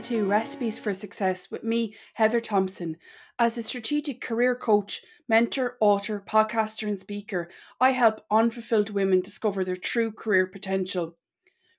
welcome 0.00 0.16
to 0.16 0.24
Recipes 0.24 0.78
for 0.78 0.94
Success 0.94 1.50
with 1.50 1.62
me, 1.62 1.94
Heather 2.14 2.40
Thompson. 2.40 2.96
As 3.38 3.58
a 3.58 3.62
strategic 3.62 4.22
career 4.22 4.56
coach, 4.56 5.02
mentor, 5.28 5.76
author, 5.78 6.24
podcaster, 6.26 6.88
and 6.88 6.98
speaker, 6.98 7.50
I 7.78 7.90
help 7.90 8.24
unfulfilled 8.30 8.88
women 8.88 9.20
discover 9.20 9.62
their 9.62 9.76
true 9.76 10.10
career 10.10 10.46
potential. 10.46 11.18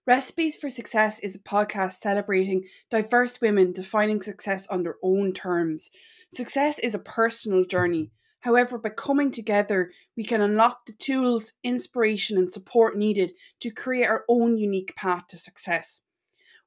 Recipes 0.05 0.55
for 0.55 0.69
Success 0.69 1.19
is 1.21 1.35
a 1.35 1.39
podcast 1.39 1.93
celebrating 1.93 2.65
diverse 2.91 3.41
women 3.41 3.71
defining 3.71 4.21
success 4.21 4.67
on 4.67 4.83
their 4.83 4.97
own 5.01 5.33
terms. 5.33 5.89
Success 6.31 6.77
is 6.77 6.93
a 6.93 6.99
personal 6.99 7.65
journey. 7.65 8.11
However, 8.41 8.77
by 8.77 8.89
coming 8.89 9.31
together, 9.31 9.89
we 10.15 10.25
can 10.25 10.41
unlock 10.41 10.85
the 10.85 10.93
tools, 10.93 11.53
inspiration, 11.63 12.37
and 12.37 12.53
support 12.53 12.95
needed 12.95 13.33
to 13.61 13.71
create 13.71 14.05
our 14.05 14.25
own 14.29 14.59
unique 14.59 14.95
path 14.95 15.25
to 15.29 15.39
success. 15.39 16.01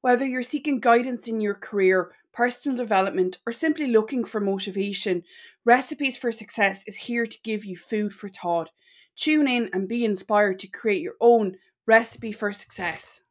Whether 0.05 0.27
you're 0.27 0.43
seeking 0.43 0.81
guidance 0.81 1.29
in 1.29 1.41
your 1.41 1.55
career, 1.55 2.13
personal 2.31 2.77
development, 2.77 3.39
or 3.47 3.53
simply 3.53 3.87
looking 3.87 4.23
for 4.23 4.39
motivation, 4.39 5.23
Recipes 5.65 6.19
for 6.19 6.31
Success 6.31 6.87
is 6.87 6.95
here 7.09 7.25
to 7.25 7.39
give 7.43 7.65
you 7.65 7.75
food 7.75 8.13
for 8.13 8.29
thought. 8.29 8.69
Tune 9.17 9.49
in 9.49 9.71
and 9.73 9.89
be 9.89 10.05
inspired 10.05 10.59
to 10.59 10.67
create 10.67 11.01
your 11.01 11.15
own 11.23 11.57
recipe 11.87 12.33
for 12.33 12.53
success. 12.53 13.23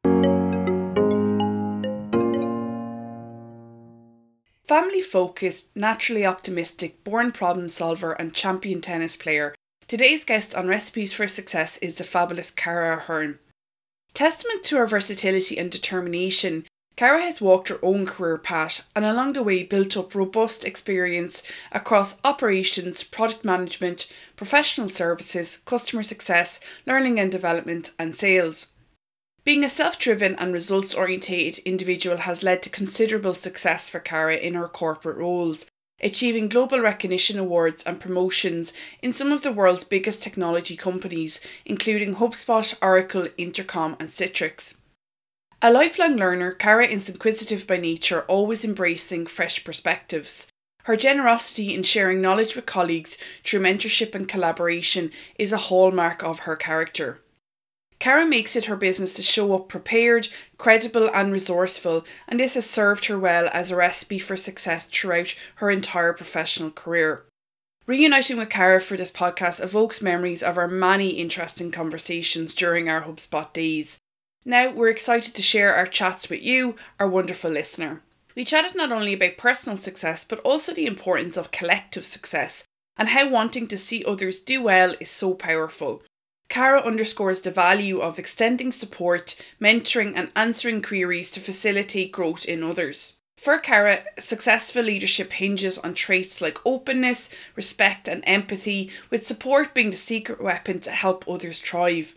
Family 4.66 5.00
focused, 5.00 5.76
naturally 5.76 6.26
optimistic, 6.26 7.04
born 7.04 7.30
problem 7.30 7.68
solver, 7.68 8.14
and 8.14 8.34
champion 8.34 8.80
tennis 8.80 9.16
player, 9.16 9.54
today's 9.86 10.24
guest 10.24 10.56
on 10.56 10.66
Recipes 10.66 11.12
for 11.12 11.28
Success 11.28 11.78
is 11.78 11.98
the 11.98 12.02
fabulous 12.02 12.50
Cara 12.50 12.96
Ahern. 12.96 13.38
Testament 14.14 14.62
to 14.64 14.76
her 14.76 14.86
versatility 14.86 15.58
and 15.58 15.70
determination, 15.70 16.66
Cara 16.96 17.20
has 17.20 17.40
walked 17.40 17.68
her 17.68 17.80
own 17.82 18.06
career 18.06 18.38
path 18.38 18.88
and 18.94 19.04
along 19.04 19.32
the 19.32 19.42
way 19.42 19.64
built 19.64 19.96
up 19.96 20.14
robust 20.14 20.64
experience 20.64 21.42
across 21.72 22.20
operations, 22.22 23.02
product 23.02 23.44
management, 23.44 24.06
professional 24.36 24.88
services, 24.88 25.56
customer 25.56 26.04
success, 26.04 26.60
learning 26.86 27.18
and 27.18 27.32
development, 27.32 27.90
and 27.98 28.14
sales. 28.14 28.68
Being 29.42 29.64
a 29.64 29.68
self 29.68 29.98
driven 29.98 30.36
and 30.36 30.54
results 30.54 30.94
oriented 30.94 31.58
individual 31.66 32.18
has 32.18 32.44
led 32.44 32.62
to 32.62 32.70
considerable 32.70 33.34
success 33.34 33.90
for 33.90 33.98
Cara 33.98 34.36
in 34.36 34.54
her 34.54 34.68
corporate 34.68 35.16
roles, 35.16 35.68
achieving 36.02 36.48
global 36.48 36.80
recognition 36.80 37.38
awards 37.38 37.82
and 37.84 38.00
promotions 38.00 38.72
in 39.02 39.12
some 39.12 39.32
of 39.32 39.42
the 39.42 39.52
world's 39.52 39.84
biggest 39.84 40.22
technology 40.22 40.76
companies, 40.76 41.40
including 41.64 42.16
HubSpot, 42.16 42.76
Oracle, 42.82 43.28
Intercom, 43.38 43.96
and 43.98 44.08
Citrix. 44.08 44.76
A 45.62 45.72
lifelong 45.72 46.16
learner, 46.16 46.52
Cara 46.52 46.86
is 46.86 47.08
inquisitive 47.08 47.66
by 47.66 47.78
nature, 47.78 48.22
always 48.22 48.64
embracing 48.64 49.26
fresh 49.26 49.64
perspectives. 49.64 50.48
Her 50.82 50.96
generosity 50.96 51.72
in 51.72 51.82
sharing 51.82 52.20
knowledge 52.20 52.54
with 52.54 52.66
colleagues 52.66 53.16
through 53.42 53.60
mentorship 53.60 54.14
and 54.14 54.28
collaboration 54.28 55.10
is 55.38 55.52
a 55.52 55.56
hallmark 55.56 56.22
of 56.22 56.40
her 56.40 56.56
character. 56.56 57.22
Cara 58.04 58.26
makes 58.26 58.54
it 58.54 58.66
her 58.66 58.76
business 58.76 59.14
to 59.14 59.22
show 59.22 59.54
up 59.54 59.70
prepared, 59.70 60.28
credible, 60.58 61.08
and 61.14 61.32
resourceful, 61.32 62.04
and 62.28 62.38
this 62.38 62.52
has 62.52 62.68
served 62.68 63.06
her 63.06 63.18
well 63.18 63.48
as 63.50 63.70
a 63.70 63.76
recipe 63.76 64.18
for 64.18 64.36
success 64.36 64.86
throughout 64.86 65.34
her 65.54 65.70
entire 65.70 66.12
professional 66.12 66.70
career. 66.70 67.24
Reuniting 67.86 68.36
with 68.36 68.50
Cara 68.50 68.82
for 68.82 68.98
this 68.98 69.10
podcast 69.10 69.58
evokes 69.58 70.02
memories 70.02 70.42
of 70.42 70.58
our 70.58 70.68
many 70.68 71.12
interesting 71.12 71.70
conversations 71.70 72.54
during 72.54 72.90
our 72.90 73.00
HubSpot 73.00 73.50
days. 73.54 73.96
Now 74.44 74.70
we're 74.70 74.90
excited 74.90 75.34
to 75.34 75.42
share 75.42 75.74
our 75.74 75.86
chats 75.86 76.28
with 76.28 76.42
you, 76.42 76.76
our 77.00 77.08
wonderful 77.08 77.52
listener. 77.52 78.02
We 78.36 78.44
chatted 78.44 78.74
not 78.74 78.92
only 78.92 79.14
about 79.14 79.38
personal 79.38 79.78
success, 79.78 80.26
but 80.26 80.40
also 80.40 80.74
the 80.74 80.84
importance 80.84 81.38
of 81.38 81.52
collective 81.52 82.04
success 82.04 82.64
and 82.98 83.08
how 83.08 83.30
wanting 83.30 83.66
to 83.68 83.78
see 83.78 84.04
others 84.04 84.40
do 84.40 84.60
well 84.60 84.94
is 85.00 85.08
so 85.08 85.32
powerful. 85.32 86.02
Cara 86.48 86.80
underscores 86.80 87.40
the 87.40 87.50
value 87.50 88.00
of 88.00 88.18
extending 88.18 88.70
support, 88.70 89.36
mentoring, 89.60 90.12
and 90.14 90.30
answering 90.36 90.82
queries 90.82 91.30
to 91.32 91.40
facilitate 91.40 92.12
growth 92.12 92.44
in 92.44 92.62
others. 92.62 93.18
For 93.36 93.58
Cara, 93.58 94.04
successful 94.18 94.84
leadership 94.84 95.32
hinges 95.32 95.78
on 95.78 95.94
traits 95.94 96.40
like 96.40 96.64
openness, 96.64 97.28
respect, 97.56 98.08
and 98.08 98.22
empathy, 98.26 98.90
with 99.10 99.26
support 99.26 99.74
being 99.74 99.90
the 99.90 99.96
secret 99.96 100.40
weapon 100.40 100.80
to 100.80 100.90
help 100.90 101.28
others 101.28 101.60
thrive. 101.60 102.14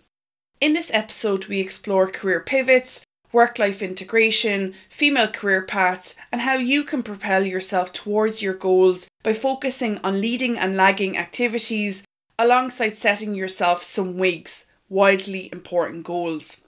In 0.62 0.74
this 0.74 0.92
episode, 0.94 1.48
we 1.48 1.60
explore 1.60 2.08
career 2.08 2.40
pivots, 2.40 3.04
work 3.32 3.60
life 3.60 3.82
integration, 3.82 4.74
female 4.90 5.28
career 5.28 5.64
paths, 5.64 6.16
and 6.32 6.42
how 6.42 6.56
you 6.56 6.84
can 6.84 7.04
propel 7.04 7.46
yourself 7.46 7.92
towards 7.92 8.42
your 8.42 8.54
goals 8.54 9.08
by 9.24 9.34
focusing 9.34 10.00
on 10.04 10.22
leading 10.22 10.58
and 10.58 10.78
lagging 10.78 11.18
activities 11.18 12.06
alongside 12.40 12.98
setting 12.98 13.34
yourself 13.34 13.82
some 13.82 14.18
wigs, 14.18 14.68
wildly 14.90 15.50
important 15.52 16.04
goals. 16.04 16.62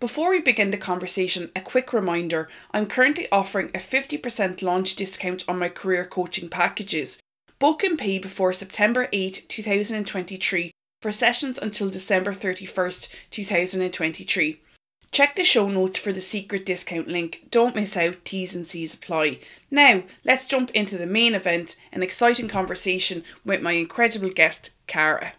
Before 0.00 0.30
we 0.30 0.40
begin 0.40 0.70
the 0.70 0.78
conversation, 0.78 1.50
a 1.54 1.60
quick 1.60 1.92
reminder 1.92 2.48
I'm 2.72 2.86
currently 2.86 3.30
offering 3.30 3.68
a 3.74 3.78
50% 3.78 4.62
launch 4.62 4.96
discount 4.96 5.44
on 5.46 5.58
my 5.58 5.68
career 5.68 6.06
coaching 6.06 6.48
packages. 6.48 7.20
Book 7.58 7.84
and 7.84 7.98
pay 7.98 8.18
before 8.18 8.54
September 8.54 9.08
8, 9.12 9.44
2023 9.46 10.70
for 11.02 11.12
sessions 11.12 11.58
until 11.58 11.90
December 11.90 12.32
31st, 12.32 13.14
2023. 13.30 14.60
Check 15.12 15.34
the 15.34 15.42
show 15.42 15.68
notes 15.68 15.98
for 15.98 16.12
the 16.12 16.20
secret 16.20 16.64
discount 16.64 17.08
link. 17.08 17.48
Don't 17.50 17.74
miss 17.74 17.96
out, 17.96 18.24
T's 18.24 18.54
and 18.54 18.66
C's 18.66 18.94
apply. 18.94 19.40
Now, 19.70 20.04
let's 20.24 20.46
jump 20.46 20.70
into 20.70 20.96
the 20.96 21.06
main 21.06 21.34
event 21.34 21.76
an 21.92 22.02
exciting 22.02 22.46
conversation 22.46 23.24
with 23.44 23.60
my 23.60 23.72
incredible 23.72 24.30
guest, 24.30 24.70
Cara. 24.86 25.32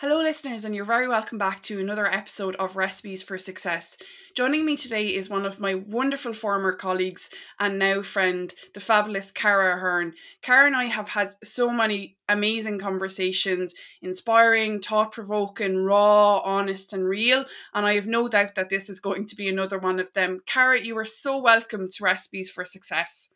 Hello, 0.00 0.18
listeners, 0.18 0.66
and 0.66 0.74
you're 0.74 0.84
very 0.84 1.08
welcome 1.08 1.38
back 1.38 1.62
to 1.62 1.80
another 1.80 2.06
episode 2.06 2.54
of 2.56 2.76
Recipes 2.76 3.22
for 3.22 3.38
Success. 3.38 3.96
Joining 4.34 4.66
me 4.66 4.76
today 4.76 5.06
is 5.06 5.30
one 5.30 5.46
of 5.46 5.58
my 5.58 5.74
wonderful 5.74 6.34
former 6.34 6.74
colleagues 6.74 7.30
and 7.58 7.78
now 7.78 8.02
friend, 8.02 8.52
the 8.74 8.80
fabulous 8.80 9.30
Cara 9.30 9.74
Ahern. 9.74 10.12
Cara 10.42 10.66
and 10.66 10.76
I 10.76 10.84
have 10.84 11.08
had 11.08 11.32
so 11.42 11.70
many 11.70 12.18
amazing 12.28 12.78
conversations, 12.78 13.72
inspiring, 14.02 14.80
thought 14.80 15.12
provoking, 15.12 15.78
raw, 15.78 16.40
honest, 16.40 16.92
and 16.92 17.08
real, 17.08 17.46
and 17.72 17.86
I 17.86 17.94
have 17.94 18.06
no 18.06 18.28
doubt 18.28 18.54
that 18.56 18.68
this 18.68 18.90
is 18.90 19.00
going 19.00 19.24
to 19.28 19.34
be 19.34 19.48
another 19.48 19.78
one 19.78 19.98
of 19.98 20.12
them. 20.12 20.40
Cara, 20.44 20.78
you 20.78 20.98
are 20.98 21.06
so 21.06 21.38
welcome 21.38 21.88
to 21.88 22.04
Recipes 22.04 22.50
for 22.50 22.66
Success. 22.66 23.30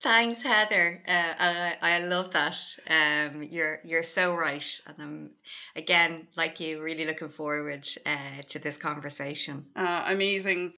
Thanks, 0.00 0.42
Heather. 0.42 1.02
Uh, 1.08 1.34
I, 1.38 1.76
I 1.82 2.06
love 2.06 2.32
that. 2.32 2.56
Um, 2.88 3.42
you're 3.42 3.80
you're 3.84 4.04
so 4.04 4.34
right, 4.34 4.80
and 4.86 4.96
I'm 5.00 5.30
again 5.74 6.28
like 6.36 6.60
you, 6.60 6.80
really 6.80 7.04
looking 7.04 7.28
forward 7.30 7.84
uh, 8.06 8.42
to 8.48 8.58
this 8.60 8.76
conversation. 8.76 9.66
Uh, 9.74 10.04
amazing. 10.06 10.74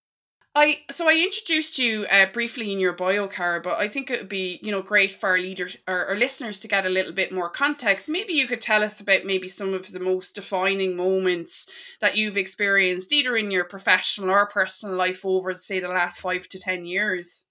I 0.54 0.80
so 0.91 1.09
I 1.09 1.14
introduced 1.14 1.78
you 1.78 2.06
uh, 2.10 2.26
briefly 2.32 2.72
in 2.72 2.80
your 2.80 2.94
bio, 2.94 3.28
Cara, 3.28 3.60
but 3.60 3.78
I 3.78 3.88
think 3.88 4.10
it 4.10 4.20
would 4.20 4.28
be 4.30 4.59
you 4.62 4.70
know 4.72 4.82
great 4.82 5.12
for 5.12 5.30
our 5.30 5.38
leaders 5.38 5.76
or 5.86 6.06
our 6.06 6.16
listeners 6.16 6.59
to 6.60 6.69
get 6.69 6.86
a 6.86 6.91
little 6.91 7.12
bit 7.12 7.30
more 7.32 7.50
context. 7.50 8.09
Maybe 8.09 8.32
you 8.32 8.47
could 8.47 8.62
tell 8.62 8.82
us 8.82 9.00
about 9.00 9.26
maybe 9.26 9.48
some 9.48 9.75
of 9.75 9.92
the 9.92 10.00
most 10.00 10.34
defining 10.34 10.97
moments 10.97 11.69
that 12.00 12.16
you've 12.16 12.38
experienced, 12.38 13.12
either 13.12 13.36
in 13.36 13.50
your 13.50 13.64
professional 13.64 14.30
or 14.30 14.47
personal 14.47 14.97
life 14.97 15.26
over, 15.26 15.54
say, 15.56 15.78
the 15.80 15.89
last 15.89 16.21
five 16.21 16.48
to 16.48 16.59
ten 16.59 16.86
years. 16.86 17.47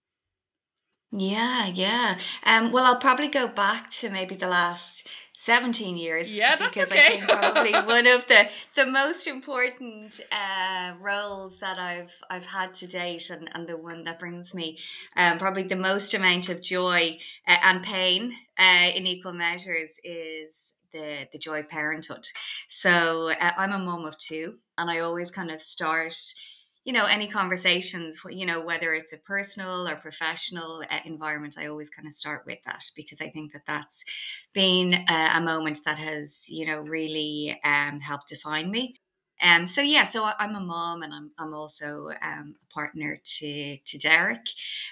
Yeah, 1.12 1.68
yeah. 1.68 2.18
Um, 2.46 2.72
well, 2.72 2.86
I'll 2.86 3.00
probably 3.00 3.28
go 3.28 3.48
back 3.48 3.90
to 3.92 4.10
maybe 4.10 4.36
the 4.36 4.48
last 4.48 5.10
17 5.40 5.96
years 5.96 6.36
yeah, 6.36 6.58
because 6.58 6.92
okay. 6.92 7.00
I 7.00 7.10
think 7.10 7.24
probably 7.24 7.72
one 7.88 8.08
of 8.08 8.28
the 8.28 8.50
the 8.76 8.86
most 8.86 9.26
important 9.26 10.20
uh, 10.34 10.94
roles 11.00 11.60
that 11.60 11.80
I've 11.80 12.14
I've 12.30 12.48
had 12.48 12.74
to 12.76 12.88
date 12.88 13.30
and, 13.30 13.50
and 13.56 13.66
the 13.66 13.78
one 13.78 14.04
that 14.04 14.20
brings 14.20 14.54
me 14.54 14.78
um, 15.16 15.38
probably 15.40 15.64
the 15.64 15.78
most 15.78 16.14
amount 16.14 16.50
of 16.50 16.62
joy 16.62 17.18
uh, 17.48 17.56
and 17.64 17.82
pain 17.82 18.34
uh, 18.60 18.90
in 18.94 19.08
equal 19.08 19.32
measures 19.32 19.98
is 20.04 20.74
the 20.92 21.30
the 21.32 21.40
joy 21.40 21.60
of 21.60 21.70
parenthood. 21.70 22.26
So 22.68 23.32
uh, 23.32 23.52
I'm 23.58 23.72
a 23.72 23.80
mom 23.80 24.06
of 24.06 24.18
two 24.18 24.58
and 24.78 24.92
I 24.92 25.00
always 25.00 25.32
kind 25.32 25.52
of 25.52 25.62
start 25.62 26.16
you 26.86 26.94
know 26.94 27.06
any 27.06 27.28
conversations 27.28 28.20
you 28.30 28.46
know 28.46 28.62
whether 28.62 28.94
it's 28.94 29.14
a 29.14 29.18
personal 29.18 29.88
or 29.88 29.96
professional 29.96 30.84
uh, 30.90 31.00
environment 31.06 31.56
i 31.60 31.68
always 31.68 31.90
kind 31.90 32.08
of 32.08 32.14
start 32.14 32.44
with 32.46 32.60
that 32.66 32.84
because 32.96 33.22
i 33.22 33.30
think 33.30 33.54
that 33.54 33.66
that's 33.68 34.04
been 34.54 34.94
a, 35.10 35.32
a 35.36 35.42
moment 35.42 35.80
that 35.86 35.98
has 36.00 36.46
you 36.48 36.66
know 36.66 36.80
really 36.82 37.60
um, 37.64 38.00
helped 38.00 38.30
define 38.30 38.72
me 38.72 38.96
Um, 39.42 39.68
so 39.68 39.82
yeah, 39.82 40.04
so 40.04 40.24
I, 40.26 40.34
am 40.40 40.56
a 40.56 40.60
mom 40.60 41.02
and 41.02 41.14
I'm, 41.14 41.32
I'm 41.40 41.54
also 41.54 42.10
um, 42.22 42.56
a 42.62 42.74
partner 42.74 43.20
to, 43.24 43.78
to 43.78 43.98
Derek. 43.98 44.46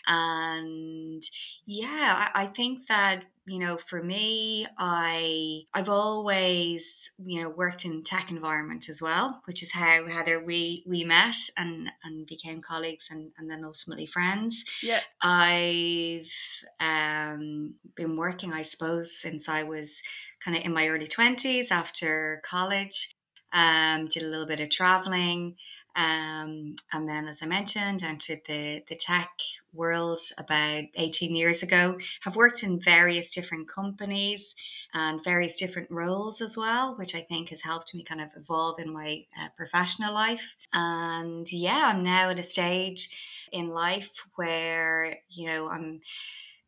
And 0.07 1.22
yeah, 1.66 2.30
I, 2.34 2.44
I 2.44 2.45
think 2.45 2.88
that 2.88 3.25
you 3.48 3.60
know 3.60 3.78
for 3.78 4.04
me 4.04 4.68
i 4.78 5.62
i've 5.74 5.90
always 5.90 7.12
you 7.18 7.42
know 7.42 7.50
worked 7.50 7.86
in 7.86 8.04
tech 8.04 8.30
environment 8.30 8.90
as 8.90 9.02
well 9.02 9.42
which 9.46 9.64
is 9.64 9.74
how 9.74 10.06
heather 10.08 10.44
we 10.44 10.84
we 10.86 11.04
met 11.04 11.36
and 11.58 11.90
and 12.04 12.28
became 12.28 12.62
colleagues 12.62 13.08
and 13.10 13.32
and 13.38 13.50
then 13.50 13.64
ultimately 13.64 14.06
friends. 14.06 14.66
Yeah. 14.84 15.00
I've 15.22 16.32
um 16.80 17.76
been 17.96 18.16
working 18.16 18.54
i 18.54 18.62
suppose 18.62 19.20
since 19.20 19.50
i 19.50 19.64
was 19.64 20.02
kind 20.44 20.58
of 20.58 20.64
in 20.64 20.74
my 20.74 20.88
early 20.88 21.08
20s 21.08 21.72
after 21.72 22.42
college 22.46 23.14
um 23.54 24.08
did 24.08 24.24
a 24.24 24.28
little 24.28 24.46
bit 24.46 24.60
of 24.60 24.70
traveling 24.70 25.56
um, 25.98 26.76
and 26.94 27.10
then, 27.10 27.28
as 27.28 27.42
I 27.42 27.48
mentioned, 27.48 28.04
entered 28.04 28.42
the, 28.46 28.84
the 28.88 28.96
tech 28.96 29.32
world 29.74 30.20
about 30.38 30.84
18 30.94 31.36
years 31.36 31.64
ago. 31.64 31.98
Have 32.22 32.36
worked 32.36 32.62
in 32.62 32.80
various 32.80 33.34
different 33.34 33.68
companies 33.68 34.54
and 34.94 35.24
various 35.24 35.60
different 35.60 35.90
roles 35.90 36.40
as 36.40 36.56
well, 36.56 36.96
which 36.96 37.16
I 37.16 37.22
think 37.22 37.50
has 37.50 37.64
helped 37.64 37.96
me 37.96 38.04
kind 38.04 38.22
of 38.22 38.30
evolve 38.38 38.80
in 38.80 38.94
my 38.94 39.26
uh, 39.42 39.48
professional 39.58 40.14
life. 40.14 40.56
And 40.72 41.48
yeah, 41.52 41.92
I'm 41.92 42.04
now 42.04 42.30
at 42.30 42.40
a 42.40 42.44
stage 42.44 43.10
in 43.52 43.70
life 43.70 44.24
where, 44.36 45.18
you 45.30 45.48
know, 45.48 45.68
I'm 45.68 46.02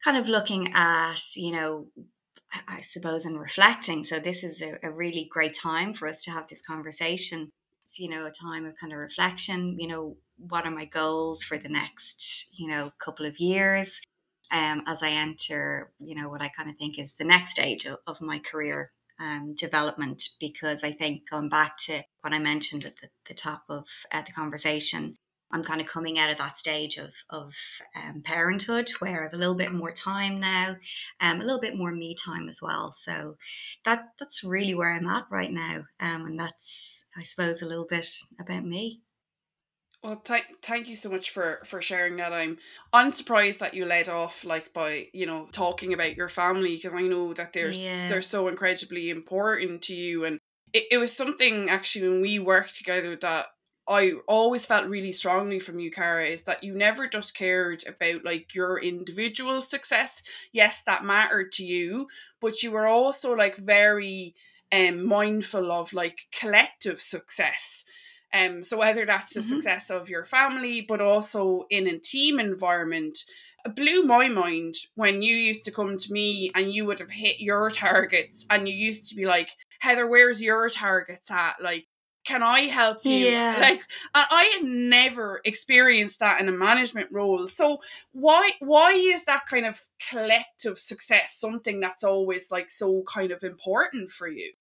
kind 0.03 0.17
of 0.17 0.27
looking 0.27 0.73
at, 0.73 1.21
you 1.35 1.51
know, 1.51 1.85
I 2.67 2.81
suppose, 2.81 3.27
and 3.27 3.39
reflecting. 3.39 4.03
So, 4.03 4.17
this 4.17 4.43
is 4.43 4.59
a, 4.59 4.79
a 4.81 4.89
really 4.89 5.29
great 5.29 5.53
time 5.53 5.93
for 5.93 6.07
us 6.07 6.23
to 6.23 6.31
have 6.31 6.47
this 6.47 6.63
conversation 6.63 7.51
you 7.97 8.09
know, 8.09 8.25
a 8.25 8.31
time 8.31 8.65
of 8.65 8.75
kind 8.75 8.93
of 8.93 8.99
reflection, 8.99 9.79
you 9.79 9.87
know, 9.87 10.17
what 10.37 10.65
are 10.65 10.71
my 10.71 10.85
goals 10.85 11.43
for 11.43 11.57
the 11.57 11.69
next, 11.69 12.53
you 12.59 12.67
know, 12.67 12.91
couple 12.99 13.25
of 13.25 13.39
years 13.39 14.01
um, 14.51 14.83
as 14.85 15.01
I 15.03 15.09
enter, 15.09 15.91
you 15.99 16.15
know, 16.15 16.29
what 16.29 16.41
I 16.41 16.49
kind 16.49 16.69
of 16.69 16.75
think 16.77 16.99
is 16.99 17.13
the 17.13 17.23
next 17.23 17.51
stage 17.51 17.85
of, 17.85 17.97
of 18.05 18.21
my 18.21 18.39
career 18.39 18.91
um, 19.19 19.53
development. 19.55 20.23
Because 20.39 20.83
I 20.83 20.91
think 20.91 21.29
going 21.29 21.49
back 21.49 21.77
to 21.85 22.03
what 22.21 22.33
I 22.33 22.39
mentioned 22.39 22.85
at 22.85 22.97
the, 22.97 23.09
the 23.27 23.33
top 23.33 23.63
of 23.69 23.87
uh, 24.11 24.21
the 24.21 24.31
conversation, 24.31 25.15
I'm 25.51 25.63
kind 25.63 25.81
of 25.81 25.87
coming 25.87 26.19
out 26.19 26.31
of 26.31 26.37
that 26.37 26.57
stage 26.57 26.97
of, 26.97 27.15
of 27.29 27.53
um, 27.95 28.21
parenthood 28.21 28.89
where 28.99 29.21
I 29.21 29.23
have 29.23 29.33
a 29.33 29.37
little 29.37 29.55
bit 29.55 29.73
more 29.73 29.91
time 29.91 30.39
now, 30.39 30.75
um, 31.19 31.41
a 31.41 31.43
little 31.43 31.59
bit 31.59 31.75
more 31.75 31.91
me 31.91 32.15
time 32.15 32.47
as 32.47 32.59
well. 32.61 32.91
So 32.91 33.37
that 33.83 34.09
that's 34.19 34.43
really 34.43 34.75
where 34.75 34.93
I'm 34.93 35.07
at 35.07 35.25
right 35.31 35.51
now. 35.51 35.85
Um, 35.99 36.25
and 36.25 36.39
that's, 36.39 36.98
I 37.17 37.23
suppose, 37.23 37.61
a 37.61 37.67
little 37.67 37.87
bit 37.87 38.07
about 38.39 38.65
me. 38.65 39.01
Well, 40.03 40.15
th- 40.17 40.45
thank 40.61 40.87
you 40.87 40.95
so 40.95 41.09
much 41.09 41.31
for 41.31 41.59
for 41.65 41.81
sharing 41.81 42.15
that. 42.17 42.31
I'm 42.31 42.57
unsurprised 42.93 43.59
that 43.59 43.73
you 43.73 43.85
led 43.85 44.07
off 44.07 44.45
like 44.45 44.73
by 44.73 45.07
you 45.13 45.25
know 45.25 45.47
talking 45.51 45.93
about 45.93 46.15
your 46.15 46.29
family 46.29 46.75
because 46.75 46.93
I 46.93 47.01
know 47.01 47.33
that 47.33 47.51
they're 47.51 47.71
yeah. 47.71 48.07
they're 48.07 48.21
so 48.21 48.47
incredibly 48.47 49.09
important 49.09 49.81
to 49.83 49.95
you, 49.95 50.23
and 50.23 50.39
it, 50.71 50.85
it 50.91 50.97
was 50.99 51.15
something 51.15 51.69
actually 51.69 52.07
when 52.07 52.21
we 52.21 52.39
worked 52.39 52.77
together 52.77 53.17
that 53.17 53.47
I 53.89 54.13
always 54.27 54.65
felt 54.65 54.87
really 54.87 55.11
strongly 55.11 55.59
from 55.59 55.79
you, 55.79 55.91
Cara, 55.91 56.27
is 56.27 56.43
that 56.43 56.63
you 56.63 56.75
never 56.75 57.07
just 57.07 57.35
cared 57.35 57.83
about 57.85 58.23
like 58.23 58.55
your 58.55 58.79
individual 58.79 59.61
success. 59.61 60.23
Yes, 60.53 60.83
that 60.83 61.03
mattered 61.03 61.51
to 61.53 61.65
you, 61.65 62.07
but 62.39 62.63
you 62.63 62.71
were 62.71 62.85
also 62.85 63.33
like 63.35 63.57
very 63.57 64.35
um 64.71 65.05
mindful 65.05 65.71
of 65.71 65.93
like 65.93 66.19
collective 66.31 67.01
success. 67.01 67.85
Um, 68.33 68.61
so 68.61 68.77
whether 68.77 69.05
that's 69.05 69.33
the 69.33 69.39
mm-hmm. 69.39 69.49
success 69.49 69.89
of 69.89 70.09
your 70.09 70.23
family, 70.23 70.81
but 70.87 71.01
also 71.01 71.65
in 71.69 71.87
a 71.87 71.97
team 71.97 72.39
environment, 72.39 73.17
it 73.65 73.75
blew 73.75 74.03
my 74.03 74.27
mind 74.27 74.75
when 74.95 75.21
you 75.21 75.35
used 75.35 75.65
to 75.65 75.71
come 75.71 75.97
to 75.97 76.13
me 76.13 76.51
and 76.55 76.71
you 76.71 76.85
would 76.85 76.99
have 76.99 77.11
hit 77.11 77.39
your 77.39 77.69
targets 77.69 78.45
and 78.49 78.67
you 78.67 78.75
used 78.75 79.09
to 79.09 79.15
be 79.15 79.25
like, 79.25 79.49
Heather, 79.79 80.07
where's 80.07 80.41
your 80.41 80.69
targets 80.69 81.31
at? 81.31 81.55
Like, 81.61 81.87
can 82.25 82.43
I 82.43 82.61
help 82.61 82.99
you? 83.03 83.11
Yeah. 83.11 83.59
Like 83.69 83.81
I 84.13 84.57
had 84.57 84.67
never 84.67 85.41
experienced 85.45 86.19
that 86.19 86.39
in 86.39 86.49
a 86.49 86.51
management 86.51 87.07
role. 87.11 87.47
So 87.47 87.79
why 88.11 88.51
why 88.59 88.91
is 88.91 89.25
that 89.25 89.45
kind 89.47 89.65
of 89.65 89.79
collective 90.09 90.77
success 90.77 91.37
something 91.39 91.79
that's 91.79 92.03
always 92.03 92.51
like 92.51 92.69
so 92.69 93.03
kind 93.07 93.31
of 93.31 93.43
important 93.43 94.11
for 94.11 94.27
you? 94.27 94.53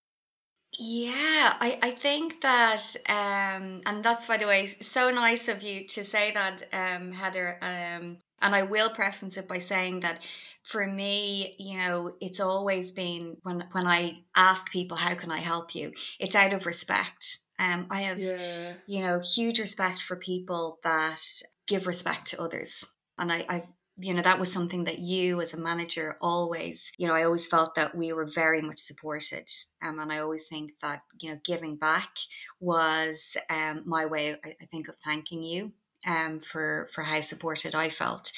Yeah, 0.78 1.56
I, 1.60 1.78
I 1.82 1.90
think 1.90 2.40
that, 2.42 2.82
um, 3.08 3.82
and 3.84 4.04
that's 4.04 4.28
by 4.28 4.36
the 4.36 4.46
way, 4.46 4.66
so 4.66 5.10
nice 5.10 5.48
of 5.48 5.62
you 5.62 5.84
to 5.88 6.04
say 6.04 6.30
that, 6.30 6.62
um, 6.72 7.12
Heather. 7.12 7.58
Um, 7.60 8.18
and 8.40 8.54
I 8.54 8.62
will 8.62 8.88
preference 8.88 9.36
it 9.36 9.48
by 9.48 9.58
saying 9.58 10.00
that 10.00 10.24
for 10.62 10.86
me, 10.86 11.56
you 11.58 11.78
know, 11.78 12.14
it's 12.20 12.40
always 12.40 12.92
been 12.92 13.38
when 13.42 13.64
when 13.72 13.86
I 13.86 14.18
ask 14.36 14.70
people 14.70 14.98
how 14.98 15.14
can 15.14 15.30
I 15.30 15.38
help 15.38 15.74
you, 15.74 15.92
it's 16.20 16.36
out 16.36 16.52
of 16.52 16.66
respect. 16.66 17.38
Um, 17.58 17.86
I 17.90 18.02
have, 18.02 18.20
yeah. 18.20 18.74
you 18.86 19.00
know, 19.00 19.20
huge 19.20 19.58
respect 19.58 20.00
for 20.00 20.14
people 20.14 20.78
that 20.84 21.20
give 21.66 21.88
respect 21.88 22.26
to 22.28 22.40
others. 22.40 22.84
And 23.18 23.32
I, 23.32 23.44
I, 23.48 23.62
you 24.00 24.14
know, 24.14 24.22
that 24.22 24.38
was 24.38 24.52
something 24.52 24.84
that 24.84 25.00
you 25.00 25.40
as 25.40 25.54
a 25.54 25.60
manager 25.60 26.16
always, 26.20 26.92
you 26.98 27.06
know, 27.06 27.14
I 27.14 27.24
always 27.24 27.46
felt 27.46 27.74
that 27.74 27.94
we 27.96 28.12
were 28.12 28.26
very 28.26 28.62
much 28.62 28.78
supported. 28.78 29.48
Um, 29.82 29.98
and 29.98 30.12
I 30.12 30.18
always 30.18 30.46
think 30.46 30.78
that, 30.80 31.02
you 31.20 31.30
know, 31.30 31.40
giving 31.44 31.76
back 31.76 32.16
was 32.60 33.36
um, 33.50 33.82
my 33.84 34.06
way, 34.06 34.36
I, 34.44 34.48
I 34.48 34.64
think, 34.66 34.88
of 34.88 34.96
thanking 34.96 35.42
you 35.42 35.72
um, 36.06 36.38
for, 36.38 36.88
for 36.92 37.02
how 37.02 37.20
supported 37.20 37.74
I 37.74 37.88
felt. 37.88 38.32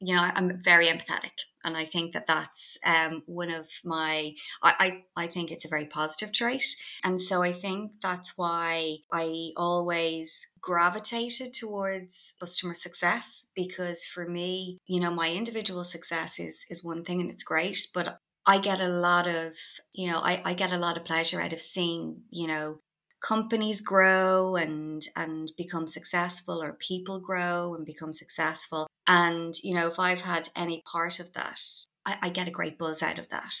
You 0.00 0.16
know, 0.16 0.30
I'm 0.34 0.58
very 0.58 0.86
empathetic 0.86 1.32
and 1.64 1.76
I 1.76 1.84
think 1.84 2.12
that 2.12 2.26
that's 2.26 2.78
um, 2.84 3.22
one 3.26 3.50
of 3.50 3.68
my 3.84 4.34
I, 4.62 5.04
I 5.16 5.24
I 5.24 5.26
think 5.26 5.50
it's 5.50 5.64
a 5.64 5.68
very 5.68 5.86
positive 5.86 6.32
trait, 6.32 6.64
and 7.04 7.20
so 7.20 7.42
I 7.42 7.52
think 7.52 7.92
that's 8.02 8.36
why 8.36 8.98
I 9.12 9.50
always 9.56 10.48
gravitated 10.60 11.54
towards 11.54 12.34
customer 12.40 12.74
success 12.74 13.48
because 13.54 14.06
for 14.06 14.28
me, 14.28 14.78
you 14.86 15.00
know, 15.00 15.10
my 15.10 15.30
individual 15.32 15.84
success 15.84 16.38
is 16.38 16.64
is 16.70 16.84
one 16.84 17.04
thing 17.04 17.20
and 17.20 17.30
it's 17.30 17.44
great, 17.44 17.86
but 17.94 18.18
I 18.46 18.58
get 18.58 18.80
a 18.80 18.88
lot 18.88 19.28
of 19.28 19.54
you 19.92 20.10
know 20.10 20.18
I, 20.18 20.42
I 20.44 20.54
get 20.54 20.72
a 20.72 20.78
lot 20.78 20.96
of 20.96 21.04
pleasure 21.04 21.40
out 21.40 21.52
of 21.52 21.60
seeing 21.60 22.22
you 22.30 22.46
know 22.46 22.80
companies 23.22 23.80
grow 23.80 24.56
and 24.56 25.02
and 25.16 25.52
become 25.56 25.86
successful 25.86 26.62
or 26.62 26.74
people 26.74 27.20
grow 27.20 27.74
and 27.74 27.86
become 27.86 28.12
successful 28.12 28.88
and, 29.06 29.54
you 29.62 29.74
know, 29.74 29.88
if 29.88 29.98
I've 29.98 30.22
had 30.22 30.48
any 30.54 30.82
part 30.90 31.18
of 31.18 31.32
that, 31.34 31.60
I, 32.06 32.16
I 32.22 32.28
get 32.28 32.48
a 32.48 32.52
great 32.52 32.78
buzz 32.78 33.02
out 33.02 33.18
of 33.18 33.28
that. 33.30 33.54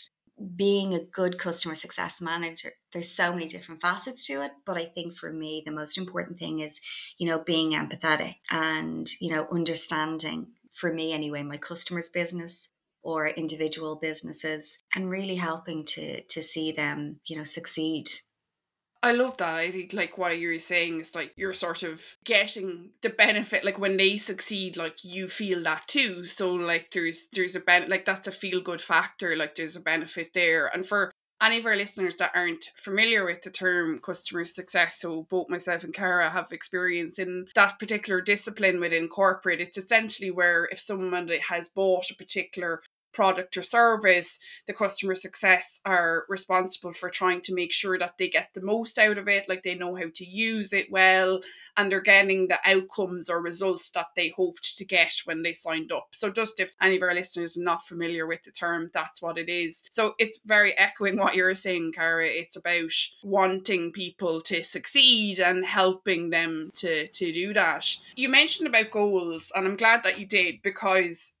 Being 0.56 0.94
a 0.94 1.04
good 1.04 1.38
customer 1.38 1.74
success 1.74 2.20
manager, 2.20 2.70
there's 2.92 3.14
so 3.14 3.32
many 3.32 3.46
different 3.46 3.80
facets 3.80 4.26
to 4.26 4.44
it. 4.44 4.52
But 4.64 4.76
I 4.76 4.84
think 4.84 5.14
for 5.14 5.32
me, 5.32 5.62
the 5.64 5.72
most 5.72 5.98
important 5.98 6.38
thing 6.38 6.58
is, 6.58 6.80
you 7.18 7.26
know, 7.26 7.38
being 7.38 7.72
empathetic 7.72 8.36
and, 8.50 9.06
you 9.20 9.30
know, 9.30 9.46
understanding, 9.52 10.48
for 10.70 10.92
me 10.92 11.12
anyway, 11.12 11.42
my 11.42 11.58
customer's 11.58 12.08
business 12.08 12.70
or 13.02 13.28
individual 13.28 13.96
businesses 13.96 14.78
and 14.94 15.10
really 15.10 15.34
helping 15.34 15.84
to 15.84 16.22
to 16.22 16.40
see 16.40 16.70
them 16.70 17.18
you 17.24 17.36
know 17.36 17.42
succeed 17.42 18.08
I 19.04 19.12
love 19.12 19.36
that. 19.38 19.56
I 19.56 19.70
think 19.72 19.92
like 19.92 20.16
what 20.16 20.38
you're 20.38 20.60
saying 20.60 21.00
is 21.00 21.16
like 21.16 21.32
you're 21.36 21.54
sort 21.54 21.82
of 21.82 22.04
getting 22.24 22.90
the 23.00 23.10
benefit 23.10 23.64
like 23.64 23.78
when 23.78 23.96
they 23.96 24.16
succeed 24.16 24.76
like 24.76 25.04
you 25.04 25.26
feel 25.26 25.62
that 25.64 25.88
too. 25.88 26.24
So 26.24 26.54
like 26.54 26.90
there's 26.90 27.26
there's 27.32 27.56
a 27.56 27.60
ben 27.60 27.88
like 27.88 28.04
that's 28.04 28.28
a 28.28 28.32
feel 28.32 28.60
good 28.60 28.80
factor 28.80 29.34
like 29.34 29.56
there's 29.56 29.74
a 29.74 29.80
benefit 29.80 30.32
there. 30.34 30.68
And 30.72 30.86
for 30.86 31.10
any 31.42 31.58
of 31.58 31.66
our 31.66 31.74
listeners 31.74 32.14
that 32.16 32.30
aren't 32.36 32.70
familiar 32.76 33.24
with 33.24 33.42
the 33.42 33.50
term 33.50 33.98
customer 33.98 34.44
success, 34.44 35.00
so 35.00 35.26
both 35.28 35.48
myself 35.48 35.82
and 35.82 35.92
Cara 35.92 36.30
have 36.30 36.52
experience 36.52 37.18
in 37.18 37.46
that 37.56 37.80
particular 37.80 38.20
discipline 38.20 38.78
within 38.78 39.08
corporate. 39.08 39.60
It's 39.60 39.76
essentially 39.76 40.30
where 40.30 40.68
if 40.70 40.78
someone 40.78 41.28
has 41.48 41.68
bought 41.68 42.10
a 42.10 42.14
particular 42.14 42.80
product 43.12 43.56
or 43.56 43.62
service, 43.62 44.38
the 44.66 44.72
customer 44.72 45.14
success 45.14 45.80
are 45.84 46.24
responsible 46.28 46.92
for 46.92 47.10
trying 47.10 47.40
to 47.42 47.54
make 47.54 47.72
sure 47.72 47.98
that 47.98 48.18
they 48.18 48.28
get 48.28 48.50
the 48.54 48.62
most 48.62 48.98
out 48.98 49.18
of 49.18 49.28
it, 49.28 49.48
like 49.48 49.62
they 49.62 49.74
know 49.74 49.94
how 49.94 50.06
to 50.14 50.24
use 50.24 50.72
it 50.72 50.90
well, 50.90 51.40
and 51.76 51.90
they're 51.90 52.00
getting 52.00 52.48
the 52.48 52.58
outcomes 52.64 53.28
or 53.28 53.40
results 53.40 53.90
that 53.90 54.08
they 54.16 54.28
hoped 54.36 54.76
to 54.78 54.84
get 54.84 55.14
when 55.24 55.42
they 55.42 55.52
signed 55.52 55.92
up. 55.92 56.08
So, 56.12 56.30
just 56.30 56.60
if 56.60 56.74
any 56.80 56.96
of 56.96 57.02
our 57.02 57.14
listeners 57.14 57.56
are 57.56 57.62
not 57.62 57.86
familiar 57.86 58.26
with 58.26 58.42
the 58.42 58.50
term, 58.50 58.90
that's 58.92 59.22
what 59.22 59.38
it 59.38 59.48
is. 59.48 59.84
So, 59.90 60.14
it's 60.18 60.38
very 60.44 60.76
echoing 60.78 61.16
what 61.16 61.34
you're 61.34 61.54
saying, 61.54 61.92
Cara. 61.92 62.26
It's 62.26 62.56
about 62.56 62.90
wanting 63.22 63.92
people 63.92 64.40
to 64.42 64.62
succeed 64.62 65.38
and 65.40 65.64
helping 65.64 66.30
them 66.30 66.70
to, 66.74 67.06
to 67.08 67.32
do 67.32 67.54
that. 67.54 67.96
You 68.16 68.28
mentioned 68.28 68.68
about 68.68 68.90
goals, 68.90 69.52
and 69.54 69.66
I'm 69.66 69.76
glad 69.76 70.02
that 70.04 70.18
you 70.18 70.26
did 70.26 70.62
because 70.62 71.34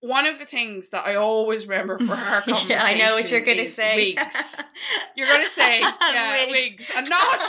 one 0.00 0.26
of 0.26 0.38
the 0.38 0.44
things 0.44 0.90
that 0.90 1.06
I 1.06 1.16
always 1.16 1.66
remember 1.66 1.98
for 1.98 2.12
our 2.14 2.42
conversation. 2.42 2.70
yeah, 2.70 2.82
I 2.82 2.94
know 2.94 3.14
what 3.14 3.30
you're 3.30 3.44
going 3.44 3.58
to 3.58 3.70
say. 3.70 4.14
Wigs. 4.14 4.56
You're 5.16 5.26
going 5.26 5.44
to 5.44 5.50
say, 5.50 5.80
yeah, 6.12 6.46
wigs. 6.46 6.52
wigs. 6.52 6.92
And 6.96 7.08
not, 7.08 7.40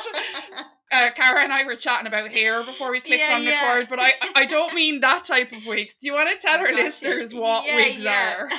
uh, 0.91 1.10
Cara 1.15 1.44
and 1.44 1.53
I 1.53 1.63
were 1.63 1.75
chatting 1.75 2.08
about 2.08 2.32
hair 2.32 2.63
before 2.63 2.89
we 2.89 3.00
clicked 3.00 3.22
yeah, 3.22 3.36
on 3.36 3.44
yeah. 3.44 3.74
record, 3.74 3.89
but 3.89 4.00
I 4.00 4.13
I 4.36 4.46
don't 4.46 4.74
mean 4.74 5.01
that 5.01 5.24
type 5.24 5.51
of 5.51 5.68
wigs. 5.68 5.96
Do 5.96 6.08
you 6.08 6.13
want 6.13 6.32
to 6.32 6.48
tell 6.48 6.60
our 6.60 6.72
listeners 6.72 7.32
you. 7.32 7.41
what 7.41 7.68
yeah, 7.68 7.75
wigs 7.75 8.06
are? 8.08 8.50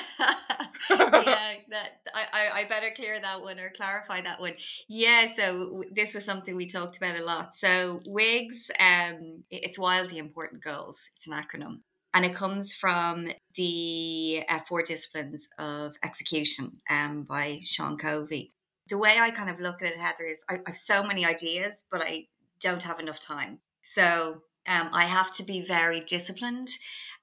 yeah, 0.90 1.54
that 1.70 2.00
I, 2.14 2.50
I 2.54 2.64
better 2.68 2.90
clear 2.94 3.18
that 3.20 3.42
one 3.42 3.59
or 3.59 3.70
clarify 3.70 4.20
that 4.20 4.40
one. 4.40 4.52
Yeah, 4.88 5.26
so 5.26 5.82
this 5.90 6.14
was 6.14 6.25
something 6.25 6.54
we 6.54 6.66
talked 6.66 6.97
about 6.97 7.18
a 7.18 7.25
lot. 7.25 7.56
So 7.56 8.00
wigs, 8.06 8.70
um, 8.78 9.42
it's 9.50 9.78
wildly 9.78 10.18
important 10.18 10.62
goals. 10.62 11.11
It's 11.16 11.26
an 11.26 11.32
acronym. 11.32 11.80
And 12.12 12.25
it 12.25 12.35
comes 12.35 12.75
from 12.75 13.28
the 13.54 14.45
uh, 14.49 14.61
four 14.61 14.83
disciplines 14.83 15.49
of 15.59 15.97
execution 16.02 16.80
um, 16.88 17.25
by 17.25 17.61
Sean 17.64 17.97
Covey 17.97 18.50
the 18.90 18.99
way 18.99 19.19
I 19.19 19.30
kind 19.30 19.49
of 19.49 19.61
look 19.61 19.80
at 19.80 19.92
it, 19.92 19.99
Heather, 19.99 20.25
is 20.25 20.45
I, 20.50 20.57
I 20.57 20.61
have 20.66 20.76
so 20.76 21.02
many 21.02 21.25
ideas, 21.25 21.87
but 21.90 22.02
I 22.02 22.26
don't 22.61 22.83
have 22.83 23.00
enough 23.00 23.21
time. 23.21 23.61
So 23.80 24.42
um, 24.69 24.90
I 24.92 25.04
have 25.04 25.30
to 25.37 25.45
be 25.45 25.62
very 25.62 26.00
disciplined 26.00 26.69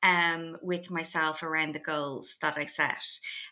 um, 0.01 0.57
with 0.63 0.89
myself 0.89 1.43
around 1.43 1.75
the 1.75 1.79
goals 1.79 2.38
that 2.41 2.57
I 2.57 2.65
set. 2.65 3.03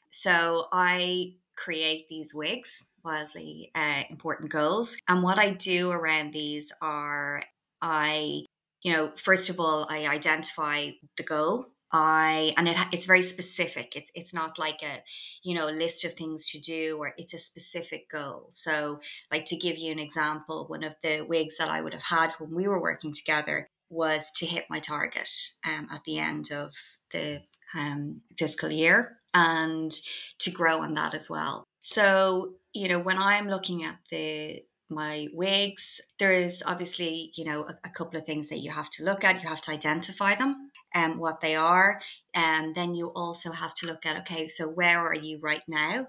So 0.10 0.68
I 0.72 1.34
create 1.56 2.08
these 2.08 2.34
wigs, 2.34 2.90
wildly 3.04 3.72
uh, 3.76 4.04
important 4.10 4.50
goals. 4.50 4.98
And 5.08 5.22
what 5.22 5.38
I 5.38 5.52
do 5.52 5.92
around 5.92 6.32
these 6.32 6.72
are 6.82 7.44
I, 7.82 8.46
you 8.82 8.94
know, 8.94 9.12
first 9.16 9.50
of 9.50 9.60
all, 9.60 9.86
I 9.90 10.08
identify 10.08 10.92
the 11.18 11.24
goal 11.24 11.68
I 11.98 12.52
and 12.58 12.68
it 12.68 12.76
it's 12.92 13.06
very 13.06 13.22
specific. 13.22 13.96
It's 13.96 14.12
it's 14.14 14.34
not 14.34 14.60
like 14.60 14.84
a 14.84 15.02
you 15.44 15.56
know 15.56 15.68
list 15.68 16.04
of 16.04 16.14
things 16.14 16.46
to 16.52 16.60
do 16.60 16.98
or 17.00 17.14
it's 17.18 17.34
a 17.34 17.38
specific 17.38 18.10
goal. 18.10 18.48
So 18.50 19.00
like 19.32 19.46
to 19.46 19.56
give 19.56 19.78
you 19.78 19.94
an 19.94 20.00
example, 20.00 20.66
one 20.68 20.84
of 20.84 20.98
the 21.02 21.26
wigs 21.28 21.58
that 21.58 21.70
I 21.70 21.82
would 21.82 21.94
have 21.94 22.04
had 22.04 22.34
when 22.34 22.54
we 22.54 22.68
were 22.68 22.82
working 22.82 23.14
together 23.14 23.70
was 23.90 24.30
to 24.32 24.46
hit 24.46 24.66
my 24.70 24.80
target 24.80 25.30
um, 25.66 25.88
at 25.90 26.04
the 26.04 26.20
end 26.20 26.52
of 26.52 26.74
the 27.14 27.44
um, 27.74 28.22
fiscal 28.38 28.74
year 28.74 29.20
and 29.34 29.92
to 30.40 30.52
grow 30.52 30.80
on 30.80 30.96
that 30.96 31.14
as 31.14 31.30
well. 31.30 31.64
So 31.80 32.56
you 32.74 32.90
know 32.90 33.00
when 33.00 33.20
I'm 33.20 33.48
looking 33.48 33.86
at 33.86 34.00
the 34.12 34.64
my 34.90 35.28
wigs 35.34 36.02
there 36.20 36.34
is 36.34 36.62
obviously 36.68 37.32
you 37.36 37.46
know 37.46 37.64
a, 37.64 37.76
a 37.86 37.90
couple 37.90 38.20
of 38.20 38.26
things 38.26 38.50
that 38.50 38.60
you 38.60 38.70
have 38.70 38.90
to 38.92 39.04
look 39.04 39.24
at 39.24 39.42
you 39.42 39.50
have 39.50 39.62
to 39.62 39.72
identify 39.72 40.36
them 40.36 40.70
um, 40.96 41.20
what 41.20 41.42
they 41.42 41.56
are. 41.56 42.00
And 42.34 42.74
then 42.74 42.96
you 42.96 43.12
also 43.16 43.52
have 43.52 43.74
to 43.76 43.88
look 43.88 44.06
at, 44.06 44.18
okay, 44.22 44.48
so 44.48 44.68
where 44.68 45.00
are 45.00 45.16
you 45.16 45.40
right 45.42 45.64
now 45.68 46.08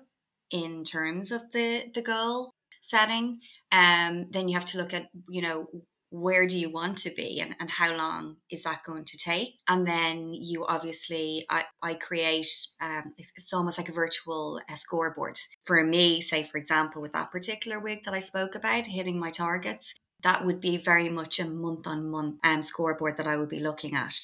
in 0.50 0.84
terms 0.84 1.30
of 1.30 1.42
the, 1.52 1.90
the 1.92 2.02
goal 2.02 2.52
setting? 2.80 3.40
Um, 3.72 4.28
then 4.30 4.48
you 4.48 4.54
have 4.54 4.64
to 4.66 4.78
look 4.78 4.94
at, 4.94 5.08
you 5.28 5.42
know, 5.42 5.66
where 6.10 6.46
do 6.46 6.56
you 6.56 6.70
want 6.70 6.96
to 6.98 7.10
be 7.10 7.40
and, 7.40 7.56
and 7.58 7.68
how 7.68 7.94
long 7.94 8.36
is 8.50 8.62
that 8.62 8.84
going 8.84 9.04
to 9.04 9.18
take 9.18 9.58
and 9.68 9.86
then 9.86 10.32
you 10.32 10.64
obviously 10.68 11.44
i, 11.50 11.64
I 11.82 11.94
create 11.94 12.46
um, 12.80 13.12
it's, 13.16 13.32
it's, 13.36 13.52
almost 13.52 13.76
like 13.76 13.88
a 13.88 13.92
virtual 13.92 14.60
uh, 14.70 14.76
scoreboard 14.76 15.36
for 15.62 15.82
me 15.82 16.20
say 16.20 16.42
for 16.42 16.58
example 16.58 17.02
with 17.02 17.12
that 17.12 17.32
particular 17.32 17.80
wig 17.80 18.04
that 18.04 18.14
i 18.14 18.20
spoke 18.20 18.54
about 18.54 18.86
hitting 18.86 19.18
my 19.18 19.30
targets 19.30 19.94
that 20.22 20.44
would 20.44 20.60
be 20.60 20.76
very 20.76 21.08
much 21.08 21.38
a 21.38 21.44
month 21.44 21.86
on 21.86 22.08
month 22.08 22.36
um, 22.44 22.62
scoreboard 22.62 23.16
that 23.16 23.26
i 23.26 23.36
would 23.36 23.48
be 23.48 23.60
looking 23.60 23.94
at 23.94 24.14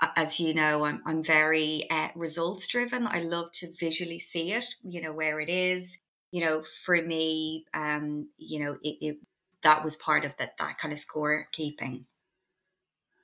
as 0.00 0.38
you 0.38 0.54
know, 0.54 0.84
I'm, 0.84 1.02
I'm 1.06 1.22
very 1.22 1.84
uh, 1.90 2.08
results 2.14 2.66
driven. 2.68 3.06
I 3.06 3.20
love 3.20 3.50
to 3.52 3.66
visually 3.78 4.18
see 4.18 4.52
it, 4.52 4.66
you 4.84 5.00
know, 5.00 5.12
where 5.12 5.40
it 5.40 5.48
is. 5.48 5.98
You 6.32 6.42
know, 6.42 6.60
for 6.60 7.00
me, 7.00 7.64
um, 7.72 8.28
you 8.36 8.60
know, 8.60 8.76
it, 8.82 8.96
it 9.00 9.16
that 9.62 9.82
was 9.82 9.96
part 9.96 10.24
of 10.24 10.36
that 10.36 10.58
that 10.58 10.78
kind 10.78 10.92
of 10.92 11.00
score 11.00 11.46
keeping. 11.52 12.06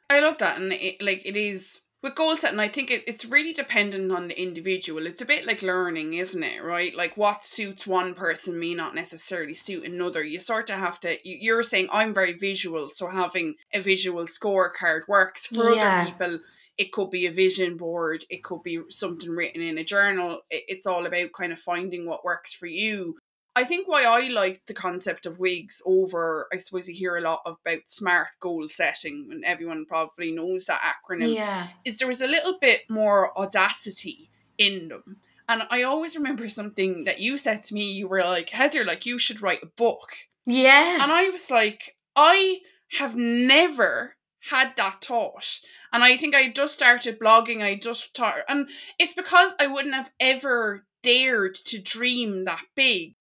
I 0.09 0.21
love 0.21 0.39
that, 0.39 0.61
and 0.61 0.73
it, 0.73 1.03
like 1.03 1.27
it 1.27 1.37
is 1.37 1.83
with 2.03 2.15
goal 2.15 2.37
setting. 2.37 2.61
I 2.61 2.69
think 2.69 2.91
it, 2.91 3.05
it's 3.07 3.25
really 3.25 3.53
dependent 3.53 4.11
on 4.13 4.29
the 4.29 4.41
individual. 4.41 5.07
It's 5.07 5.23
a 5.23 5.27
bit 5.27 5.47
like 5.47 5.63
learning, 5.63 6.15
isn't 6.15 6.43
it? 6.43 6.63
Right, 6.63 6.95
like 6.95 7.17
what 7.17 7.45
suits 7.45 7.87
one 7.87 8.15
person 8.15 8.59
may 8.59 8.75
not 8.75 8.95
necessarily 8.95 9.55
suit 9.55 9.85
another. 9.85 10.23
You 10.23 10.41
sort 10.41 10.71
of 10.71 10.77
have 10.77 11.01
to. 11.01 11.17
You, 11.27 11.39
you're 11.41 11.63
saying 11.63 11.89
I'm 11.93 12.13
very 12.13 12.35
visual, 12.35 12.91
so 12.91 13.09
having 13.09 13.55
a 13.73 13.81
visual 13.81 14.25
scorecard 14.25 15.09
works 15.09 15.47
for 15.47 15.71
yeah. 15.71 16.03
other 16.03 16.11
people 16.11 16.39
it 16.79 16.91
could 16.91 17.11
be 17.11 17.27
a 17.27 17.33
vision 17.33 17.77
board 17.77 18.25
it 18.31 18.43
could 18.43 18.63
be 18.63 18.81
something 18.89 19.31
written 19.31 19.61
in 19.61 19.77
a 19.77 19.85
journal 19.85 20.41
it's 20.51 20.87
all 20.87 21.05
about 21.05 21.31
kind 21.33 21.53
of 21.53 21.59
finding 21.59 22.07
what 22.07 22.25
works 22.25 22.55
for 22.55 22.67
you 22.67 23.15
i 23.57 23.65
think 23.65 23.89
why 23.89 24.05
i 24.05 24.29
like 24.29 24.63
the 24.67 24.75
concept 24.75 25.27
of 25.27 25.39
wigs 25.39 25.83
over 25.87 26.49
i 26.53 26.57
suppose 26.57 26.89
you 26.89 26.95
hear 26.95 27.17
a 27.17 27.21
lot 27.21 27.41
about 27.45 27.79
smart 27.87 28.29
goal 28.41 28.69
setting 28.69 29.29
and 29.31 29.45
everyone 29.45 29.85
probably 29.87 30.33
knows 30.33 30.65
that 30.67 30.81
acronym 30.81 31.35
yeah 31.35 31.67
is 31.85 31.99
there 31.99 32.09
was 32.09 32.23
a 32.23 32.27
little 32.27 32.59
bit 32.61 32.83
more 32.89 33.37
audacity 33.39 34.31
in 34.59 34.89
them 34.89 35.17
and 35.49 35.63
i 35.71 35.83
always 35.83 36.17
remember 36.17 36.49
something 36.49 37.05
that 37.05 37.21
you 37.21 37.37
said 37.37 37.63
to 37.63 37.75
me 37.75 37.93
you 37.93 38.09
were 38.09 38.23
like 38.23 38.51
heather 38.51 38.85
like 38.85 39.07
you 39.07 39.19
should 39.19 39.43
write 39.43 39.63
a 39.63 39.67
book 39.77 40.15
yes 40.47 41.01
and 41.03 41.11
i 41.11 41.29
was 41.31 41.51
like 41.51 41.97
i 42.17 42.59
have 42.99 43.17
never 43.17 44.17
had 44.51 44.75
that 44.77 45.05
thought. 45.05 45.61
And 45.93 46.03
I 46.03 46.17
think 46.17 46.35
I 46.35 46.51
just 46.51 46.75
started 46.75 47.19
blogging. 47.19 47.63
I 47.63 47.77
just 47.77 48.17
thought, 48.17 48.39
and 48.49 48.69
it's 48.99 49.15
because 49.15 49.53
I 49.61 49.67
wouldn't 49.67 49.95
have 49.95 50.11
ever 50.19 50.85
dared 51.03 51.55
to 51.67 51.81
dream 51.81 52.45
that 52.45 52.63
big. 52.75 53.15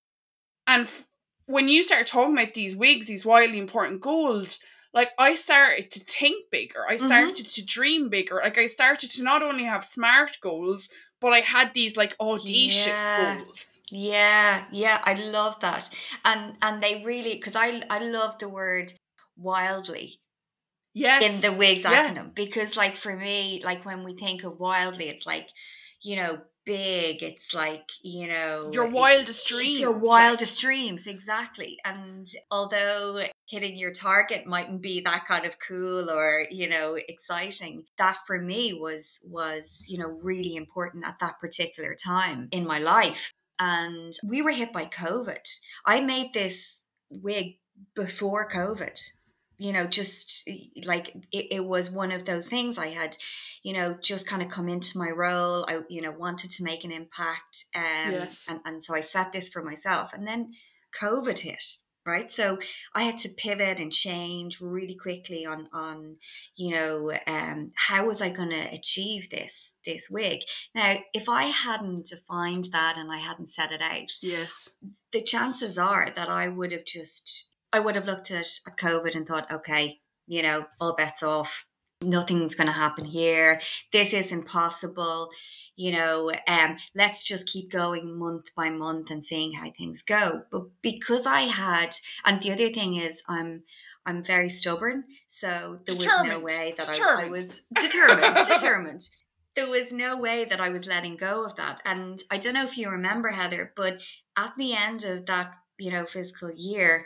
And 0.71 0.83
f- 0.83 1.05
when 1.47 1.67
you 1.67 1.83
start 1.83 2.07
talking 2.07 2.33
about 2.33 2.53
these 2.53 2.75
wigs, 2.75 3.07
these 3.07 3.25
wildly 3.25 3.59
important 3.59 3.99
goals, 3.99 4.59
like 4.93 5.09
I 5.19 5.35
started 5.35 5.91
to 5.91 5.99
think 5.99 6.49
bigger. 6.49 6.85
I 6.87 6.95
mm-hmm. 6.95 7.05
started 7.05 7.35
mm-hmm. 7.35 7.61
to 7.61 7.65
dream 7.65 8.09
bigger. 8.09 8.39
Like 8.43 8.57
I 8.57 8.67
started 8.67 9.09
to 9.11 9.23
not 9.23 9.43
only 9.43 9.65
have 9.65 9.83
smart 9.83 10.37
goals, 10.41 10.87
but 11.19 11.33
I 11.33 11.39
had 11.39 11.73
these 11.73 11.97
like 11.97 12.15
audacious 12.19 12.87
yeah. 12.87 13.35
goals. 13.35 13.81
Yeah, 13.91 14.63
yeah, 14.71 15.01
I 15.03 15.13
love 15.15 15.59
that. 15.59 15.89
And 16.23 16.55
and 16.61 16.81
they 16.81 17.03
really 17.05 17.33
because 17.35 17.55
I 17.55 17.81
I 17.89 17.99
love 17.99 18.39
the 18.39 18.47
word 18.47 18.93
wildly 19.37 20.21
yes. 20.93 21.23
in 21.23 21.41
the 21.41 21.57
wigs 21.57 21.83
yeah. 21.83 22.09
acronym 22.09 22.33
because 22.33 22.77
like 22.77 22.95
for 22.95 23.15
me 23.15 23.61
like 23.63 23.85
when 23.85 24.03
we 24.03 24.13
think 24.13 24.43
of 24.43 24.59
wildly 24.59 25.09
it's 25.09 25.25
like 25.25 25.49
you 26.01 26.15
know 26.15 26.41
big 26.65 27.23
it's 27.23 27.53
like 27.55 27.89
you 28.03 28.27
know 28.27 28.69
your 28.71 28.87
wildest 28.87 29.47
dreams 29.47 29.79
your 29.79 29.97
wildest 29.97 30.61
dreams 30.61 31.07
exactly 31.07 31.77
and 31.83 32.27
although 32.51 33.23
hitting 33.47 33.77
your 33.77 33.91
target 33.91 34.45
mightn't 34.45 34.81
be 34.81 35.01
that 35.01 35.25
kind 35.25 35.45
of 35.45 35.57
cool 35.59 36.09
or 36.09 36.45
you 36.51 36.69
know 36.69 36.97
exciting 37.07 37.83
that 37.97 38.15
for 38.27 38.39
me 38.39 38.73
was 38.73 39.27
was 39.31 39.85
you 39.89 39.97
know 39.97 40.15
really 40.23 40.55
important 40.55 41.05
at 41.05 41.17
that 41.19 41.39
particular 41.39 41.95
time 41.95 42.47
in 42.51 42.65
my 42.65 42.77
life 42.77 43.33
and 43.59 44.13
we 44.27 44.41
were 44.41 44.51
hit 44.51 44.73
by 44.73 44.85
covid. 44.85 45.47
I 45.85 46.01
made 46.01 46.33
this 46.33 46.83
wig 47.09 47.57
before 47.95 48.47
covid 48.47 48.97
you 49.61 49.71
know, 49.71 49.85
just 49.85 50.49
like 50.85 51.15
it, 51.31 51.47
it 51.51 51.65
was 51.65 51.91
one 51.91 52.11
of 52.11 52.25
those 52.25 52.47
things 52.47 52.79
I 52.79 52.87
had, 52.87 53.15
you 53.61 53.73
know, 53.73 53.95
just 54.01 54.27
kind 54.27 54.41
of 54.41 54.49
come 54.49 54.67
into 54.67 54.97
my 54.97 55.11
role. 55.11 55.65
I, 55.69 55.81
you 55.87 56.01
know, 56.01 56.09
wanted 56.09 56.49
to 56.51 56.63
make 56.63 56.83
an 56.83 56.91
impact. 56.91 57.65
Um, 57.75 58.11
yes. 58.11 58.47
and, 58.49 58.59
and 58.65 58.83
so 58.83 58.95
I 58.95 59.01
set 59.01 59.31
this 59.31 59.49
for 59.49 59.61
myself. 59.61 60.13
And 60.13 60.27
then 60.27 60.53
COVID 60.99 61.37
hit 61.37 61.63
right 62.03 62.31
so 62.31 62.57
i 62.95 63.03
had 63.03 63.15
to 63.15 63.29
pivot 63.37 63.79
and 63.79 63.91
change 63.91 64.59
really 64.59 64.95
quickly 64.95 65.45
on 65.45 65.67
on 65.71 66.15
you 66.55 66.71
know 66.71 67.11
um 67.27 67.71
how 67.75 68.07
was 68.07 68.23
i 68.23 68.29
going 68.29 68.49
to 68.49 68.73
achieve 68.73 69.29
this 69.29 69.77
this 69.85 70.09
wig 70.09 70.41
now 70.73 70.95
if 71.13 71.29
i 71.29 71.43
hadn't 71.43 72.07
defined 72.07 72.65
that 72.71 72.97
and 72.97 73.11
i 73.11 73.17
hadn't 73.17 73.49
set 73.49 73.71
it 73.71 73.83
out 73.83 74.11
yes 74.23 74.67
the 75.11 75.21
chances 75.21 75.77
are 75.77 76.09
that 76.15 76.27
i 76.27 76.47
would 76.47 76.71
have 76.71 76.85
just 76.85 77.50
I 77.73 77.79
would 77.79 77.95
have 77.95 78.05
looked 78.05 78.31
at 78.31 78.45
COVID 78.45 79.15
and 79.15 79.27
thought, 79.27 79.51
okay, 79.51 80.01
you 80.27 80.41
know, 80.41 80.65
all 80.79 80.95
bets 80.95 81.23
off. 81.23 81.67
Nothing's 82.01 82.55
going 82.55 82.67
to 82.67 82.73
happen 82.73 83.05
here. 83.05 83.61
This 83.91 84.13
isn't 84.13 84.47
possible. 84.47 85.29
You 85.75 85.91
know, 85.91 86.31
um, 86.47 86.77
let's 86.95 87.23
just 87.23 87.47
keep 87.47 87.71
going 87.71 88.17
month 88.17 88.53
by 88.55 88.69
month 88.69 89.09
and 89.09 89.23
seeing 89.23 89.53
how 89.53 89.69
things 89.71 90.01
go. 90.01 90.43
But 90.51 90.63
because 90.81 91.25
I 91.25 91.41
had, 91.41 91.95
and 92.25 92.41
the 92.41 92.51
other 92.51 92.69
thing 92.69 92.95
is, 92.95 93.23
I'm 93.27 93.63
I'm 94.05 94.23
very 94.23 94.49
stubborn, 94.49 95.03
so 95.27 95.79
there 95.85 95.95
was 95.95 96.07
no 96.23 96.39
way 96.39 96.73
that 96.77 96.89
I, 96.89 97.25
I 97.25 97.29
was 97.29 97.61
determined, 97.79 98.35
determined. 98.47 99.01
There 99.55 99.69
was 99.69 99.93
no 99.93 100.19
way 100.19 100.43
that 100.45 100.59
I 100.59 100.69
was 100.69 100.87
letting 100.87 101.17
go 101.17 101.45
of 101.45 101.55
that. 101.57 101.81
And 101.85 102.19
I 102.31 102.37
don't 102.37 102.55
know 102.55 102.63
if 102.63 102.77
you 102.77 102.89
remember, 102.89 103.29
Heather, 103.29 103.73
but 103.75 104.01
at 104.35 104.53
the 104.57 104.73
end 104.73 105.03
of 105.03 105.27
that, 105.27 105.53
you 105.77 105.91
know, 105.91 106.05
fiscal 106.05 106.51
year, 106.55 107.05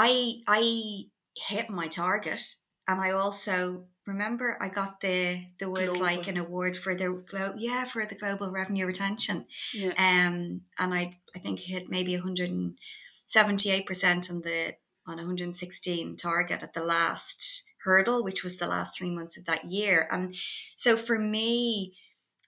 I 0.00 0.42
I 0.46 1.04
hit 1.36 1.68
my 1.68 1.88
target, 1.88 2.40
and 2.86 3.00
I 3.00 3.10
also 3.10 3.86
remember 4.06 4.56
I 4.60 4.68
got 4.68 5.00
the 5.00 5.44
there 5.58 5.68
was 5.68 5.88
global. 5.88 6.02
like 6.02 6.28
an 6.28 6.36
award 6.36 6.76
for 6.76 6.94
the 6.94 7.24
glo- 7.28 7.54
yeah 7.56 7.84
for 7.84 8.06
the 8.06 8.14
global 8.14 8.52
revenue 8.52 8.86
retention, 8.86 9.46
yeah. 9.74 9.88
um, 9.98 10.62
and 10.78 10.94
I 10.94 11.12
I 11.34 11.40
think 11.40 11.58
hit 11.60 11.90
maybe 11.90 12.14
one 12.14 12.22
hundred 12.22 12.50
and 12.50 12.78
seventy 13.26 13.70
eight 13.70 13.86
percent 13.86 14.30
on 14.30 14.42
the 14.42 14.76
on 15.04 15.16
116 15.16 16.16
target 16.16 16.62
at 16.62 16.74
the 16.74 16.84
last 16.84 17.64
hurdle, 17.82 18.22
which 18.22 18.44
was 18.44 18.58
the 18.58 18.66
last 18.66 18.96
three 18.96 19.10
months 19.10 19.38
of 19.38 19.46
that 19.46 19.64
year. 19.64 20.06
And 20.12 20.36
so 20.76 20.98
for 20.98 21.18
me, 21.18 21.96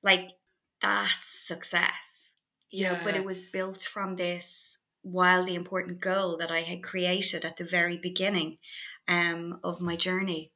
like 0.03 0.33
that's 0.83 1.47
success, 1.47 2.37
you 2.69 2.85
yeah. 2.85 2.93
know, 2.93 2.99
but 3.03 3.17
it 3.17 3.25
was 3.25 3.41
built 3.41 3.81
from 3.81 4.17
this 4.17 4.79
wildly 5.03 5.55
important 5.55 6.01
goal 6.01 6.37
that 6.37 6.51
I 6.51 6.61
had 6.61 6.83
created 6.83 7.45
at 7.45 7.57
the 7.57 7.65
very 7.65 7.97
beginning 7.97 8.59
um, 9.09 9.61
of 9.65 9.81
my 9.81 9.97
journey. 9.97 10.53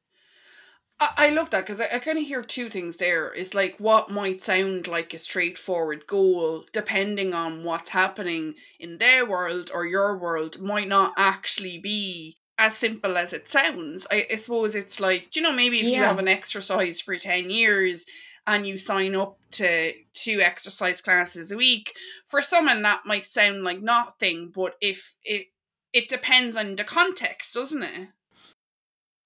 I, 0.97 1.29
love 1.31 1.49
that 1.49 1.61
because 1.61 1.81
I, 1.81 1.87
I 1.93 1.99
kind 1.99 2.17
of 2.17 2.23
hear 2.23 2.41
two 2.41 2.69
things 2.69 2.95
there. 2.95 3.33
It's 3.33 3.53
like 3.53 3.75
what 3.79 4.09
might 4.09 4.41
sound 4.41 4.87
like 4.87 5.13
a 5.13 5.17
straightforward 5.17 6.07
goal, 6.07 6.63
depending 6.71 7.33
on 7.33 7.65
what's 7.65 7.89
happening 7.89 8.55
in 8.79 8.97
their 8.97 9.25
world 9.25 9.71
or 9.73 9.85
your 9.85 10.17
world, 10.17 10.61
might 10.61 10.87
not 10.87 11.13
actually 11.17 11.79
be 11.79 12.37
as 12.57 12.77
simple 12.77 13.17
as 13.17 13.33
it 13.33 13.51
sounds. 13.51 14.07
I, 14.09 14.25
I 14.31 14.37
suppose 14.37 14.73
it's 14.73 15.01
like, 15.01 15.35
you 15.35 15.41
know, 15.41 15.51
maybe 15.51 15.79
if 15.79 15.83
yeah. 15.83 15.97
you 15.97 16.03
have 16.03 16.19
an 16.19 16.29
exercise 16.29 17.01
for 17.01 17.17
10 17.17 17.49
years 17.49 18.05
and 18.47 18.67
you 18.67 18.77
sign 18.77 19.15
up 19.15 19.37
to 19.51 19.93
two 20.13 20.41
exercise 20.41 21.01
classes 21.01 21.51
a 21.51 21.57
week, 21.57 21.93
for 22.25 22.41
someone 22.41 22.81
that 22.83 23.05
might 23.05 23.25
sound 23.25 23.63
like 23.63 23.81
nothing, 23.81 24.51
but 24.53 24.75
if 24.81 25.15
it 25.23 25.47
it 25.93 26.09
depends 26.09 26.57
on 26.57 26.75
the 26.75 26.83
context, 26.83 27.53
doesn't 27.53 27.83
it? 27.83 28.09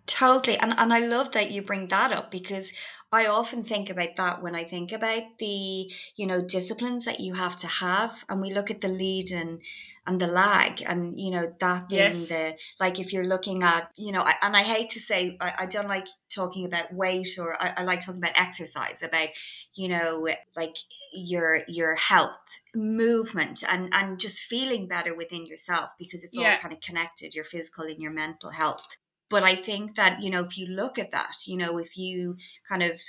Totally. 0.06 0.58
And 0.58 0.74
and 0.78 0.94
I 0.94 1.00
love 1.00 1.32
that 1.32 1.52
you 1.52 1.62
bring 1.62 1.88
that 1.88 2.12
up 2.12 2.32
because 2.32 2.72
I 3.12 3.26
often 3.26 3.64
think 3.64 3.90
about 3.90 4.16
that 4.18 4.44
when 4.44 4.56
I 4.56 4.64
think 4.64 4.92
about 4.92 5.24
the, 5.40 5.92
you 6.16 6.28
know, 6.28 6.42
disciplines 6.44 7.06
that 7.06 7.20
you 7.20 7.34
have 7.34 7.56
to 7.58 7.68
have. 7.68 8.24
And 8.30 8.40
we 8.40 8.54
look 8.54 8.70
at 8.70 8.82
the 8.82 8.88
lead 8.88 9.32
and 9.32 9.62
and 10.10 10.20
the 10.20 10.28
lag 10.28 10.82
and 10.88 11.20
you 11.20 11.30
know 11.30 11.54
that 11.60 11.88
being 11.88 12.02
yes. 12.02 12.30
the 12.30 12.58
like 12.80 13.00
if 13.00 13.14
you're 13.14 13.28
looking 13.28 13.62
at 13.62 13.92
you 13.96 14.12
know 14.12 14.22
I, 14.22 14.34
and 14.42 14.56
i 14.56 14.64
hate 14.64 14.90
to 14.92 15.00
say 15.00 15.38
I, 15.40 15.54
I 15.60 15.66
don't 15.68 15.88
like 15.88 16.08
talking 16.40 16.66
about 16.66 16.94
weight 16.94 17.38
or 17.40 17.62
I, 17.62 17.74
I, 17.78 17.84
like 17.84 18.00
talking 18.00 18.22
about 18.22 18.40
exercise 18.40 19.04
about 19.04 19.30
you 19.76 19.88
know 19.88 20.28
like 20.56 20.78
your 21.14 21.62
your 21.68 21.96
health 21.96 22.38
movement 22.74 23.64
and 23.70 23.90
and 23.92 24.20
just 24.20 24.44
feeling 24.44 24.88
better 24.88 25.16
within 25.16 25.46
yourself 25.46 25.92
because 25.98 26.24
it's 26.24 26.38
yeah. 26.38 26.54
all 26.54 26.60
kind 26.60 26.74
of 26.74 26.82
connected 26.82 27.36
your 27.36 27.46
physical 27.46 27.86
and 27.86 28.02
your 28.02 28.12
mental 28.12 28.52
health 28.52 28.98
but 29.30 29.44
I 29.44 29.56
think 29.56 29.96
that, 29.96 30.22
you 30.24 30.32
know, 30.32 30.44
if 30.44 30.58
you 30.58 30.68
look 30.68 30.98
at 30.98 31.12
that, 31.12 31.36
you 31.48 31.56
know, 31.56 31.78
if 31.78 31.98
you 31.98 32.38
kind 32.68 32.82
of 32.82 33.00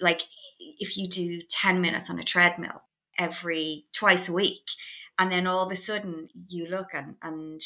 like, 0.00 0.22
if 0.58 0.96
you 0.96 1.06
do 1.06 1.42
10 1.48 1.80
minutes 1.80 2.08
on 2.08 2.18
a 2.18 2.24
treadmill 2.24 2.82
every 3.18 3.84
twice 3.92 4.28
a 4.28 4.32
week, 4.32 4.70
and 5.18 5.30
then 5.30 5.46
all 5.46 5.64
of 5.64 5.70
a 5.70 5.76
sudden 5.76 6.28
you 6.48 6.66
look 6.66 6.88
and, 6.94 7.16
and 7.22 7.60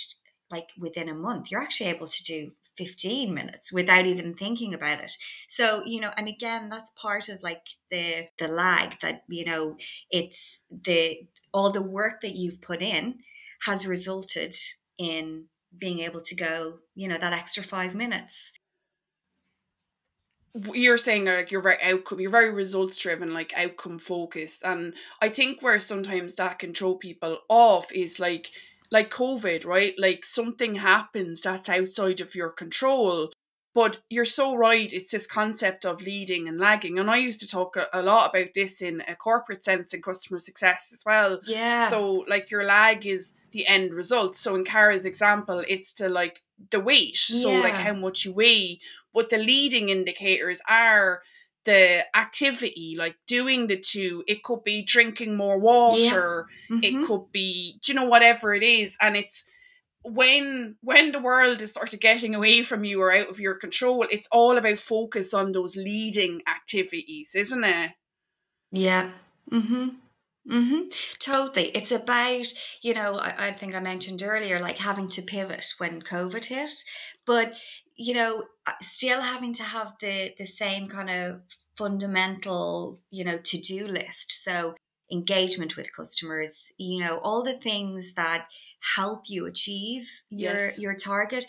like 0.50 0.70
within 0.78 1.08
a 1.08 1.14
month, 1.14 1.50
you're 1.50 1.62
actually 1.62 1.90
able 1.90 2.08
to 2.08 2.24
do 2.24 2.50
15 2.76 3.33
minutes 3.35 3.73
without 3.73 4.06
even 4.06 4.35
thinking 4.35 4.75
about 4.75 5.00
it. 5.00 5.12
So, 5.49 5.83
you 5.85 6.00
know, 6.00 6.11
and 6.16 6.28
again, 6.28 6.68
that's 6.68 6.90
part 6.90 7.28
of 7.28 7.42
like 7.42 7.66
the 7.90 8.28
the 8.38 8.49
lag 8.49 9.00
that, 9.00 9.23
you 9.28 9.45
know, 9.45 9.76
it's 10.11 10.61
the 10.71 11.28
all 11.52 11.71
the 11.71 11.83
work 11.83 12.21
that 12.23 12.37
you've 12.37 12.61
put 12.61 12.83
in 12.83 13.21
has 13.62 13.87
resulted 13.87 14.54
in 14.99 15.47
being 15.76 16.00
able 16.00 16.21
to 16.21 16.35
go, 16.35 16.78
you 16.95 17.09
know, 17.09 17.18
that 17.18 17.33
extra 17.33 17.62
five 17.62 17.95
minutes. 17.95 18.52
You're 20.73 20.97
saying 20.97 21.26
like 21.26 21.50
you're 21.50 21.61
very 21.61 21.83
outcome, 21.83 22.18
you're 22.18 22.30
very 22.30 22.50
results 22.50 22.97
driven, 22.99 23.35
like 23.35 23.52
outcome 23.59 23.99
focused, 23.99 24.62
and 24.64 24.95
I 25.21 25.28
think 25.28 25.61
where 25.61 25.78
sometimes 25.78 26.35
that 26.37 26.59
can 26.59 26.73
throw 26.73 26.95
people 26.95 27.40
off 27.50 27.92
is 27.92 28.18
like 28.18 28.52
like 28.90 29.10
COVID, 29.10 29.64
right? 29.64 29.94
Like 29.98 30.24
something 30.24 30.76
happens 30.76 31.42
that's 31.42 31.68
outside 31.68 32.20
of 32.20 32.34
your 32.34 32.50
control, 32.50 33.30
but 33.74 33.98
you're 34.08 34.24
so 34.24 34.56
right. 34.56 34.90
It's 34.90 35.10
this 35.10 35.26
concept 35.26 35.84
of 35.84 36.00
leading 36.00 36.48
and 36.48 36.58
lagging. 36.58 36.98
And 36.98 37.10
I 37.10 37.18
used 37.18 37.40
to 37.40 37.48
talk 37.48 37.76
a, 37.76 37.86
a, 37.92 38.02
lot 38.02 38.30
about 38.30 38.54
this 38.54 38.80
in 38.80 39.02
a 39.06 39.14
corporate 39.14 39.64
sense 39.64 39.92
and 39.92 40.02
customer 40.02 40.38
success 40.38 40.90
as 40.94 41.02
well. 41.04 41.40
Yeah. 41.46 41.88
So, 41.88 42.25
like, 42.26 42.50
your 42.50 42.64
lag 42.64 43.04
is 43.04 43.34
the 43.50 43.66
end 43.66 43.92
result. 43.92 44.34
So, 44.34 44.54
in 44.54 44.64
Cara's 44.64 45.04
example, 45.04 45.62
it's 45.68 45.92
to 45.94 46.08
like 46.08 46.42
the 46.70 46.80
weight. 46.80 47.18
Yeah. 47.28 47.42
So, 47.42 47.50
like, 47.60 47.75
how 47.75 47.92
much 47.92 48.25
you 48.25 48.32
weigh. 48.32 48.80
But 49.12 49.28
the 49.28 49.36
leading 49.36 49.90
indicators 49.90 50.62
are 50.68 51.20
the 51.66 52.06
activity, 52.16 52.94
like 52.96 53.16
doing 53.26 53.66
the 53.66 53.76
two. 53.76 54.24
It 54.26 54.42
could 54.42 54.64
be 54.64 54.82
drinking 54.82 55.36
more 55.36 55.58
water. 55.58 56.46
Yeah. 56.70 56.76
Mm-hmm. 56.76 56.78
It 56.82 57.06
could 57.06 57.30
be, 57.30 57.78
do 57.82 57.92
you 57.92 57.98
know, 57.98 58.06
whatever 58.06 58.54
it 58.54 58.62
is. 58.62 58.96
And 59.02 59.14
it's, 59.16 59.44
when 60.08 60.76
when 60.82 61.10
the 61.10 61.18
world 61.18 61.60
is 61.60 61.72
sort 61.72 61.92
of 61.92 61.98
getting 61.98 62.32
away 62.36 62.62
from 62.62 62.84
you 62.84 63.02
or 63.02 63.12
out 63.12 63.28
of 63.28 63.40
your 63.40 63.56
control, 63.56 64.06
it's 64.08 64.28
all 64.30 64.56
about 64.56 64.78
focus 64.78 65.34
on 65.34 65.50
those 65.50 65.76
leading 65.76 66.42
activities, 66.48 67.32
isn't 67.34 67.64
it? 67.64 67.90
Yeah. 68.70 69.10
Mm-hmm. 69.50 69.88
Mm-hmm. 70.48 70.82
Totally. 71.18 71.70
It's 71.70 71.90
about, 71.90 72.46
you 72.82 72.94
know, 72.94 73.18
I, 73.18 73.48
I 73.48 73.50
think 73.50 73.74
I 73.74 73.80
mentioned 73.80 74.22
earlier, 74.24 74.60
like 74.60 74.78
having 74.78 75.08
to 75.08 75.22
pivot 75.22 75.66
when 75.78 76.00
COVID 76.02 76.44
hit, 76.44 76.70
but 77.26 77.54
you 77.97 78.15
know, 78.15 78.45
uh, 78.67 78.73
still 78.80 79.23
having 79.23 79.52
to 79.54 79.63
have 79.63 79.95
the 80.00 80.35
the 80.39 80.47
same 80.47 80.87
kind 80.87 81.11
of 81.11 81.41
fundamental, 81.76 82.97
you 83.11 83.25
know, 83.25 83.39
to 83.43 83.59
do 83.59 83.87
list. 83.87 84.32
So 84.32 84.75
engagement 85.11 85.76
with 85.76 85.95
customers, 85.95 86.73
you 86.78 87.00
know, 87.00 87.19
all 87.19 87.43
the 87.43 87.56
things 87.56 88.15
that 88.15 88.49
help 88.97 89.25
you 89.28 89.47
achieve 89.47 90.23
your 90.30 90.54
yes. 90.54 90.78
your 90.78 90.95
target, 90.95 91.47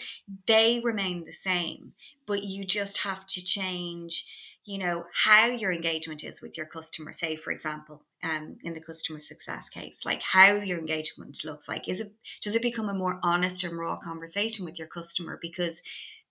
they 0.47 0.81
remain 0.83 1.25
the 1.25 1.33
same, 1.33 1.93
but 2.25 2.43
you 2.43 2.63
just 2.63 3.03
have 3.03 3.25
to 3.27 3.43
change 3.43 4.25
you 4.67 4.77
know 4.77 5.05
how 5.23 5.47
your 5.47 5.71
engagement 5.71 6.23
is 6.23 6.41
with 6.41 6.57
your 6.57 6.65
customer 6.65 7.11
say 7.11 7.35
for 7.35 7.51
example 7.51 8.03
um, 8.21 8.57
in 8.63 8.73
the 8.73 8.81
customer 8.81 9.19
success 9.19 9.69
case 9.69 10.05
like 10.05 10.21
how 10.21 10.55
your 10.55 10.77
engagement 10.77 11.39
looks 11.45 11.67
like 11.69 11.87
is 11.87 12.01
it 12.01 12.09
does 12.41 12.53
it 12.53 12.61
become 12.61 12.89
a 12.89 12.93
more 12.93 13.19
honest 13.23 13.63
and 13.63 13.77
raw 13.77 13.95
conversation 13.97 14.65
with 14.65 14.77
your 14.77 14.87
customer 14.87 15.39
because 15.41 15.81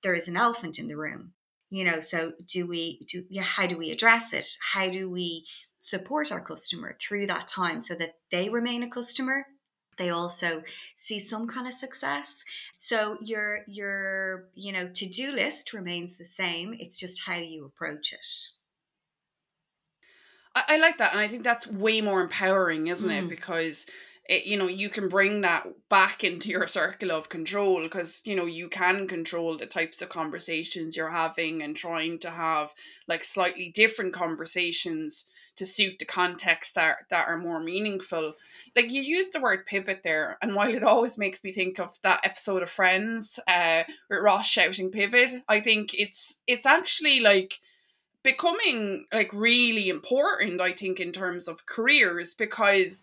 there 0.02 0.14
is 0.14 0.28
an 0.28 0.36
elephant 0.36 0.78
in 0.78 0.88
the 0.88 0.96
room 0.96 1.32
you 1.70 1.84
know 1.84 2.00
so 2.00 2.32
do 2.46 2.66
we 2.66 3.00
do 3.08 3.22
yeah 3.28 3.42
how 3.42 3.66
do 3.66 3.76
we 3.76 3.90
address 3.90 4.32
it? 4.32 4.48
How 4.72 4.88
do 4.90 5.10
we 5.10 5.44
support 5.78 6.32
our 6.32 6.40
customer 6.40 6.96
through 7.00 7.26
that 7.26 7.48
time 7.48 7.80
so 7.80 7.94
that 7.94 8.14
they 8.30 8.48
remain 8.48 8.82
a 8.82 8.90
customer? 8.90 9.46
They 9.98 10.10
also 10.10 10.62
see 10.94 11.18
some 11.18 11.46
kind 11.46 11.66
of 11.66 11.72
success. 11.72 12.44
So 12.78 13.16
your 13.20 13.60
your 13.66 14.48
you 14.54 14.72
know 14.72 14.88
to-do 14.92 15.32
list 15.32 15.72
remains 15.72 16.16
the 16.16 16.24
same 16.24 16.74
it's 16.78 16.98
just 16.98 17.26
how 17.26 17.36
you 17.36 17.64
approach 17.64 18.12
it. 18.12 18.26
I, 20.54 20.74
I 20.74 20.76
like 20.78 20.98
that 20.98 21.12
and 21.12 21.20
i 21.20 21.28
think 21.28 21.42
that's 21.42 21.66
way 21.66 22.00
more 22.00 22.22
empowering 22.22 22.86
isn't 22.86 23.10
mm. 23.10 23.24
it 23.24 23.28
because 23.28 23.86
it, 24.28 24.46
you 24.46 24.56
know 24.56 24.66
you 24.66 24.88
can 24.88 25.08
bring 25.08 25.40
that 25.42 25.66
back 25.88 26.24
into 26.24 26.48
your 26.48 26.66
circle 26.66 27.12
of 27.12 27.28
control 27.28 27.82
because 27.82 28.20
you 28.24 28.34
know 28.34 28.46
you 28.46 28.68
can 28.68 29.06
control 29.08 29.56
the 29.56 29.66
types 29.66 30.02
of 30.02 30.08
conversations 30.08 30.96
you're 30.96 31.10
having 31.10 31.62
and 31.62 31.76
trying 31.76 32.18
to 32.18 32.30
have 32.30 32.72
like 33.08 33.24
slightly 33.24 33.70
different 33.74 34.12
conversations 34.12 35.26
to 35.56 35.66
suit 35.66 35.98
the 35.98 36.04
context 36.04 36.74
that, 36.74 36.98
that 37.08 37.28
are 37.28 37.38
more 37.38 37.60
meaningful. 37.60 38.34
Like 38.74 38.92
you 38.92 39.02
use 39.02 39.28
the 39.28 39.40
word 39.40 39.66
pivot 39.66 40.02
there, 40.02 40.38
and 40.42 40.54
while 40.54 40.72
it 40.72 40.82
always 40.82 41.18
makes 41.18 41.42
me 41.42 41.52
think 41.52 41.80
of 41.80 42.00
that 42.02 42.20
episode 42.24 42.62
of 42.62 42.70
Friends 42.70 43.40
uh, 43.48 43.82
with 44.08 44.20
Ross 44.20 44.46
shouting 44.46 44.90
pivot, 44.90 45.42
I 45.48 45.60
think 45.60 45.94
it's 45.94 46.42
it's 46.46 46.66
actually 46.66 47.20
like 47.20 47.58
becoming 48.22 49.06
like 49.12 49.32
really 49.32 49.88
important, 49.88 50.60
I 50.60 50.72
think, 50.72 51.00
in 51.00 51.12
terms 51.12 51.48
of 51.48 51.66
careers 51.66 52.34
because 52.34 53.02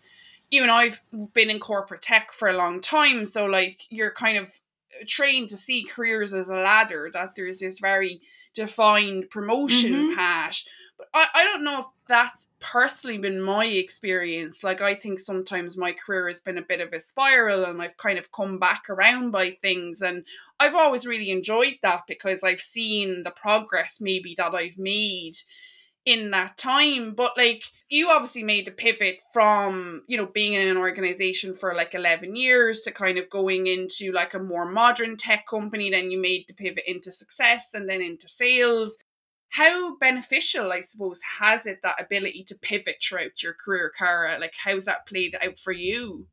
you 0.50 0.62
and 0.62 0.70
I've 0.70 1.00
been 1.32 1.50
in 1.50 1.60
corporate 1.60 2.02
tech 2.02 2.32
for 2.32 2.48
a 2.48 2.56
long 2.56 2.80
time. 2.80 3.24
So 3.24 3.46
like 3.46 3.82
you're 3.90 4.12
kind 4.12 4.38
of 4.38 4.50
trained 5.06 5.48
to 5.48 5.56
see 5.56 5.84
careers 5.84 6.32
as 6.32 6.48
a 6.48 6.56
ladder, 6.56 7.10
that 7.12 7.34
there's 7.34 7.60
this 7.60 7.78
very 7.80 8.20
defined 8.54 9.30
promotion 9.30 9.92
mm-hmm. 9.92 10.14
path 10.14 10.62
but 10.96 11.08
I, 11.12 11.26
I 11.34 11.44
don't 11.44 11.64
know 11.64 11.80
if 11.80 11.86
that's 12.06 12.46
personally 12.60 13.18
been 13.18 13.40
my 13.40 13.64
experience. 13.64 14.62
Like, 14.62 14.80
I 14.80 14.94
think 14.94 15.18
sometimes 15.18 15.76
my 15.76 15.92
career 15.92 16.28
has 16.28 16.40
been 16.40 16.58
a 16.58 16.62
bit 16.62 16.80
of 16.80 16.92
a 16.92 17.00
spiral 17.00 17.64
and 17.64 17.80
I've 17.80 17.96
kind 17.96 18.18
of 18.18 18.32
come 18.32 18.58
back 18.58 18.88
around 18.88 19.30
by 19.30 19.50
things. 19.50 20.02
And 20.02 20.24
I've 20.60 20.74
always 20.74 21.06
really 21.06 21.30
enjoyed 21.30 21.76
that 21.82 22.02
because 22.06 22.44
I've 22.44 22.60
seen 22.60 23.22
the 23.22 23.30
progress 23.30 24.00
maybe 24.00 24.34
that 24.36 24.54
I've 24.54 24.78
made 24.78 25.34
in 26.06 26.30
that 26.32 26.58
time. 26.58 27.14
But 27.14 27.32
like, 27.36 27.64
you 27.88 28.08
obviously 28.08 28.42
made 28.42 28.66
the 28.66 28.72
pivot 28.72 29.20
from, 29.32 30.02
you 30.06 30.16
know, 30.16 30.26
being 30.26 30.54
in 30.54 30.68
an 30.68 30.76
organization 30.76 31.54
for 31.54 31.74
like 31.74 31.94
11 31.94 32.36
years 32.36 32.80
to 32.82 32.90
kind 32.90 33.18
of 33.18 33.30
going 33.30 33.66
into 33.66 34.12
like 34.12 34.34
a 34.34 34.38
more 34.38 34.70
modern 34.70 35.16
tech 35.16 35.46
company. 35.48 35.90
Then 35.90 36.10
you 36.10 36.20
made 36.20 36.44
the 36.48 36.54
pivot 36.54 36.84
into 36.86 37.12
success 37.12 37.74
and 37.74 37.88
then 37.88 38.00
into 38.00 38.28
sales 38.28 38.98
how 39.54 39.96
beneficial, 39.98 40.72
I 40.72 40.80
suppose, 40.80 41.20
has 41.38 41.64
it 41.66 41.78
that 41.84 42.00
ability 42.00 42.42
to 42.48 42.56
pivot 42.56 42.96
throughout 43.00 43.40
your 43.40 43.54
career, 43.54 43.92
Cara? 43.96 44.36
Like, 44.40 44.54
how's 44.56 44.86
that 44.86 45.06
played 45.06 45.36
out 45.40 45.60
for 45.60 45.70
you? 45.70 46.26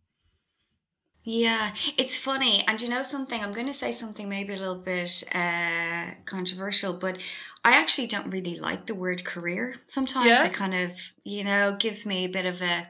Yeah, 1.23 1.71
it's 1.99 2.17
funny. 2.17 2.63
And 2.67 2.81
you 2.81 2.89
know 2.89 3.03
something? 3.03 3.43
I'm 3.43 3.53
going 3.53 3.67
to 3.67 3.75
say 3.75 3.91
something 3.91 4.27
maybe 4.27 4.55
a 4.55 4.57
little 4.57 4.81
bit 4.81 5.23
uh, 5.35 6.05
controversial, 6.25 6.93
but 6.93 7.23
I 7.63 7.73
actually 7.73 8.07
don't 8.07 8.31
really 8.31 8.57
like 8.59 8.87
the 8.87 8.95
word 8.95 9.23
career. 9.23 9.75
Sometimes 9.87 10.27
Yeah. 10.27 10.45
it 10.45 10.53
kind 10.53 10.73
of, 10.73 10.91
you 11.23 11.43
know, 11.43 11.75
gives 11.77 12.05
me 12.05 12.25
a 12.25 12.29
bit 12.29 12.45
of 12.45 12.61
a 12.61 12.87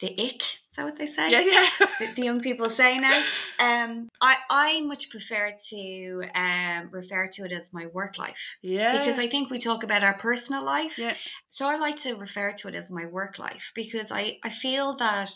the 0.00 0.12
ick. 0.12 0.42
Is 0.42 0.76
that 0.76 0.84
what 0.84 0.98
they 0.98 1.06
say? 1.06 1.30
Yeah, 1.30 1.40
yeah. 1.40 1.86
The, 1.98 2.12
the 2.14 2.22
young 2.22 2.42
people 2.42 2.68
say 2.68 2.98
now. 2.98 3.22
Um, 3.58 4.10
I 4.20 4.36
I 4.50 4.80
much 4.82 5.08
prefer 5.08 5.54
to 5.70 6.22
um 6.34 6.90
refer 6.90 7.28
to 7.32 7.44
it 7.44 7.52
as 7.52 7.72
my 7.72 7.86
work 7.86 8.18
life 8.18 8.58
yeah. 8.62 8.98
because 8.98 9.18
I 9.18 9.26
think 9.26 9.48
we 9.48 9.58
talk 9.58 9.82
about 9.82 10.02
our 10.02 10.14
personal 10.14 10.62
life. 10.64 10.98
Yeah. 10.98 11.14
So 11.48 11.68
I 11.68 11.76
like 11.76 11.96
to 11.98 12.14
refer 12.14 12.52
to 12.52 12.68
it 12.68 12.74
as 12.74 12.90
my 12.90 13.06
work 13.06 13.38
life 13.38 13.72
because 13.74 14.12
I, 14.12 14.36
I 14.44 14.50
feel 14.50 14.94
that, 14.96 15.30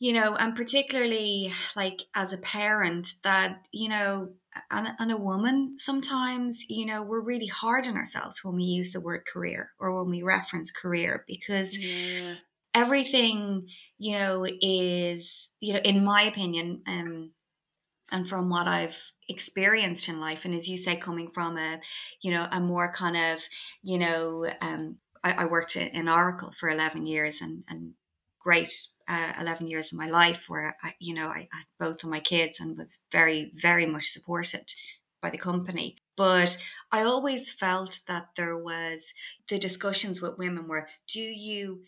you 0.00 0.12
know, 0.12 0.34
and 0.34 0.56
particularly 0.56 1.52
like 1.76 2.00
as 2.12 2.32
a 2.32 2.38
parent, 2.38 3.12
that, 3.22 3.68
you 3.70 3.88
know, 3.88 4.30
and, 4.70 4.88
and 4.98 5.12
a 5.12 5.16
woman, 5.16 5.74
sometimes, 5.76 6.64
you 6.68 6.86
know, 6.86 7.02
we're 7.02 7.20
really 7.20 7.46
hard 7.46 7.86
on 7.86 7.96
ourselves 7.96 8.40
when 8.42 8.56
we 8.56 8.64
use 8.64 8.92
the 8.92 9.00
word 9.00 9.24
career 9.26 9.70
or 9.78 9.96
when 9.96 10.10
we 10.10 10.22
reference 10.22 10.70
career 10.70 11.24
because 11.26 11.78
yeah. 11.78 12.34
everything, 12.74 13.68
you 13.98 14.18
know, 14.18 14.46
is, 14.60 15.50
you 15.60 15.72
know, 15.72 15.80
in 15.80 16.04
my 16.04 16.22
opinion, 16.22 16.82
um, 16.86 17.32
and 18.12 18.28
from 18.28 18.50
what 18.50 18.66
I've 18.66 19.12
experienced 19.28 20.08
in 20.08 20.20
life, 20.20 20.44
and 20.44 20.52
as 20.52 20.68
you 20.68 20.76
say, 20.76 20.96
coming 20.96 21.30
from 21.30 21.56
a, 21.56 21.80
you 22.20 22.32
know, 22.32 22.48
a 22.50 22.60
more 22.60 22.92
kind 22.92 23.16
of, 23.16 23.44
you 23.82 23.98
know, 23.98 24.46
um, 24.60 24.98
I, 25.22 25.32
I 25.32 25.46
worked 25.46 25.76
in 25.76 25.88
in 25.88 26.08
Oracle 26.08 26.52
for 26.52 26.68
eleven 26.68 27.06
years, 27.06 27.40
and 27.40 27.62
and 27.68 27.94
great 28.40 28.72
uh, 29.08 29.32
eleven 29.40 29.68
years 29.68 29.92
of 29.92 29.98
my 29.98 30.06
life 30.06 30.46
where 30.48 30.76
I, 30.82 30.94
you 30.98 31.14
know, 31.14 31.28
I 31.28 31.48
had 31.52 31.66
both 31.78 32.02
of 32.02 32.10
my 32.10 32.20
kids 32.20 32.60
and 32.60 32.76
was 32.76 33.00
very 33.12 33.50
very 33.54 33.86
much 33.86 34.06
supported 34.06 34.72
by 35.22 35.30
the 35.30 35.38
company. 35.38 35.98
But 36.16 36.62
I 36.92 37.02
always 37.02 37.52
felt 37.52 38.00
that 38.08 38.30
there 38.36 38.58
was 38.58 39.14
the 39.48 39.58
discussions 39.58 40.20
with 40.20 40.38
women 40.38 40.68
were, 40.68 40.86
do 41.06 41.20
you 41.20 41.84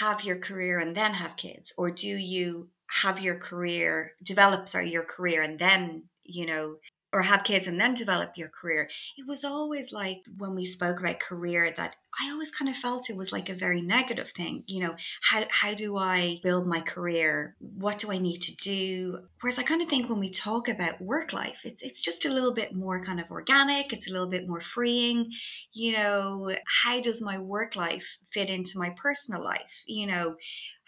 have 0.00 0.24
your 0.24 0.38
career 0.38 0.78
and 0.80 0.96
then 0.96 1.14
have 1.14 1.36
kids, 1.36 1.72
or 1.78 1.90
do 1.90 2.08
you 2.08 2.70
have 3.02 3.20
your 3.20 3.38
career 3.38 4.12
develop 4.22 4.68
sorry 4.68 4.90
your 4.90 5.04
career 5.04 5.42
and 5.42 5.58
then 5.58 6.04
you 6.22 6.46
know 6.46 6.76
or 7.12 7.22
have 7.22 7.44
kids 7.44 7.66
and 7.66 7.80
then 7.80 7.94
develop 7.94 8.32
your 8.36 8.48
career 8.48 8.88
it 9.16 9.26
was 9.26 9.44
always 9.44 9.92
like 9.92 10.24
when 10.36 10.54
we 10.54 10.64
spoke 10.64 11.00
about 11.00 11.20
career 11.20 11.72
that 11.76 11.96
i 12.20 12.30
always 12.30 12.50
kind 12.50 12.68
of 12.68 12.76
felt 12.76 13.08
it 13.08 13.16
was 13.16 13.32
like 13.32 13.48
a 13.48 13.54
very 13.54 13.80
negative 13.80 14.28
thing 14.28 14.62
you 14.66 14.80
know 14.80 14.94
how, 15.30 15.44
how 15.50 15.74
do 15.74 15.96
i 15.96 16.38
build 16.42 16.66
my 16.66 16.80
career? 16.80 17.56
What 17.60 17.98
do 17.98 18.12
i 18.12 18.18
need 18.18 18.40
to 18.42 18.56
do? 18.56 19.20
Whereas 19.40 19.58
i 19.58 19.62
kind 19.62 19.82
of 19.82 19.88
think 19.88 20.08
when 20.08 20.20
we 20.20 20.30
talk 20.30 20.68
about 20.68 21.00
work 21.00 21.32
life 21.32 21.62
it's, 21.64 21.82
it's 21.82 22.02
just 22.02 22.24
a 22.24 22.32
little 22.32 22.52
bit 22.52 22.74
more 22.74 23.02
kind 23.02 23.20
of 23.20 23.30
organic 23.30 23.92
it's 23.92 24.08
a 24.08 24.12
little 24.12 24.28
bit 24.28 24.48
more 24.48 24.60
freeing 24.60 25.30
you 25.72 25.92
know 25.92 26.54
how 26.82 27.00
does 27.00 27.22
my 27.22 27.38
work 27.38 27.76
life 27.76 28.18
fit 28.30 28.50
into 28.50 28.78
my 28.78 28.90
personal 28.90 29.42
life? 29.42 29.82
You 29.86 30.06
know 30.06 30.36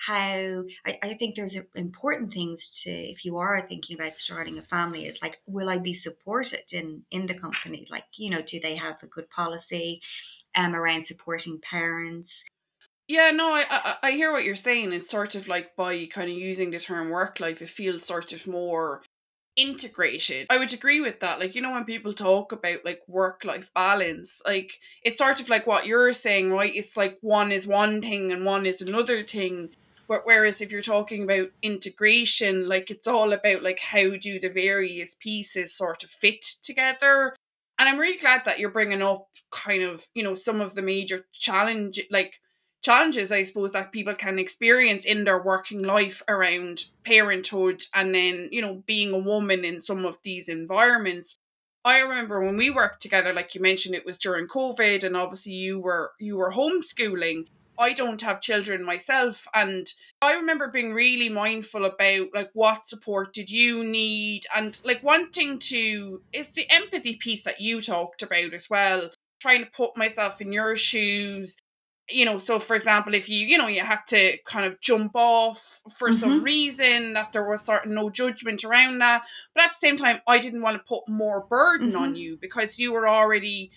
how 0.06 0.64
I, 0.86 0.98
I 1.02 1.14
think 1.14 1.34
there's 1.34 1.58
important 1.74 2.32
things 2.32 2.82
to 2.82 2.90
if 2.90 3.24
you 3.24 3.36
are 3.38 3.60
thinking 3.60 3.98
about 3.98 4.16
starting 4.16 4.58
a 4.58 4.62
family 4.62 5.04
is 5.04 5.18
like 5.22 5.40
will 5.46 5.68
i 5.68 5.78
be 5.78 5.92
supported 5.92 6.72
in 6.72 7.04
in 7.10 7.26
the 7.26 7.34
company 7.34 7.86
like 7.90 8.06
you 8.16 8.30
know 8.30 8.42
do 8.42 8.58
they 8.60 8.76
have 8.76 9.02
a 9.02 9.06
good 9.06 9.28
policy 9.30 10.00
um 10.54 10.74
around 10.74 11.06
supporting 11.06 11.58
parents 11.62 12.44
Yeah, 13.08 13.30
no, 13.32 13.52
I, 13.52 13.64
I 13.70 13.96
I 14.04 14.10
hear 14.12 14.30
what 14.32 14.44
you're 14.44 14.54
saying. 14.56 14.92
It's 14.92 15.10
sort 15.10 15.34
of 15.34 15.48
like 15.48 15.74
by 15.76 16.06
kind 16.06 16.30
of 16.30 16.36
using 16.36 16.70
the 16.70 16.78
term 16.78 17.10
work 17.10 17.40
life, 17.40 17.60
it 17.60 17.68
feels 17.68 18.04
sort 18.06 18.32
of 18.32 18.46
more 18.46 19.02
integrated. 19.56 20.46
I 20.50 20.58
would 20.58 20.72
agree 20.72 21.00
with 21.00 21.20
that. 21.20 21.40
Like, 21.40 21.54
you 21.54 21.60
know, 21.62 21.72
when 21.72 21.84
people 21.84 22.12
talk 22.14 22.52
about 22.52 22.84
like 22.84 23.00
work 23.08 23.44
life 23.44 23.72
balance, 23.74 24.40
like 24.46 24.72
it's 25.02 25.18
sort 25.18 25.40
of 25.40 25.48
like 25.48 25.66
what 25.66 25.86
you're 25.86 26.12
saying, 26.12 26.52
right? 26.52 26.74
It's 26.74 26.96
like 26.96 27.18
one 27.20 27.52
is 27.52 27.66
one 27.66 28.00
thing 28.00 28.32
and 28.32 28.44
one 28.44 28.64
is 28.66 28.80
another 28.82 29.22
thing. 29.24 29.70
Wh- 30.10 30.24
Whereas 30.24 30.60
if 30.60 30.72
you're 30.72 30.82
talking 30.82 31.24
about 31.24 31.50
integration, 31.62 32.68
like 32.68 32.90
it's 32.90 33.06
all 33.06 33.32
about 33.32 33.62
like 33.62 33.78
how 33.78 34.16
do 34.16 34.40
the 34.40 34.50
various 34.50 35.14
pieces 35.14 35.74
sort 35.74 36.02
of 36.02 36.10
fit 36.10 36.44
together. 36.62 37.36
And 37.78 37.88
I'm 37.88 37.98
really 37.98 38.18
glad 38.18 38.44
that 38.44 38.58
you're 38.58 38.70
bringing 38.70 39.02
up 39.02 39.28
kind 39.50 39.82
of, 39.82 40.06
you 40.14 40.22
know, 40.22 40.34
some 40.34 40.60
of 40.60 40.74
the 40.74 40.82
major 40.82 41.26
challenge, 41.32 42.00
like 42.10 42.34
challenges 42.82 43.30
I 43.30 43.42
suppose 43.42 43.72
that 43.72 43.92
people 43.92 44.14
can 44.14 44.38
experience 44.38 45.04
in 45.04 45.24
their 45.24 45.42
working 45.42 45.82
life 45.82 46.22
around 46.28 46.84
parenthood 47.04 47.82
and 47.94 48.14
then 48.14 48.48
you 48.50 48.62
know 48.62 48.82
being 48.86 49.12
a 49.12 49.18
woman 49.18 49.64
in 49.64 49.82
some 49.82 50.06
of 50.06 50.16
these 50.22 50.48
environments 50.48 51.36
I 51.84 52.00
remember 52.00 52.40
when 52.40 52.56
we 52.56 52.70
worked 52.70 53.02
together 53.02 53.32
like 53.34 53.54
you 53.54 53.60
mentioned 53.60 53.94
it 53.94 54.06
was 54.06 54.18
during 54.18 54.48
covid 54.48 55.04
and 55.04 55.14
obviously 55.16 55.52
you 55.52 55.78
were 55.78 56.12
you 56.18 56.36
were 56.36 56.52
homeschooling 56.52 57.44
I 57.80 57.94
don't 57.94 58.20
have 58.20 58.42
children 58.42 58.84
myself 58.84 59.48
and 59.54 59.86
I 60.22 60.34
remember 60.34 60.68
being 60.68 60.92
really 60.92 61.30
mindful 61.30 61.86
about 61.86 62.28
like 62.34 62.50
what 62.52 62.86
support 62.86 63.32
did 63.32 63.50
you 63.50 63.84
need 63.84 64.42
and 64.54 64.78
like 64.84 65.02
wanting 65.02 65.58
to 65.60 66.22
it's 66.32 66.50
the 66.50 66.66
empathy 66.70 67.16
piece 67.16 67.42
that 67.44 67.60
you 67.60 67.80
talked 67.80 68.22
about 68.22 68.52
as 68.52 68.68
well 68.68 69.10
trying 69.40 69.64
to 69.64 69.70
put 69.70 69.96
myself 69.96 70.42
in 70.42 70.52
your 70.52 70.76
shoes 70.76 71.56
you 72.10 72.24
know 72.26 72.38
so 72.38 72.58
for 72.58 72.76
example 72.76 73.14
if 73.14 73.28
you 73.28 73.46
you 73.46 73.56
know 73.56 73.68
you 73.68 73.80
had 73.80 74.00
to 74.08 74.36
kind 74.44 74.66
of 74.66 74.80
jump 74.80 75.12
off 75.14 75.80
for 75.96 76.12
some 76.12 76.42
reason 76.44 77.14
that 77.14 77.32
there 77.32 77.48
was 77.48 77.62
sort 77.64 77.86
of 77.86 77.90
no 77.90 78.10
judgment 78.10 78.64
around 78.64 78.98
that 78.98 79.24
but 79.54 79.64
at 79.64 79.70
the 79.70 79.74
same 79.74 79.96
time 79.96 80.20
i 80.26 80.38
didn't 80.38 80.60
want 80.62 80.76
to 80.76 80.82
put 80.88 81.08
more 81.08 81.46
burden 81.48 81.96
on 81.96 82.14
Mhm. 82.14 82.18
you 82.18 82.36
because 82.36 82.78
you 82.78 82.92
were 82.92 83.08
already 83.08 83.70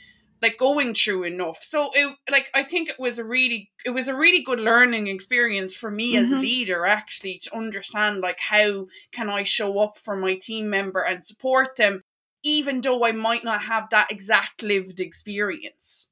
like 0.43 0.57
going 0.57 0.93
through 0.93 1.23
enough 1.23 1.59
so 1.63 1.89
it 1.93 2.15
like 2.31 2.49
i 2.53 2.63
think 2.63 2.89
it 2.89 2.99
was 2.99 3.19
a 3.19 3.23
really 3.23 3.71
it 3.85 3.91
was 3.91 4.07
a 4.07 4.15
really 4.15 4.43
good 4.43 4.59
learning 4.59 5.07
experience 5.07 5.75
for 5.75 5.89
me 5.91 6.17
as 6.17 6.31
a 6.31 6.35
Mhm. 6.35 6.41
leader 6.41 6.85
actually 6.85 7.39
to 7.39 7.55
understand 7.55 8.21
like 8.21 8.39
how 8.39 8.85
can 9.11 9.29
i 9.29 9.43
show 9.43 9.79
up 9.79 9.97
for 9.97 10.15
my 10.15 10.35
team 10.35 10.69
member 10.69 11.01
and 11.01 11.25
support 11.25 11.75
them 11.77 12.03
even 12.43 12.81
though 12.81 13.05
i 13.05 13.11
might 13.11 13.43
not 13.43 13.63
have 13.63 13.89
that 13.89 14.11
exact 14.11 14.61
lived 14.63 14.99
experience 14.99 16.11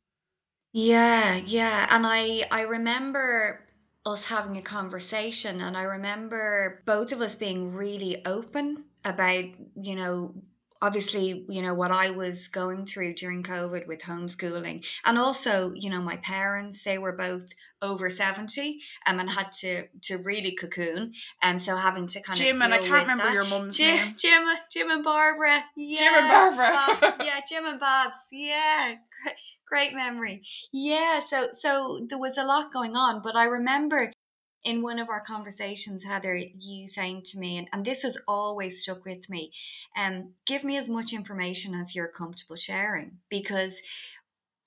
Yeah, 0.74 1.36
yeah. 1.38 1.88
And 1.90 2.06
I 2.08 2.48
I 2.52 2.62
remember 2.62 3.68
us 4.06 4.30
having 4.30 4.58
a 4.58 4.62
conversation 4.62 5.62
and 5.62 5.78
I 5.78 5.84
remember 5.84 6.82
both 6.86 7.12
of 7.12 7.22
us 7.22 7.36
being 7.36 7.74
really 7.74 8.26
open 8.26 8.86
about, 9.06 9.46
you 9.76 9.96
know, 9.96 10.36
obviously, 10.82 11.46
you 11.48 11.62
know, 11.62 11.74
what 11.74 11.92
I 11.92 12.10
was 12.10 12.48
going 12.48 12.86
through 12.86 13.14
during 13.14 13.44
COVID 13.44 13.88
with 13.88 14.04
homeschooling. 14.04 14.86
And 15.06 15.18
also, 15.18 15.74
you 15.76 15.90
know, 15.90 16.02
my 16.02 16.18
parents, 16.18 16.84
they 16.84 16.98
were 16.98 17.16
both 17.16 17.54
over 17.82 18.10
70 18.10 18.80
um, 19.08 19.20
and 19.20 19.30
had 19.30 19.52
to 19.54 19.88
to 20.04 20.18
really 20.18 20.56
cocoon. 20.56 21.14
And 21.42 21.62
so 21.62 21.78
having 21.78 22.08
to 22.08 22.22
kind 22.22 22.38
jim 22.38 22.56
of 22.56 22.62
Jim, 22.62 22.66
and 22.66 22.74
i 22.74 22.78
can't 22.78 22.92
remember 22.92 23.24
that. 23.24 23.34
your 23.34 23.46
mum's 23.46 23.78
Jim, 23.78 23.96
name 23.96 24.16
Jim, 24.18 24.44
Jim 24.72 24.90
and 24.90 25.04
Barbara. 25.04 25.64
Yeah. 25.76 26.00
Jim 26.00 26.14
and 26.14 26.30
Barbara. 26.30 26.98
Bob- 27.02 27.22
yeah, 27.26 27.40
Jim 27.48 27.66
and 27.66 27.80
Bob's. 27.80 28.28
Yeah. 28.32 28.94
Great, 29.24 29.36
great 29.68 29.94
memory. 29.94 30.42
Yeah, 30.74 31.20
so 31.20 31.50
so 31.52 32.00
there 32.08 32.20
was 32.20 32.38
a 32.38 32.44
lot 32.44 32.72
going 32.72 32.96
on, 32.96 33.22
but 33.24 33.36
I 33.36 33.46
remember 33.46 34.12
in 34.64 34.82
one 34.82 35.00
of 35.00 35.10
our 35.10 35.22
conversations, 35.22 36.04
Heather, 36.04 36.36
you 36.36 36.88
saying 36.88 37.24
to 37.26 37.40
me, 37.40 37.58
and, 37.58 37.68
and 37.74 37.86
this 37.86 38.04
has 38.04 38.18
always 38.28 38.82
stuck 38.82 39.06
with 39.06 39.30
me, 39.30 39.52
um, 39.98 40.34
give 40.46 40.64
me 40.64 40.78
as 40.78 40.90
much 40.90 41.14
information 41.14 41.74
as 41.74 41.96
you're 41.96 42.08
comfortable 42.08 42.56
sharing. 42.56 43.20
Because 43.30 43.82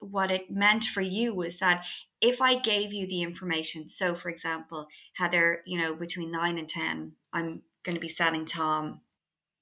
what 0.00 0.30
it 0.30 0.50
meant 0.50 0.84
for 0.84 1.00
you 1.00 1.34
was 1.34 1.58
that 1.58 1.86
if 2.20 2.40
I 2.40 2.58
gave 2.58 2.92
you 2.92 3.06
the 3.06 3.22
information, 3.22 3.88
so 3.88 4.14
for 4.14 4.28
example, 4.28 4.88
Heather, 5.16 5.62
you 5.66 5.78
know, 5.78 5.94
between 5.94 6.32
nine 6.32 6.58
and 6.58 6.68
ten, 6.68 7.12
I'm 7.32 7.62
going 7.84 7.94
to 7.94 8.00
be 8.00 8.08
setting 8.08 8.44
Tom 8.44 9.00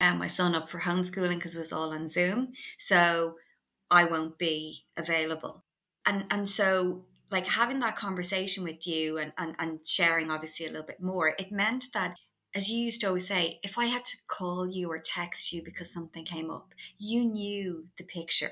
and 0.01 0.19
my 0.19 0.27
son 0.27 0.55
up 0.55 0.69
for 0.69 0.81
homeschooling 0.81 1.37
because 1.37 1.55
it 1.55 1.59
was 1.59 1.73
all 1.73 1.93
on 1.93 2.09
Zoom. 2.09 2.53
So 2.79 3.37
I 3.91 4.05
won't 4.05 4.39
be 4.39 4.85
available. 4.97 5.65
And 6.07 6.25
and 6.31 6.49
so 6.49 7.05
like 7.33 7.47
having 7.47 7.81
that 7.81 7.97
conversation 7.97 8.63
with 8.65 8.87
you 8.87 9.19
and, 9.19 9.33
and, 9.39 9.57
and 9.59 9.87
sharing 9.87 10.31
obviously 10.31 10.67
a 10.67 10.71
little 10.71 10.87
bit 10.87 11.03
more, 11.03 11.35
it 11.39 11.51
meant 11.51 11.87
that 11.95 12.15
as 12.55 12.69
you 12.69 12.79
used 12.79 13.01
to 13.01 13.09
always 13.09 13.27
say, 13.27 13.59
if 13.63 13.79
I 13.79 13.87
had 13.87 14.05
to 14.05 14.17
call 14.29 14.71
you 14.71 14.91
or 14.91 14.99
text 14.99 15.53
you 15.53 15.63
because 15.65 15.93
something 15.93 16.25
came 16.25 16.51
up, 16.51 16.75
you 16.99 17.25
knew 17.25 17.87
the 17.97 18.05
picture. 18.05 18.51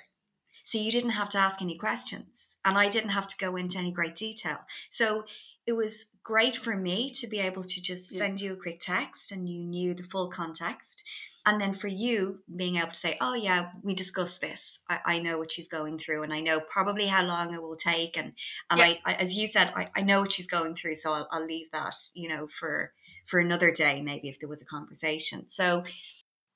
So 0.63 0.79
you 0.79 0.91
didn't 0.91 1.11
have 1.11 1.29
to 1.31 1.39
ask 1.39 1.61
any 1.61 1.77
questions. 1.77 2.57
And 2.65 2.79
I 2.79 2.89
didn't 2.89 3.11
have 3.11 3.27
to 3.27 3.37
go 3.39 3.57
into 3.57 3.79
any 3.79 3.93
great 3.93 4.15
detail. 4.15 4.61
So 4.89 5.25
it 5.67 5.73
was 5.75 6.07
great 6.23 6.57
for 6.57 6.77
me 6.77 7.11
to 7.11 7.27
be 7.29 7.41
able 7.41 7.65
to 7.65 7.83
just 7.83 8.13
Yeah. 8.13 8.19
send 8.19 8.41
you 8.41 8.53
a 8.53 8.57
quick 8.57 8.81
text 8.81 9.33
and 9.33 9.49
you 9.49 9.63
knew 9.63 9.95
the 9.95 10.03
full 10.03 10.31
context. 10.31 11.09
And 11.47 11.61
then 11.61 11.73
for 11.73 11.89
you 11.89 12.41
being 12.55 12.77
able 12.77 12.89
to 12.89 12.95
say, 12.95 13.17
oh, 13.21 13.35
yeah, 13.35 13.71
we 13.83 13.95
discussed 13.95 14.41
this. 14.41 14.81
I, 14.89 14.99
I 15.05 15.19
know 15.19 15.39
what 15.39 15.53
she's 15.53 15.69
going 15.69 15.99
through 15.99 16.23
and 16.23 16.33
I 16.33 16.41
know 16.41 16.61
probably 16.61 17.07
how 17.07 17.25
long 17.25 17.55
it 17.55 17.63
will 17.63 17.77
take. 17.77 18.17
And, 18.19 18.33
and 18.71 18.79
Yeah. 18.79 18.87
I, 18.87 18.99
I, 19.07 19.15
as 19.15 19.37
you 19.37 19.47
said, 19.47 19.73
I, 19.75 19.89
I 19.97 20.03
know 20.03 20.21
what 20.21 20.33
she's 20.33 20.47
going 20.47 20.75
through. 20.75 20.97
So 20.97 21.13
I'll, 21.13 21.29
I'll 21.31 21.47
leave 21.47 21.71
that, 21.73 21.95
you 22.15 22.29
know, 22.29 22.47
for, 22.47 22.93
for 23.27 23.41
another 23.41 23.73
day, 23.73 24.03
maybe 24.03 24.29
if 24.29 24.39
there 24.39 24.49
was 24.49 24.63
a 24.63 24.67
conversation. 24.67 25.49
So 25.49 25.85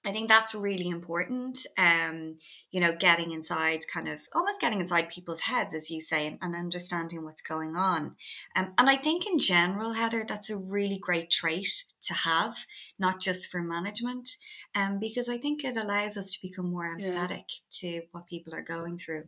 I 0.06 0.12
think 0.12 0.28
that's 0.28 0.54
really 0.54 0.88
important. 0.88 1.60
Um, 1.78 2.36
you 2.70 2.78
know, 2.78 2.94
getting 2.94 3.30
inside, 3.30 3.80
kind 3.92 4.06
of 4.06 4.20
almost 4.34 4.60
getting 4.60 4.80
inside 4.80 5.08
people's 5.08 5.40
heads, 5.40 5.74
as 5.74 5.90
you 5.90 6.02
say, 6.02 6.26
and, 6.26 6.38
and 6.42 6.54
understanding 6.54 7.24
what's 7.24 7.40
going 7.40 7.74
on. 7.74 8.16
Um, 8.54 8.74
and 8.76 8.90
I 8.90 8.96
think 8.96 9.26
in 9.26 9.38
general, 9.38 9.94
Heather, 9.94 10.24
that's 10.28 10.50
a 10.50 10.58
really 10.58 10.98
great 10.98 11.30
trait 11.30 11.68
to 12.02 12.12
have, 12.12 12.66
not 12.98 13.18
just 13.18 13.48
for 13.50 13.62
management, 13.62 14.28
um, 14.74 14.98
because 14.98 15.28
I 15.28 15.38
think 15.38 15.64
it 15.64 15.76
allows 15.76 16.16
us 16.16 16.32
to 16.32 16.48
become 16.48 16.70
more 16.70 16.96
empathetic 16.96 17.30
yeah. 17.30 17.70
to 17.80 18.02
what 18.12 18.26
people 18.26 18.54
are 18.54 18.62
going 18.62 18.98
through. 18.98 19.24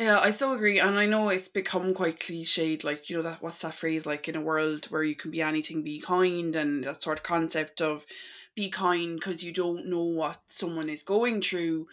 Yeah, 0.00 0.18
I 0.20 0.30
so 0.30 0.54
agree, 0.54 0.80
and 0.80 0.98
I 0.98 1.04
know 1.06 1.28
it's 1.28 1.48
become 1.48 1.92
quite 1.92 2.18
cliched. 2.18 2.82
Like 2.82 3.10
you 3.10 3.16
know 3.16 3.22
that 3.22 3.42
what's 3.42 3.60
that 3.60 3.74
phrase? 3.74 4.06
Like 4.06 4.26
in 4.26 4.36
a 4.36 4.40
world 4.40 4.86
where 4.86 5.02
you 5.02 5.14
can 5.14 5.30
be 5.30 5.42
anything, 5.42 5.82
be 5.82 6.00
kind, 6.00 6.56
and 6.56 6.84
that 6.84 7.02
sort 7.02 7.18
of 7.18 7.22
concept 7.22 7.82
of 7.82 8.06
be 8.54 8.70
kind 8.70 9.16
because 9.16 9.44
you 9.44 9.52
don't 9.52 9.86
know 9.86 10.02
what 10.02 10.40
someone 10.48 10.88
is 10.88 11.02
going 11.02 11.42
through 11.42 11.86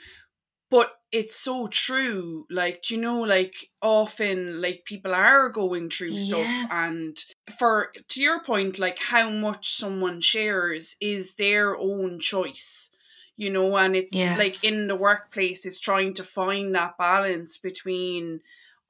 but 0.69 0.91
it's 1.12 1.36
so 1.36 1.67
true 1.67 2.45
like 2.51 2.82
do 2.84 2.95
you 2.95 3.01
know 3.01 3.21
like 3.21 3.69
often 3.82 4.62
like 4.62 4.84
people 4.86 5.13
are 5.13 5.49
going 5.49 5.89
through 5.89 6.10
yeah. 6.10 6.19
stuff 6.19 6.71
and 6.71 7.17
for 7.58 7.91
to 8.08 8.21
your 8.21 8.43
point 8.43 8.77
like 8.77 8.99
how 8.99 9.29
much 9.29 9.71
someone 9.71 10.21
shares 10.21 10.95
is 11.01 11.36
their 11.36 11.75
own 11.75 12.19
choice 12.19 12.91
you 13.38 13.49
know 13.49 13.75
and 13.75 13.95
it's 13.95 14.13
yes. 14.13 14.38
like 14.38 14.63
in 14.63 14.88
the 14.88 14.95
workplace 14.95 15.65
it's 15.65 15.79
trying 15.79 16.13
to 16.13 16.23
find 16.23 16.75
that 16.75 16.97
balance 16.97 17.58
between 17.58 18.39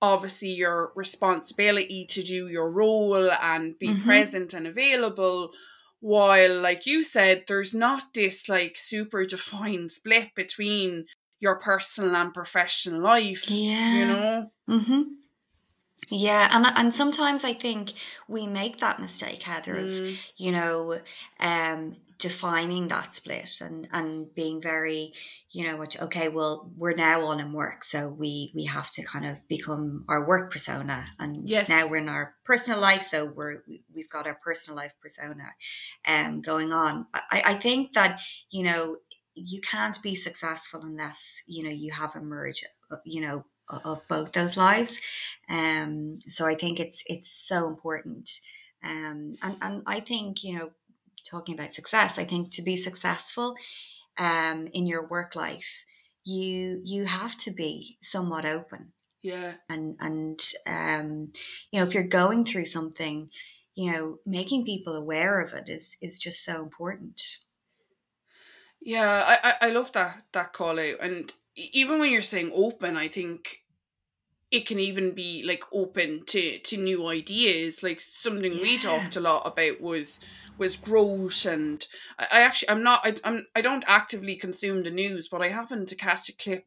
obviously 0.02 0.50
your 0.50 0.92
responsibility 0.96 2.06
to 2.06 2.22
do 2.22 2.48
your 2.48 2.70
role 2.70 3.30
and 3.32 3.78
be 3.80 3.90
mm-hmm. 3.90 4.04
present 4.04 4.54
and 4.54 4.68
available 4.68 5.52
while 6.02 6.60
like 6.62 6.86
you 6.86 7.04
said 7.04 7.44
there's 7.48 7.74
not 7.74 8.14
this 8.14 8.48
like 8.48 8.78
super 8.78 9.26
defined 9.26 9.92
split 9.92 10.34
between 10.36 11.06
your 11.40 11.60
personal 11.60 12.16
and 12.16 12.34
professional 12.34 13.02
life 13.02 13.50
yeah 13.50 13.94
you 13.96 14.06
know 14.06 14.52
mm-hmm. 14.70 15.02
yeah 16.10 16.50
and 16.52 16.66
and 16.76 16.94
sometimes 16.94 17.44
i 17.44 17.54
think 17.54 17.94
we 18.28 18.48
make 18.48 18.78
that 18.78 19.00
mistake 19.00 19.44
heather 19.44 19.76
mm. 19.76 20.12
of 20.12 20.20
you 20.38 20.52
know 20.52 21.00
um 21.40 21.96
defining 22.20 22.90
that 22.90 23.14
split 23.14 23.62
and 23.62 23.88
and 23.94 24.36
being 24.36 24.62
very 24.62 25.14
you 25.52 25.64
know 25.64 25.78
what 25.78 25.96
okay 26.02 26.28
well 26.28 26.70
we're 26.76 26.94
now 26.94 27.22
all 27.22 27.40
in 27.40 27.54
work 27.54 27.82
so 27.82 28.10
we 28.10 28.52
we 28.54 28.66
have 28.66 28.90
to 28.92 29.02
kind 29.06 29.26
of 29.26 29.48
become 29.48 30.04
our 30.10 30.28
work 30.28 30.52
persona 30.52 31.08
and 31.18 31.50
yes. 31.50 31.70
now 31.70 31.88
we're 31.88 31.96
in 31.96 32.10
our 32.10 32.36
personal 32.44 32.80
life 32.80 33.02
so 33.02 33.32
we're 33.34 33.64
we've 33.96 34.10
got 34.10 34.28
our 34.28 34.38
personal 34.44 34.76
life 34.76 34.94
persona 35.02 35.54
um 36.10 36.42
going 36.42 36.74
on 36.74 37.08
i 37.14 37.42
i 37.46 37.54
think 37.54 37.94
that 37.94 38.22
you 38.52 38.64
know 38.64 38.98
you 39.46 39.62
can't 39.62 39.98
be 40.04 40.16
successful 40.16 40.82
unless 40.84 41.44
you 41.48 41.64
know 41.64 41.70
you 41.70 41.92
have 41.92 42.16
a 42.16 42.22
merge 42.22 42.64
you 43.06 43.22
know 43.22 43.46
of 43.86 44.02
both 44.08 44.32
those 44.34 44.58
lives 44.58 45.00
um 45.50 46.18
so 46.22 46.46
i 46.46 46.56
think 46.56 46.80
it's 46.80 47.04
it's 47.06 47.32
so 47.32 47.68
important 47.68 48.30
um 48.84 49.36
and 49.42 49.58
and 49.62 49.84
i 49.86 50.00
think 50.00 50.44
you 50.44 50.58
know 50.58 50.72
talking 51.30 51.56
about 51.56 51.74
success, 51.74 52.18
I 52.18 52.24
think 52.24 52.52
to 52.52 52.62
be 52.62 52.76
successful 52.76 53.56
um, 54.18 54.68
in 54.74 54.88
your 54.88 55.08
work 55.08 55.36
life, 55.36 55.86
you 56.26 56.82
you 56.84 57.06
have 57.06 57.38
to 57.38 57.52
be 57.52 57.98
somewhat 58.02 58.46
open. 58.46 58.94
Yeah. 59.22 59.54
And 59.70 59.96
and 60.00 60.40
um, 60.68 61.32
you 61.72 61.80
know, 61.80 61.86
if 61.86 61.94
you're 61.94 62.04
going 62.04 62.46
through 62.46 62.66
something, 62.66 63.30
you 63.76 63.92
know, 63.92 64.18
making 64.26 64.66
people 64.66 64.96
aware 64.96 65.40
of 65.40 65.54
it 65.54 65.70
is 65.70 65.98
is 66.02 66.20
just 66.20 66.44
so 66.44 66.62
important. 66.64 67.22
Yeah, 68.82 69.24
I, 69.26 69.50
I, 69.50 69.68
I 69.68 69.70
love 69.72 69.92
that 69.94 70.24
that 70.32 70.54
call 70.54 70.80
out. 70.80 70.96
And 71.02 71.34
even 71.56 72.00
when 72.00 72.12
you're 72.12 72.22
saying 72.22 72.52
open, 72.54 72.96
I 72.98 73.08
think 73.08 73.64
it 74.52 74.66
can 74.66 74.80
even 74.80 75.12
be 75.12 75.44
like 75.44 75.64
open 75.72 76.24
to 76.28 76.60
to 76.60 76.78
new 76.78 77.08
ideas. 77.08 77.84
Like 77.84 78.02
something 78.02 78.54
yeah. 78.54 78.62
we 78.62 78.78
talked 78.78 79.16
a 79.16 79.22
lot 79.22 79.46
about 79.46 79.82
was 79.82 80.20
was 80.58 80.76
growth 80.76 81.46
and 81.46 81.86
I, 82.20 82.28
I 82.34 82.42
actually 82.42 82.70
I'm 82.70 82.84
not 82.84 83.02
I, 83.04 83.16
I'm 83.24 83.48
I 83.56 83.62
don't 83.62 83.86
actively 83.88 84.36
consume 84.36 84.84
the 84.84 84.92
news 84.92 85.30
but 85.30 85.42
I 85.42 85.48
happened 85.48 85.88
to 85.88 85.96
catch 85.96 86.30
a 86.30 86.36
clip 86.36 86.66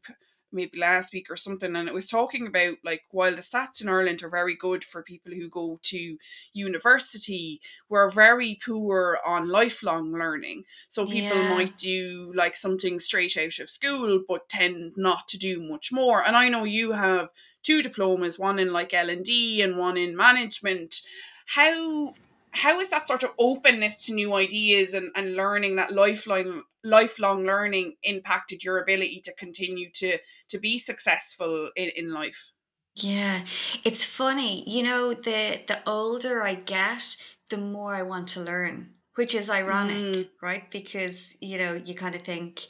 maybe 0.53 0.79
last 0.79 1.13
week 1.13 1.31
or 1.31 1.37
something 1.37 1.75
and 1.77 1.89
it 1.89 1.95
was 1.95 2.09
talking 2.09 2.47
about 2.47 2.77
like 2.85 3.03
while 3.11 3.35
the 3.35 3.43
stats 3.43 3.83
in 3.83 3.89
Ireland 3.89 4.23
are 4.23 4.29
very 4.29 4.57
good 4.57 4.85
for 4.85 5.03
people 5.03 5.33
who 5.33 5.49
go 5.49 5.81
to 5.83 6.19
university 6.53 7.61
we're 7.89 8.11
very 8.11 8.59
poor 8.65 9.19
on 9.25 9.49
lifelong 9.49 10.13
learning. 10.13 10.65
So 10.89 11.07
people 11.07 11.37
yeah. 11.37 11.55
might 11.55 11.77
do 11.77 12.33
like 12.35 12.57
something 12.57 13.01
straight 13.01 13.37
out 13.37 13.59
of 13.59 13.71
school 13.71 14.23
but 14.29 14.49
tend 14.49 14.93
not 14.97 15.29
to 15.29 15.39
do 15.39 15.63
much 15.63 15.93
more. 15.93 16.25
And 16.25 16.37
I 16.37 16.49
know 16.49 16.65
you 16.65 16.93
have 16.93 17.29
two 17.63 17.83
diplomas 17.83 18.39
one 18.39 18.59
in 18.59 18.73
like 18.73 18.95
L&D 18.95 19.63
and 19.63 19.77
one 19.77 19.97
in 19.97 20.17
management. 20.17 21.03
How 21.47 22.15
how 22.53 22.79
is 22.81 22.91
that 22.91 23.09
sort 23.09 23.23
of 23.23 23.31
openness 23.39 24.07
to 24.07 24.15
new 24.15 24.35
ideas 24.35 24.95
and, 24.95 25.11
and 25.17 25.35
learning 25.35 25.77
that 25.77 25.93
lifelong 25.93 26.63
lifelong 26.85 27.45
learning 27.45 27.95
impacted 28.03 28.63
your 28.63 28.81
ability 28.81 29.21
to 29.25 29.35
continue 29.35 29.91
to 29.93 30.19
to 30.49 30.59
be 30.59 30.79
successful 30.79 31.71
in, 31.77 31.91
in 31.97 32.13
life 32.13 32.51
yeah 32.97 33.41
it's 33.85 34.05
funny 34.05 34.69
you 34.69 34.83
know 34.83 35.15
the 35.15 35.61
the 35.67 35.79
older 35.87 36.43
i 36.43 36.55
get 36.55 37.17
the 37.51 37.57
more 37.57 37.95
i 37.95 38.03
want 38.03 38.29
to 38.29 38.41
learn 38.41 38.95
which 39.15 39.35
is 39.35 39.49
ironic 39.49 39.97
mm. 39.97 40.29
right 40.43 40.71
because 40.71 41.37
you 41.41 41.57
know 41.57 41.75
you 41.75 41.95
kind 41.95 42.15
of 42.15 42.23
think 42.23 42.63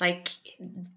like 0.00 0.28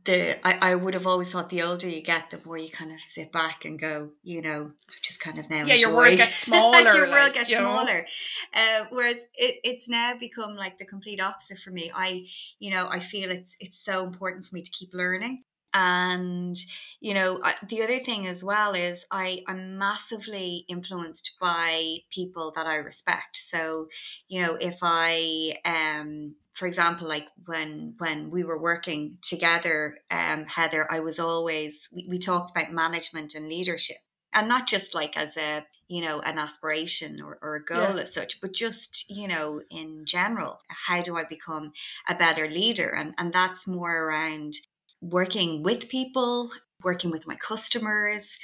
the 0.04 0.46
I, 0.46 0.72
I 0.72 0.76
would 0.76 0.94
have 0.94 1.08
always 1.08 1.32
thought 1.32 1.50
the 1.50 1.62
older 1.62 1.88
you 1.88 2.02
get, 2.02 2.30
the 2.30 2.40
more 2.46 2.58
you 2.58 2.70
kind 2.70 2.92
of 2.92 3.00
sit 3.02 3.32
back 3.32 3.66
and 3.66 3.80
go, 3.80 4.12
you 4.24 4.42
know, 4.42 4.72
just 5.02 5.20
kind 5.20 5.40
of 5.40 5.50
now. 5.50 5.66
Yeah, 5.66 5.74
enjoy. 5.76 5.88
your 5.90 5.98
world 5.98 6.18
gets 6.18 6.36
smaller. 6.46 6.80
your 6.80 7.08
like, 7.08 7.20
world 7.20 7.34
gets 7.34 7.50
smaller. 7.50 8.06
Uh, 8.54 8.86
whereas 8.90 9.18
it, 9.36 9.58
it's 9.64 9.90
now 9.90 10.14
become 10.20 10.56
like 10.56 10.78
the 10.78 10.86
complete 10.86 11.22
opposite 11.22 11.60
for 11.60 11.72
me. 11.72 11.92
I, 11.94 12.26
you 12.60 12.72
know, 12.72 12.88
I 12.90 13.00
feel 13.00 13.30
it's 13.32 13.56
it's 13.60 13.84
so 13.84 14.06
important 14.06 14.46
for 14.46 14.56
me 14.56 14.62
to 14.62 14.72
keep 14.72 14.94
learning. 14.94 15.44
And 15.74 16.56
you 17.00 17.14
know, 17.14 17.40
I, 17.44 17.54
the 17.66 17.82
other 17.82 18.00
thing 18.00 18.28
as 18.28 18.44
well 18.44 18.74
is 18.74 19.06
I 19.12 19.44
I'm 19.48 19.78
massively 19.78 20.66
influenced 20.68 21.38
by 21.40 21.98
people 22.12 22.52
that 22.56 22.68
I 22.68 22.76
respect. 22.76 23.38
So, 23.38 23.88
you 24.28 24.42
know, 24.42 24.58
if 24.60 24.80
I 24.82 25.60
um 25.64 26.36
for 26.54 26.68
example, 26.68 27.08
like 27.08 27.28
when 27.46 27.96
when 27.98 28.30
we 28.30 28.44
were 28.44 28.62
working 28.62 29.18
together, 29.22 30.00
um, 30.10 30.46
Heather, 30.46 30.92
I 30.92 31.00
was 31.00 31.20
always 31.20 31.88
we, 31.94 32.06
we 32.10 32.18
talked 32.18 32.52
about 32.52 32.74
management 32.74 33.36
and 33.36 33.48
leadership, 33.48 33.98
and 34.34 34.48
not 34.48 34.68
just 34.68 34.94
like 34.94 35.18
as 35.18 35.38
a 35.38 35.66
you 35.88 36.02
know 36.02 36.20
an 36.22 36.38
aspiration 36.38 37.22
or, 37.22 37.40
or 37.42 37.56
a 37.56 37.64
goal 37.64 37.96
yeah. 37.96 38.02
as 38.02 38.14
such, 38.14 38.42
but 38.42 38.54
just 38.54 39.10
you 39.10 39.28
know 39.28 39.62
in 39.70 40.04
general, 40.06 40.60
how 40.88 41.02
do 41.02 41.18
I 41.18 41.24
become 41.24 41.72
a 42.08 42.16
better 42.16 42.50
leader? 42.50 42.90
And 42.90 43.14
and 43.18 43.32
that's 43.32 43.66
more 43.66 44.04
around 44.04 44.56
working 45.00 45.64
with 45.64 45.90
people, 45.90 46.52
working 46.84 47.12
with 47.12 47.28
my 47.28 47.36
customers, 47.36 48.38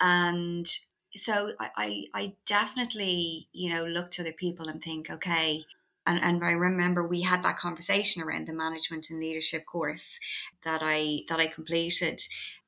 and 0.00 0.66
so 1.14 1.52
I, 1.60 1.70
I, 1.76 2.04
I 2.14 2.34
definitely 2.46 3.48
you 3.52 3.74
know 3.74 3.84
look 3.84 4.12
to 4.12 4.22
other 4.22 4.32
people 4.32 4.68
and 4.68 4.80
think, 4.80 5.10
okay, 5.10 5.64
and, 6.06 6.20
and 6.22 6.44
I 6.44 6.52
remember 6.52 7.06
we 7.06 7.22
had 7.22 7.42
that 7.42 7.56
conversation 7.56 8.22
around 8.22 8.46
the 8.46 8.54
management 8.54 9.08
and 9.10 9.20
leadership 9.20 9.64
course 9.66 10.18
that 10.64 10.80
I 10.82 11.20
that 11.28 11.38
I 11.38 11.46
completed. 11.46 12.20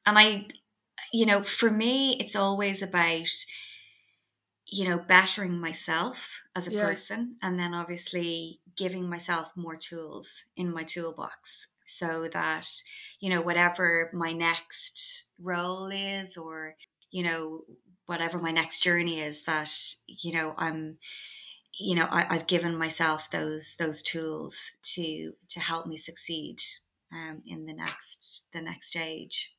And 0.07 0.19
I, 0.19 0.47
you 1.13 1.27
know, 1.27 1.43
for 1.43 1.71
me, 1.71 2.17
it's 2.21 2.37
always 2.37 2.83
about, 2.83 3.29
you 4.67 4.89
know, 4.89 4.99
bettering 4.99 5.59
myself 5.59 6.43
as 6.55 6.69
a 6.69 6.75
yeah. 6.75 6.85
person 6.85 7.37
and 7.43 7.59
then 7.59 7.75
obviously 7.75 8.61
giving 8.77 9.09
myself 9.09 9.53
more 9.57 9.77
tools 9.77 10.45
in 10.57 10.73
my 10.73 10.83
toolbox 10.83 11.69
so 11.87 12.29
that, 12.33 12.67
you 13.21 13.31
know, 13.31 13.41
whatever 13.41 14.11
my 14.13 14.33
next 14.33 15.33
role 15.41 15.87
is 15.87 16.37
or, 16.37 16.75
you 17.11 17.23
know, 17.23 17.63
whatever 18.07 18.39
my 18.39 18.51
next 18.51 18.83
journey 18.83 19.21
is, 19.21 19.45
that, 19.45 19.71
you 20.07 20.33
know, 20.33 20.55
I'm 20.57 20.99
you 21.79 21.95
know 21.95 22.07
I, 22.11 22.35
have 22.35 22.47
given 22.47 22.77
myself 22.77 23.31
those 23.31 23.77
those 23.79 24.03
tools 24.03 24.73
to 24.95 25.33
to 25.49 25.61
help 25.61 25.87
me 25.87 25.97
succeed 25.97 26.59
um, 27.13 27.43
in 27.47 27.67
the 27.67 27.75
next 27.75 28.49
the 28.53 28.63
next 28.63 28.89
stage 28.89 29.55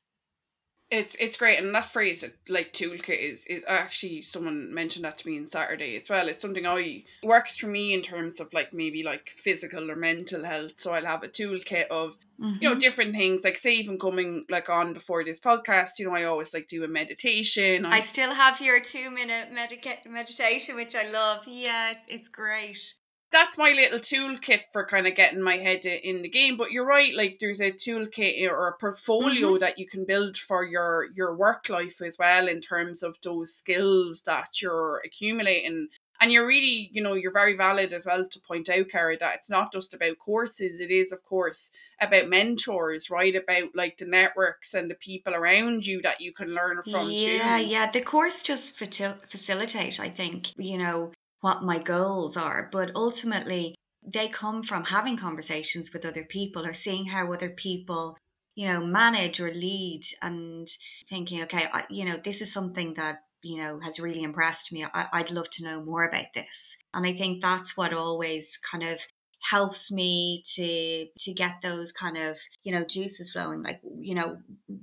It's 0.88 1.16
it's 1.16 1.36
great, 1.36 1.58
and 1.58 1.74
that 1.74 1.86
phrase 1.86 2.24
like 2.48 2.72
toolkit 2.72 3.18
is 3.18 3.44
is 3.46 3.64
actually 3.66 4.22
someone 4.22 4.72
mentioned 4.72 5.04
that 5.04 5.18
to 5.18 5.28
me 5.28 5.36
on 5.36 5.48
Saturday 5.48 5.96
as 5.96 6.08
well. 6.08 6.28
It's 6.28 6.40
something 6.40 6.64
I 6.64 7.04
works 7.24 7.56
for 7.56 7.66
me 7.66 7.92
in 7.92 8.02
terms 8.02 8.38
of 8.38 8.52
like 8.52 8.72
maybe 8.72 9.02
like 9.02 9.30
physical 9.36 9.90
or 9.90 9.96
mental 9.96 10.44
health. 10.44 10.74
So 10.76 10.92
I'll 10.92 11.04
have 11.04 11.24
a 11.24 11.28
toolkit 11.28 11.88
of 11.88 12.16
mm-hmm. 12.40 12.54
you 12.60 12.68
know 12.68 12.70
mm-hmm. 12.70 12.78
different 12.78 13.16
things. 13.16 13.42
Like 13.42 13.58
say 13.58 13.74
even 13.76 13.98
coming 13.98 14.44
like 14.48 14.70
on 14.70 14.92
before 14.92 15.24
this 15.24 15.40
podcast, 15.40 15.98
you 15.98 16.06
know 16.06 16.14
I 16.14 16.22
always 16.24 16.54
like 16.54 16.68
do 16.68 16.84
a 16.84 16.88
meditation. 16.88 17.84
I, 17.84 17.96
I 17.96 18.00
still 18.00 18.34
have 18.34 18.60
your 18.60 18.80
two 18.80 19.10
minute 19.10 19.48
medica- 19.52 20.08
meditation, 20.08 20.76
which 20.76 20.94
I 20.94 21.10
love. 21.10 21.48
Yeah, 21.48 21.90
it's, 21.90 22.06
it's 22.08 22.28
great 22.28 23.00
that's 23.32 23.58
my 23.58 23.72
little 23.72 23.98
toolkit 23.98 24.60
for 24.72 24.86
kind 24.86 25.06
of 25.06 25.14
getting 25.14 25.42
my 25.42 25.56
head 25.56 25.84
in 25.84 26.22
the 26.22 26.28
game 26.28 26.56
but 26.56 26.70
you're 26.70 26.86
right 26.86 27.14
like 27.14 27.38
there's 27.40 27.60
a 27.60 27.72
toolkit 27.72 28.48
or 28.50 28.68
a 28.68 28.78
portfolio 28.78 29.50
mm-hmm. 29.50 29.60
that 29.60 29.78
you 29.78 29.86
can 29.86 30.04
build 30.04 30.36
for 30.36 30.64
your 30.64 31.06
your 31.14 31.36
work 31.36 31.68
life 31.68 32.00
as 32.00 32.16
well 32.18 32.48
in 32.48 32.60
terms 32.60 33.02
of 33.02 33.16
those 33.22 33.54
skills 33.54 34.22
that 34.22 34.62
you're 34.62 35.02
accumulating 35.04 35.88
and 36.20 36.32
you're 36.32 36.46
really 36.46 36.88
you 36.92 37.02
know 37.02 37.14
you're 37.14 37.32
very 37.32 37.56
valid 37.56 37.92
as 37.92 38.06
well 38.06 38.26
to 38.28 38.40
point 38.40 38.68
out 38.68 38.88
Cara 38.88 39.18
that 39.18 39.36
it's 39.36 39.50
not 39.50 39.72
just 39.72 39.94
about 39.94 40.18
courses 40.18 40.80
it 40.80 40.90
is 40.90 41.12
of 41.12 41.24
course 41.24 41.70
about 42.00 42.28
mentors 42.28 43.10
right 43.10 43.34
about 43.34 43.74
like 43.74 43.98
the 43.98 44.06
networks 44.06 44.74
and 44.74 44.90
the 44.90 44.94
people 44.94 45.34
around 45.34 45.86
you 45.86 46.00
that 46.02 46.20
you 46.20 46.32
can 46.32 46.54
learn 46.54 46.82
from 46.82 47.08
yeah 47.10 47.58
too. 47.58 47.66
yeah 47.66 47.90
the 47.90 48.00
course 48.00 48.42
just 48.42 48.76
facilitate 48.76 50.00
I 50.00 50.08
think 50.08 50.56
you 50.56 50.78
know 50.78 51.12
what 51.46 51.62
my 51.62 51.78
goals 51.78 52.36
are. 52.36 52.68
But 52.72 52.90
ultimately, 52.96 53.76
they 54.04 54.26
come 54.26 54.64
from 54.64 54.86
having 54.86 55.16
conversations 55.16 55.92
with 55.92 56.04
other 56.04 56.24
people 56.24 56.66
or 56.66 56.72
seeing 56.72 57.06
how 57.06 57.32
other 57.32 57.50
people, 57.50 58.18
you 58.56 58.66
know, 58.66 58.84
manage 58.84 59.38
or 59.38 59.52
lead 59.52 60.00
and 60.20 60.66
thinking, 61.08 61.40
okay, 61.44 61.66
I, 61.72 61.84
you 61.88 62.04
know, 62.04 62.16
this 62.16 62.40
is 62.42 62.52
something 62.52 62.94
that 62.94 63.20
you 63.42 63.58
know 63.58 63.78
has 63.78 64.00
really 64.00 64.24
impressed 64.24 64.72
me. 64.72 64.84
I, 64.92 65.06
i'd 65.12 65.30
love 65.30 65.48
to 65.50 65.64
know 65.64 65.80
more 65.80 66.04
about 66.04 66.32
this. 66.34 66.78
And 66.92 67.06
i 67.06 67.12
think 67.12 67.40
that's 67.40 67.76
what 67.76 67.92
always 67.92 68.58
kind 68.70 68.82
of 68.82 69.06
helps 69.52 69.92
me 69.92 70.42
to 70.54 71.06
to 71.24 71.32
get 71.32 71.60
those 71.62 71.92
kind 71.92 72.16
of 72.16 72.38
you 72.64 72.72
know 72.72 72.82
juices 72.82 73.30
flowing. 73.30 73.62
Like 73.62 73.80
you 74.00 74.16
know 74.16 74.38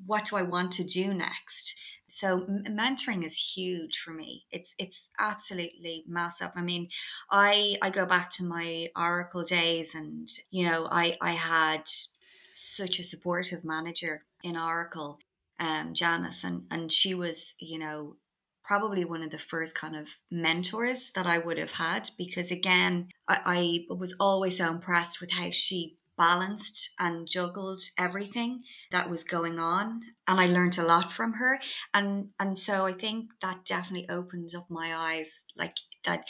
what 0.05 0.25
do 0.25 0.37
i 0.37 0.43
want 0.43 0.71
to 0.73 0.85
do 0.85 1.13
next 1.13 1.82
so 2.13 2.41
mentoring 2.41 3.25
is 3.25 3.53
huge 3.55 3.97
for 3.97 4.11
me. 4.11 4.45
It's 4.51 4.75
it's 4.77 5.09
absolutely 5.19 6.03
massive. 6.07 6.51
I 6.55 6.61
mean 6.61 6.89
i 7.31 7.75
i 7.81 7.89
go 7.89 8.05
back 8.05 8.29
to 8.29 8.43
my 8.43 8.87
oracle 8.95 9.43
days 9.43 9.95
and 9.95 10.27
you 10.51 10.65
know 10.69 10.87
i 10.91 11.17
i 11.21 11.31
had 11.31 11.83
such 12.51 12.99
a 12.99 13.03
supportive 13.03 13.63
manager 13.63 14.23
in 14.43 14.55
oracle 14.57 15.19
um 15.59 15.93
janice 15.93 16.43
and 16.43 16.63
and 16.69 16.91
she 16.91 17.13
was 17.13 17.53
you 17.59 17.79
know 17.79 18.15
probably 18.63 19.03
one 19.03 19.21
of 19.21 19.29
the 19.29 19.37
first 19.37 19.75
kind 19.75 19.93
of 19.93 20.07
mentors 20.31 21.11
that 21.15 21.25
I 21.25 21.37
would 21.37 21.57
have 21.57 21.73
had 21.73 22.09
because 22.17 22.49
again 22.49 23.09
I, 23.27 23.85
I 23.89 23.93
was 23.93 24.15
always 24.21 24.57
so 24.57 24.71
impressed 24.71 25.19
with 25.19 25.33
how 25.33 25.49
she 25.51 25.97
balanced 26.17 26.93
and 26.99 27.27
juggled 27.27 27.81
everything 27.97 28.61
that 28.91 29.09
was 29.09 29.23
going 29.23 29.59
on 29.59 30.01
and 30.27 30.39
I 30.39 30.45
learned 30.45 30.77
a 30.77 30.83
lot 30.83 31.11
from 31.11 31.33
her. 31.33 31.59
And 31.93 32.29
and 32.39 32.57
so 32.57 32.85
I 32.85 32.93
think 32.93 33.31
that 33.41 33.65
definitely 33.65 34.07
opens 34.09 34.55
up 34.55 34.67
my 34.69 34.95
eyes 34.95 35.43
like 35.57 35.77
that 36.05 36.27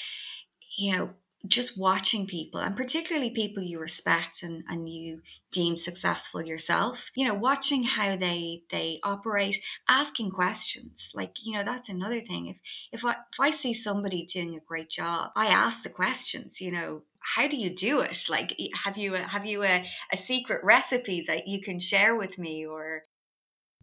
you 0.77 0.93
know 0.93 1.13
just 1.45 1.77
watching 1.77 2.25
people 2.25 2.61
and 2.61 2.77
particularly 2.77 3.29
people 3.29 3.61
you 3.61 3.77
respect 3.77 4.43
and, 4.43 4.63
and 4.69 4.87
you 4.87 5.21
deem 5.51 5.75
successful 5.75 6.41
yourself 6.41 7.11
you 7.15 7.27
know 7.27 7.33
watching 7.33 7.83
how 7.83 8.15
they 8.15 8.63
they 8.69 8.99
operate 9.03 9.57
asking 9.89 10.31
questions. 10.31 11.11
Like 11.13 11.35
you 11.43 11.53
know 11.53 11.63
that's 11.63 11.89
another 11.89 12.21
thing. 12.21 12.47
If 12.47 12.59
if 12.91 13.05
i 13.05 13.11
if 13.11 13.39
i 13.39 13.49
see 13.51 13.73
somebody 13.73 14.23
doing 14.25 14.55
a 14.55 14.59
great 14.59 14.89
job 14.89 15.31
i 15.35 15.47
ask 15.47 15.83
the 15.83 15.89
questions 15.89 16.61
you 16.61 16.71
know 16.71 17.03
how 17.35 17.47
do 17.47 17.57
you 17.57 17.69
do 17.69 18.01
it 18.01 18.17
like 18.29 18.55
have 18.83 18.97
you 18.97 19.15
a, 19.15 19.19
have 19.19 19.45
you 19.45 19.63
a, 19.63 19.85
a 20.11 20.17
secret 20.17 20.61
recipe 20.63 21.23
that 21.25 21.47
you 21.47 21.61
can 21.61 21.79
share 21.79 22.15
with 22.15 22.37
me 22.37 22.65
or 22.65 23.03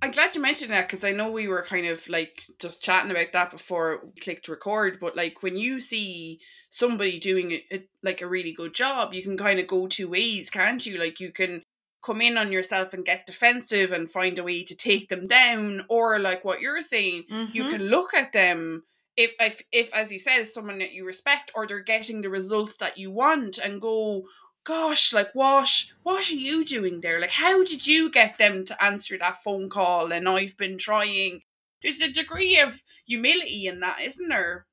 I'm 0.02 0.12
glad 0.12 0.34
you 0.34 0.40
mentioned 0.40 0.72
that 0.72 0.88
because 0.88 1.04
I 1.04 1.10
know 1.10 1.30
we 1.30 1.46
were 1.46 1.62
kind 1.62 1.86
of 1.86 2.08
like 2.08 2.44
just 2.58 2.82
chatting 2.82 3.10
about 3.10 3.32
that 3.32 3.50
before 3.50 4.00
we 4.02 4.20
clicked 4.20 4.48
record. 4.48 4.98
But 4.98 5.14
like 5.14 5.42
when 5.42 5.58
you 5.58 5.80
see 5.80 6.40
somebody 6.70 7.18
doing 7.18 7.60
it 7.70 7.88
like 8.02 8.22
a 8.22 8.28
really 8.28 8.52
good 8.52 8.72
job, 8.72 9.12
you 9.12 9.22
can 9.22 9.36
kind 9.36 9.60
of 9.60 9.66
go 9.66 9.86
two 9.86 10.08
ways, 10.08 10.48
can't 10.48 10.84
you? 10.86 10.98
Like 10.98 11.20
you 11.20 11.32
can 11.32 11.62
come 12.02 12.22
in 12.22 12.38
on 12.38 12.50
yourself 12.50 12.94
and 12.94 13.04
get 13.04 13.26
defensive 13.26 13.92
and 13.92 14.10
find 14.10 14.38
a 14.38 14.42
way 14.42 14.64
to 14.64 14.74
take 14.74 15.08
them 15.08 15.26
down, 15.26 15.84
or 15.90 16.18
like 16.18 16.46
what 16.46 16.62
you're 16.62 16.80
saying, 16.80 17.24
mm-hmm. 17.30 17.52
you 17.52 17.68
can 17.68 17.82
look 17.88 18.14
at 18.14 18.32
them 18.32 18.84
if, 19.16 19.32
if 19.38 19.62
if 19.72 19.94
as 19.94 20.10
you 20.12 20.18
said, 20.18 20.46
someone 20.46 20.78
that 20.78 20.92
you 20.92 21.04
respect 21.04 21.50
or 21.54 21.66
they're 21.66 21.80
getting 21.80 22.22
the 22.22 22.30
results 22.30 22.76
that 22.76 22.98
you 22.98 23.10
want 23.10 23.58
and 23.58 23.80
go, 23.80 24.24
gosh, 24.64 25.12
like 25.12 25.30
what 25.34 25.68
what 26.02 26.30
are 26.30 26.34
you 26.34 26.64
doing 26.64 27.00
there? 27.00 27.20
Like 27.20 27.30
how 27.30 27.64
did 27.64 27.86
you 27.86 28.10
get 28.10 28.38
them 28.38 28.64
to 28.66 28.84
answer 28.84 29.18
that 29.18 29.36
phone 29.36 29.68
call? 29.68 30.12
And 30.12 30.28
I've 30.28 30.56
been 30.56 30.78
trying. 30.78 31.42
There's 31.82 32.00
a 32.00 32.12
degree 32.12 32.58
of 32.58 32.82
humility 33.06 33.66
in 33.66 33.80
that, 33.80 34.00
isn't 34.02 34.28
there? 34.28 34.66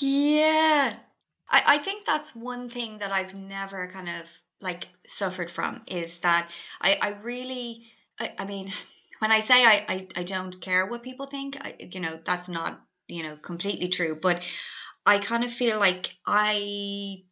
Yeah. 0.00 0.94
I, 1.48 1.62
I 1.66 1.78
think 1.78 2.06
that's 2.06 2.36
one 2.36 2.68
thing 2.68 2.98
that 2.98 3.10
I've 3.10 3.34
never 3.34 3.88
kind 3.88 4.08
of 4.08 4.40
like 4.60 4.88
suffered 5.04 5.50
from 5.50 5.82
is 5.88 6.20
that 6.20 6.48
I, 6.80 6.98
I 7.02 7.08
really 7.22 7.82
I, 8.20 8.32
I 8.38 8.44
mean 8.44 8.72
when 9.20 9.30
I 9.30 9.40
say 9.40 9.64
I, 9.64 9.84
I, 9.88 10.08
I 10.16 10.22
don't 10.22 10.60
care 10.60 10.86
what 10.86 11.02
people 11.02 11.26
think, 11.26 11.56
I, 11.60 11.76
you 11.78 12.00
know, 12.00 12.18
that's 12.24 12.48
not, 12.48 12.80
you 13.10 13.22
know, 13.22 13.36
completely 13.36 13.88
true. 13.88 14.18
But 14.20 14.46
I 15.06 15.18
kind 15.18 15.44
of 15.44 15.50
feel 15.50 15.78
like 15.78 16.16
I 16.26 17.22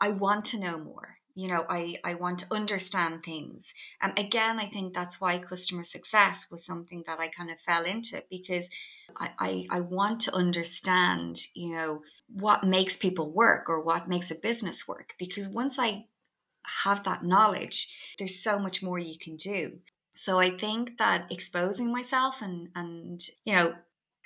I 0.00 0.10
want 0.10 0.44
to 0.46 0.60
know 0.60 0.78
more. 0.78 1.16
You 1.36 1.48
know, 1.48 1.64
I, 1.68 1.96
I 2.04 2.14
want 2.14 2.38
to 2.40 2.54
understand 2.54 3.24
things. 3.24 3.74
And 4.00 4.16
um, 4.16 4.24
again, 4.24 4.60
I 4.60 4.66
think 4.66 4.94
that's 4.94 5.20
why 5.20 5.38
customer 5.38 5.82
success 5.82 6.46
was 6.48 6.64
something 6.64 7.02
that 7.08 7.18
I 7.18 7.26
kind 7.26 7.50
of 7.50 7.58
fell 7.58 7.84
into 7.84 8.22
because 8.30 8.70
I, 9.16 9.30
I, 9.40 9.66
I 9.68 9.80
want 9.80 10.20
to 10.22 10.34
understand, 10.34 11.38
you 11.56 11.74
know, 11.74 12.02
what 12.28 12.62
makes 12.62 12.96
people 12.96 13.32
work 13.32 13.68
or 13.68 13.82
what 13.82 14.08
makes 14.08 14.30
a 14.30 14.36
business 14.36 14.86
work. 14.86 15.14
Because 15.18 15.48
once 15.48 15.76
I 15.76 16.06
have 16.84 17.02
that 17.02 17.24
knowledge, 17.24 18.14
there's 18.18 18.40
so 18.40 18.60
much 18.60 18.80
more 18.80 19.00
you 19.00 19.18
can 19.18 19.34
do. 19.34 19.80
So 20.12 20.38
I 20.38 20.50
think 20.50 20.98
that 20.98 21.30
exposing 21.30 21.90
myself 21.90 22.40
and 22.40 22.68
and 22.76 23.20
you 23.44 23.52
know 23.52 23.74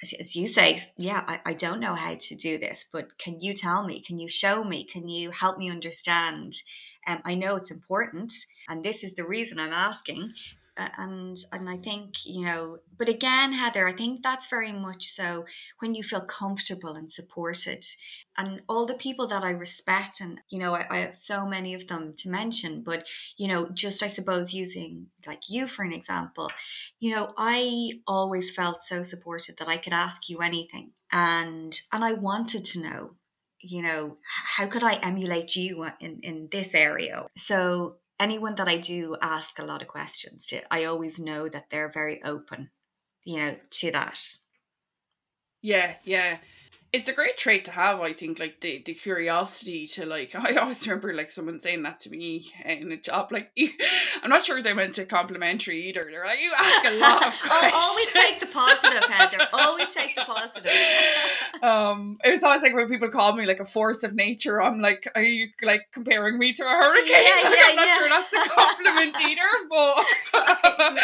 as 0.02 0.36
you 0.36 0.46
say, 0.46 0.78
yeah, 0.96 1.24
I, 1.26 1.40
I 1.44 1.54
don't 1.54 1.80
know 1.80 1.94
how 1.94 2.14
to 2.18 2.36
do 2.36 2.56
this, 2.58 2.84
but 2.92 3.18
can 3.18 3.40
you 3.40 3.52
tell 3.52 3.84
me? 3.84 4.00
Can 4.00 4.18
you 4.18 4.28
show 4.28 4.62
me? 4.62 4.84
Can 4.84 5.08
you 5.08 5.30
help 5.30 5.58
me 5.58 5.70
understand? 5.70 6.54
Um, 7.06 7.20
I 7.24 7.34
know 7.34 7.56
it's 7.56 7.70
important, 7.70 8.32
and 8.68 8.84
this 8.84 9.02
is 9.02 9.14
the 9.14 9.26
reason 9.26 9.58
I'm 9.58 9.72
asking. 9.72 10.34
Uh, 10.76 10.88
and 10.96 11.36
and 11.52 11.68
I 11.68 11.76
think 11.76 12.24
you 12.24 12.46
know, 12.46 12.78
but 12.96 13.08
again, 13.08 13.52
Heather, 13.52 13.88
I 13.88 13.92
think 13.92 14.22
that's 14.22 14.46
very 14.46 14.70
much 14.70 15.06
so 15.06 15.44
when 15.80 15.94
you 15.96 16.04
feel 16.04 16.20
comfortable 16.20 16.94
and 16.94 17.10
supported, 17.10 17.84
and 18.38 18.62
all 18.68 18.86
the 18.86 18.94
people 18.94 19.26
that 19.26 19.42
I 19.42 19.50
respect, 19.50 20.20
and 20.20 20.40
you 20.48 20.60
know, 20.60 20.72
I, 20.74 20.86
I, 20.88 20.98
have 20.98 21.16
so 21.16 21.44
many 21.44 21.74
of 21.74 21.88
them 21.88 22.14
to 22.18 22.30
mention, 22.30 22.82
but 22.82 23.08
you 23.36 23.48
know, 23.48 23.68
just 23.68 24.02
I 24.02 24.06
suppose 24.06 24.54
using 24.54 25.08
like 25.26 25.50
you 25.50 25.66
for 25.66 25.82
an 25.82 25.92
example, 25.92 26.48
you 27.00 27.14
know, 27.14 27.30
I 27.36 28.00
always 28.06 28.54
felt 28.54 28.80
so 28.80 29.02
supported 29.02 29.56
that 29.58 29.68
I 29.68 29.76
could 29.76 29.92
ask 29.92 30.30
you 30.30 30.38
anything, 30.38 30.92
and 31.10 31.78
and 31.92 32.04
I 32.04 32.12
wanted 32.12 32.64
to 32.66 32.80
know, 32.80 33.16
you 33.60 33.82
know, 33.82 34.18
how 34.56 34.68
could 34.68 34.84
I 34.84 34.94
emulate 34.94 35.56
you 35.56 35.88
in 36.00 36.20
in 36.22 36.48
this 36.52 36.76
area? 36.76 37.26
So 37.34 37.96
anyone 38.20 38.54
that 38.54 38.68
I 38.68 38.78
do 38.78 39.16
ask 39.20 39.58
a 39.58 39.64
lot 39.64 39.82
of 39.82 39.88
questions 39.88 40.46
to, 40.46 40.62
I 40.72 40.84
always 40.84 41.18
know 41.18 41.48
that 41.48 41.70
they're 41.70 41.90
very 41.90 42.22
open, 42.22 42.70
you 43.24 43.38
know, 43.40 43.56
to 43.70 43.90
that. 43.90 44.20
Yeah, 45.60 45.94
yeah 46.04 46.38
it's 46.90 47.08
a 47.08 47.12
great 47.12 47.36
trait 47.36 47.64
to 47.66 47.70
have 47.70 48.00
i 48.00 48.12
think 48.12 48.38
like 48.38 48.60
the, 48.60 48.82
the 48.84 48.94
curiosity 48.94 49.86
to 49.86 50.06
like 50.06 50.34
i 50.34 50.54
always 50.54 50.86
remember 50.86 51.12
like 51.12 51.30
someone 51.30 51.60
saying 51.60 51.82
that 51.82 52.00
to 52.00 52.10
me 52.10 52.50
in 52.64 52.90
a 52.90 52.96
job 52.96 53.30
like 53.30 53.50
i'm 54.22 54.30
not 54.30 54.44
sure 54.44 54.62
they 54.62 54.72
meant 54.72 54.98
it 54.98 55.08
complimentary 55.08 55.88
either 55.88 56.06
they're 56.10 56.24
like 56.24 56.40
you 56.40 56.50
ask 56.58 56.84
a 56.86 57.00
lot 57.00 57.26
of 57.26 57.40
oh, 57.44 57.70
always 57.74 58.10
take 58.10 58.40
the 58.40 58.46
positive 58.46 59.08
heather 59.08 59.38
always 59.52 59.94
take 59.94 60.14
the 60.14 60.22
positive. 60.22 60.72
Um 61.62 62.18
it 62.24 62.30
was 62.30 62.42
always 62.42 62.62
like 62.62 62.74
when 62.74 62.88
people 62.88 63.10
call 63.10 63.34
me 63.34 63.44
like 63.46 63.60
a 63.60 63.64
force 63.64 64.02
of 64.02 64.14
nature 64.14 64.60
i'm 64.62 64.80
like 64.80 65.10
are 65.14 65.22
you 65.22 65.48
like 65.62 65.82
comparing 65.92 66.38
me 66.38 66.52
to 66.52 66.62
a 66.62 66.68
hurricane? 66.68 67.06
Yeah, 67.08 67.48
like, 67.48 67.58
yeah, 67.58 67.64
i'm 67.68 67.76
not 67.76 67.86
yeah. 67.86 67.98
sure 67.98 68.08
that's 68.08 68.32
a 68.32 68.50
compliment 68.50 69.20
either 69.20 69.42
but 69.68 69.98
um, 70.80 70.98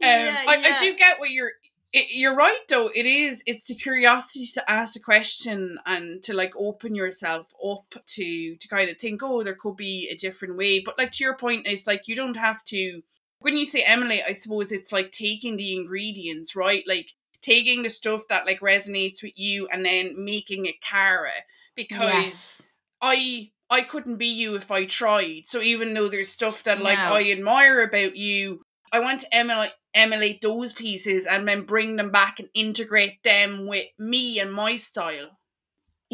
yeah, 0.00 0.36
I, 0.48 0.76
I 0.76 0.78
do 0.80 0.96
get 0.96 1.18
what 1.18 1.30
you're 1.30 1.52
it, 1.92 2.14
you're 2.14 2.34
right 2.34 2.60
though 2.68 2.88
it 2.94 3.06
is 3.06 3.42
it's 3.46 3.66
the 3.66 3.74
curiosity 3.74 4.46
to 4.46 4.70
ask 4.70 4.96
a 4.96 5.00
question 5.00 5.78
and 5.84 6.22
to 6.22 6.34
like 6.34 6.54
open 6.56 6.94
yourself 6.94 7.52
up 7.64 7.94
to 8.06 8.56
to 8.56 8.68
kind 8.68 8.88
of 8.88 8.96
think 8.98 9.22
oh 9.22 9.42
there 9.42 9.54
could 9.54 9.76
be 9.76 10.08
a 10.10 10.16
different 10.16 10.56
way 10.56 10.80
but 10.80 10.96
like 10.96 11.12
to 11.12 11.24
your 11.24 11.36
point 11.36 11.66
it's 11.66 11.86
like 11.86 12.08
you 12.08 12.16
don't 12.16 12.36
have 12.36 12.64
to 12.64 13.02
when 13.42 13.56
you 13.56 13.64
say 13.66 13.82
emily 13.82 14.22
I 14.22 14.32
suppose 14.32 14.72
it's 14.72 14.92
like 14.92 15.12
taking 15.12 15.56
the 15.56 15.74
ingredients, 15.74 16.56
right? 16.56 16.84
Like 16.86 17.12
taking 17.40 17.82
the 17.82 17.90
stuff 17.90 18.22
that 18.28 18.46
like 18.46 18.60
resonates 18.60 19.22
with 19.22 19.32
you 19.36 19.68
and 19.70 19.84
then 19.84 20.24
making 20.24 20.66
it 20.66 20.80
Cara. 20.80 21.30
Because 21.74 22.02
yes. 22.02 22.62
I 23.00 23.50
I 23.68 23.82
couldn't 23.82 24.16
be 24.16 24.28
you 24.28 24.54
if 24.54 24.70
I 24.70 24.84
tried. 24.84 25.44
So 25.46 25.60
even 25.60 25.94
though 25.94 26.08
there's 26.08 26.28
stuff 26.28 26.62
that 26.64 26.82
like 26.82 26.98
no. 26.98 27.14
I 27.14 27.30
admire 27.30 27.82
about 27.82 28.16
you, 28.16 28.62
I 28.92 29.00
want 29.00 29.20
to 29.20 29.34
emulate 29.34 29.72
emulate 29.94 30.40
those 30.40 30.72
pieces 30.72 31.26
and 31.26 31.46
then 31.46 31.62
bring 31.62 31.96
them 31.96 32.10
back 32.10 32.38
and 32.40 32.48
integrate 32.54 33.22
them 33.22 33.66
with 33.66 33.86
me 33.98 34.38
and 34.38 34.52
my 34.52 34.76
style. 34.76 35.38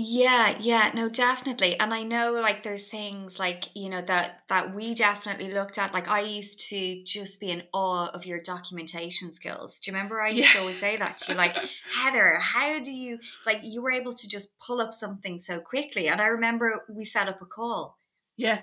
Yeah, 0.00 0.56
yeah, 0.60 0.92
no, 0.94 1.08
definitely. 1.08 1.76
And 1.80 1.92
I 1.92 2.04
know 2.04 2.38
like 2.40 2.62
there's 2.62 2.88
things 2.88 3.40
like, 3.40 3.64
you 3.74 3.88
know, 3.90 4.00
that 4.02 4.42
that 4.48 4.72
we 4.72 4.94
definitely 4.94 5.52
looked 5.52 5.76
at. 5.76 5.92
Like 5.92 6.08
I 6.08 6.20
used 6.20 6.68
to 6.68 7.02
just 7.02 7.40
be 7.40 7.50
in 7.50 7.64
awe 7.72 8.08
of 8.10 8.24
your 8.24 8.40
documentation 8.40 9.32
skills. 9.32 9.80
Do 9.80 9.90
you 9.90 9.96
remember 9.96 10.20
I 10.20 10.28
used 10.28 10.50
yeah. 10.50 10.52
to 10.52 10.60
always 10.60 10.78
say 10.78 10.96
that 10.98 11.16
to 11.16 11.32
you? 11.32 11.36
Like, 11.36 11.56
Heather, 11.92 12.38
how 12.40 12.78
do 12.78 12.92
you 12.92 13.18
like 13.44 13.58
you 13.64 13.82
were 13.82 13.90
able 13.90 14.12
to 14.12 14.28
just 14.28 14.56
pull 14.64 14.80
up 14.80 14.92
something 14.92 15.36
so 15.36 15.58
quickly? 15.58 16.06
And 16.06 16.20
I 16.20 16.28
remember 16.28 16.84
we 16.88 17.02
set 17.02 17.28
up 17.28 17.42
a 17.42 17.46
call. 17.46 17.98
Yeah 18.36 18.60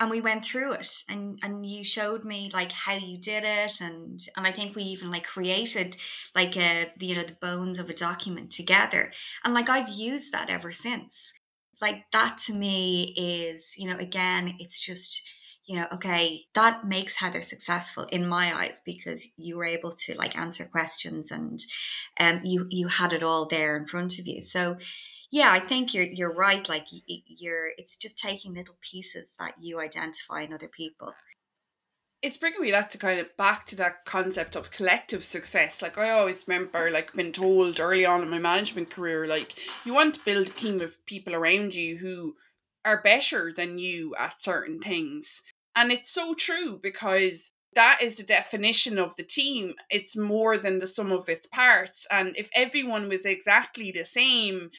and 0.00 0.10
we 0.10 0.20
went 0.20 0.44
through 0.44 0.72
it 0.74 1.02
and 1.10 1.38
and 1.42 1.66
you 1.66 1.84
showed 1.84 2.24
me 2.24 2.50
like 2.52 2.72
how 2.72 2.94
you 2.94 3.18
did 3.18 3.44
it 3.44 3.80
and 3.80 4.20
and 4.36 4.46
I 4.46 4.52
think 4.52 4.76
we 4.76 4.82
even 4.84 5.10
like 5.10 5.24
created 5.26 5.96
like 6.34 6.56
a 6.56 6.92
you 7.00 7.16
know 7.16 7.22
the 7.22 7.36
bones 7.40 7.78
of 7.78 7.90
a 7.90 7.94
document 7.94 8.50
together. 8.50 9.10
And 9.44 9.54
like 9.54 9.68
I've 9.68 9.88
used 9.88 10.32
that 10.32 10.50
ever 10.50 10.72
since. 10.72 11.32
Like 11.80 12.04
that 12.12 12.38
to 12.46 12.52
me 12.52 13.14
is 13.16 13.74
you 13.76 13.88
know 13.88 13.96
again 13.98 14.54
it's 14.58 14.84
just 14.84 15.28
you 15.66 15.76
know 15.76 15.86
okay 15.92 16.46
that 16.54 16.86
makes 16.86 17.20
heather 17.20 17.42
successful 17.42 18.04
in 18.04 18.26
my 18.26 18.52
eyes 18.56 18.80
because 18.84 19.28
you 19.36 19.56
were 19.56 19.64
able 19.64 19.92
to 19.92 20.16
like 20.16 20.36
answer 20.36 20.64
questions 20.64 21.30
and 21.30 21.58
um 22.20 22.40
you 22.44 22.66
you 22.70 22.88
had 22.88 23.12
it 23.12 23.22
all 23.22 23.46
there 23.46 23.76
in 23.76 23.86
front 23.86 24.18
of 24.18 24.26
you. 24.26 24.40
So 24.40 24.76
yeah, 25.30 25.50
I 25.52 25.60
think 25.60 25.92
you're 25.92 26.04
you're 26.04 26.34
right. 26.34 26.66
Like 26.68 26.86
you're, 26.90 27.70
it's 27.76 27.98
just 27.98 28.18
taking 28.18 28.54
little 28.54 28.78
pieces 28.80 29.34
that 29.38 29.54
you 29.60 29.80
identify 29.80 30.42
in 30.42 30.52
other 30.52 30.68
people. 30.68 31.14
It's 32.20 32.36
bringing 32.36 32.62
me 32.62 32.72
that 32.72 32.90
to 32.92 32.98
kind 32.98 33.20
of 33.20 33.36
back 33.36 33.66
to 33.66 33.76
that 33.76 34.04
concept 34.04 34.56
of 34.56 34.72
collective 34.72 35.24
success. 35.24 35.82
Like 35.82 35.98
I 35.98 36.10
always 36.10 36.46
remember, 36.48 36.90
like 36.90 37.12
being 37.12 37.32
told 37.32 37.78
early 37.78 38.06
on 38.06 38.22
in 38.22 38.30
my 38.30 38.38
management 38.38 38.90
career, 38.90 39.26
like 39.26 39.54
you 39.84 39.94
want 39.94 40.14
to 40.14 40.24
build 40.24 40.48
a 40.48 40.50
team 40.50 40.80
of 40.80 41.04
people 41.06 41.34
around 41.34 41.74
you 41.74 41.98
who 41.98 42.34
are 42.84 43.02
better 43.02 43.52
than 43.52 43.78
you 43.78 44.14
at 44.16 44.42
certain 44.42 44.80
things, 44.80 45.42
and 45.76 45.92
it's 45.92 46.10
so 46.10 46.34
true 46.34 46.80
because 46.82 47.52
that 47.74 47.98
is 48.02 48.16
the 48.16 48.24
definition 48.24 48.98
of 48.98 49.14
the 49.16 49.22
team. 49.22 49.74
It's 49.90 50.16
more 50.16 50.56
than 50.56 50.78
the 50.78 50.86
sum 50.86 51.12
of 51.12 51.28
its 51.28 51.46
parts. 51.46 52.06
And 52.10 52.36
if 52.36 52.48
everyone 52.54 53.08
was 53.08 53.24
exactly 53.24 53.92
the 53.92 54.04
same, 54.04 54.70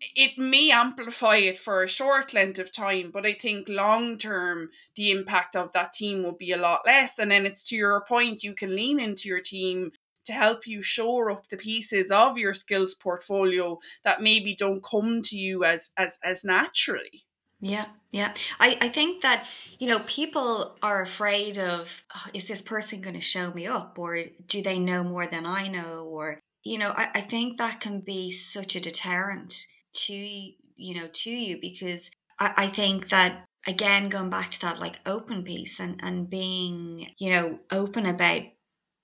it 0.00 0.38
may 0.38 0.70
amplify 0.70 1.36
it 1.36 1.58
for 1.58 1.82
a 1.82 1.88
short 1.88 2.32
length 2.32 2.58
of 2.58 2.72
time, 2.72 3.10
but 3.12 3.26
I 3.26 3.32
think 3.32 3.68
long 3.68 4.18
term 4.18 4.70
the 4.94 5.10
impact 5.10 5.56
of 5.56 5.72
that 5.72 5.92
team 5.92 6.22
will 6.22 6.36
be 6.36 6.52
a 6.52 6.56
lot 6.56 6.82
less. 6.86 7.18
And 7.18 7.30
then 7.30 7.46
it's 7.46 7.64
to 7.66 7.76
your 7.76 8.04
point, 8.06 8.44
you 8.44 8.54
can 8.54 8.76
lean 8.76 9.00
into 9.00 9.28
your 9.28 9.40
team 9.40 9.92
to 10.26 10.32
help 10.32 10.66
you 10.66 10.82
shore 10.82 11.30
up 11.30 11.48
the 11.48 11.56
pieces 11.56 12.10
of 12.10 12.36
your 12.36 12.54
skills 12.54 12.94
portfolio 12.94 13.78
that 14.04 14.22
maybe 14.22 14.54
don't 14.54 14.84
come 14.84 15.22
to 15.22 15.38
you 15.38 15.64
as 15.64 15.90
as 15.96 16.18
as 16.22 16.44
naturally. 16.44 17.24
Yeah, 17.60 17.86
yeah. 18.12 18.34
I, 18.60 18.78
I 18.80 18.88
think 18.88 19.22
that, 19.22 19.48
you 19.80 19.88
know, 19.88 19.98
people 20.06 20.76
are 20.80 21.02
afraid 21.02 21.58
of, 21.58 22.04
oh, 22.14 22.26
is 22.32 22.46
this 22.46 22.62
person 22.62 23.00
going 23.00 23.16
to 23.16 23.20
show 23.20 23.52
me 23.52 23.66
up? 23.66 23.98
Or 23.98 24.20
do 24.46 24.62
they 24.62 24.78
know 24.78 25.02
more 25.02 25.26
than 25.26 25.44
I 25.44 25.66
know? 25.66 26.04
Or, 26.08 26.38
you 26.62 26.78
know, 26.78 26.92
I, 26.94 27.08
I 27.14 27.20
think 27.20 27.58
that 27.58 27.80
can 27.80 28.00
be 28.00 28.30
such 28.30 28.76
a 28.76 28.80
deterrent 28.80 29.66
to 29.92 30.14
you 30.14 30.94
know 30.94 31.08
to 31.12 31.30
you 31.30 31.58
because 31.60 32.10
I, 32.38 32.52
I 32.56 32.66
think 32.66 33.08
that 33.08 33.44
again 33.66 34.08
going 34.08 34.30
back 34.30 34.50
to 34.50 34.60
that 34.62 34.80
like 34.80 35.00
open 35.06 35.42
piece 35.42 35.80
and 35.80 36.00
and 36.02 36.30
being 36.30 37.08
you 37.18 37.30
know 37.30 37.60
open 37.70 38.06
about 38.06 38.42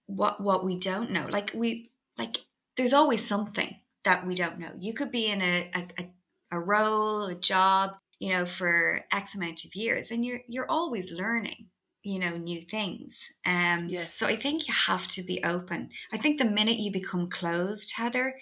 what 0.07 0.41
what 0.41 0.65
we 0.65 0.79
don't 0.79 1.11
know. 1.11 1.27
Like 1.29 1.53
we 1.55 1.91
like 2.19 2.39
there's 2.77 2.93
always 2.93 3.27
something 3.27 3.77
that 4.05 4.27
we 4.27 4.35
don't 4.35 4.59
know. 4.59 4.71
You 4.79 4.95
could 4.95 5.11
be 5.11 5.31
in 5.31 5.41
a 5.41 5.71
a, 5.75 6.05
a 6.53 6.61
role 6.61 7.27
a 7.27 7.35
job 7.35 7.97
you 8.21 8.31
know 8.31 8.47
for 8.47 9.01
x 9.13 9.35
amount 9.35 9.65
of 9.65 9.75
years 9.75 10.11
and 10.11 10.25
you're 10.25 10.41
you're 10.47 10.71
always 10.71 11.13
learning 11.13 11.69
you 12.03 12.19
know 12.19 12.37
new 12.37 12.61
things. 12.61 13.33
Um 13.47 13.89
yes. 13.89 14.15
so 14.15 14.27
i 14.27 14.37
think 14.37 14.69
you 14.69 14.75
have 14.87 15.09
to 15.09 15.23
be 15.23 15.43
open. 15.45 15.91
I 16.13 16.19
think 16.19 16.39
the 16.39 16.45
minute 16.45 16.79
you 16.79 16.93
become 16.93 17.29
closed 17.29 17.95
heather 17.97 18.37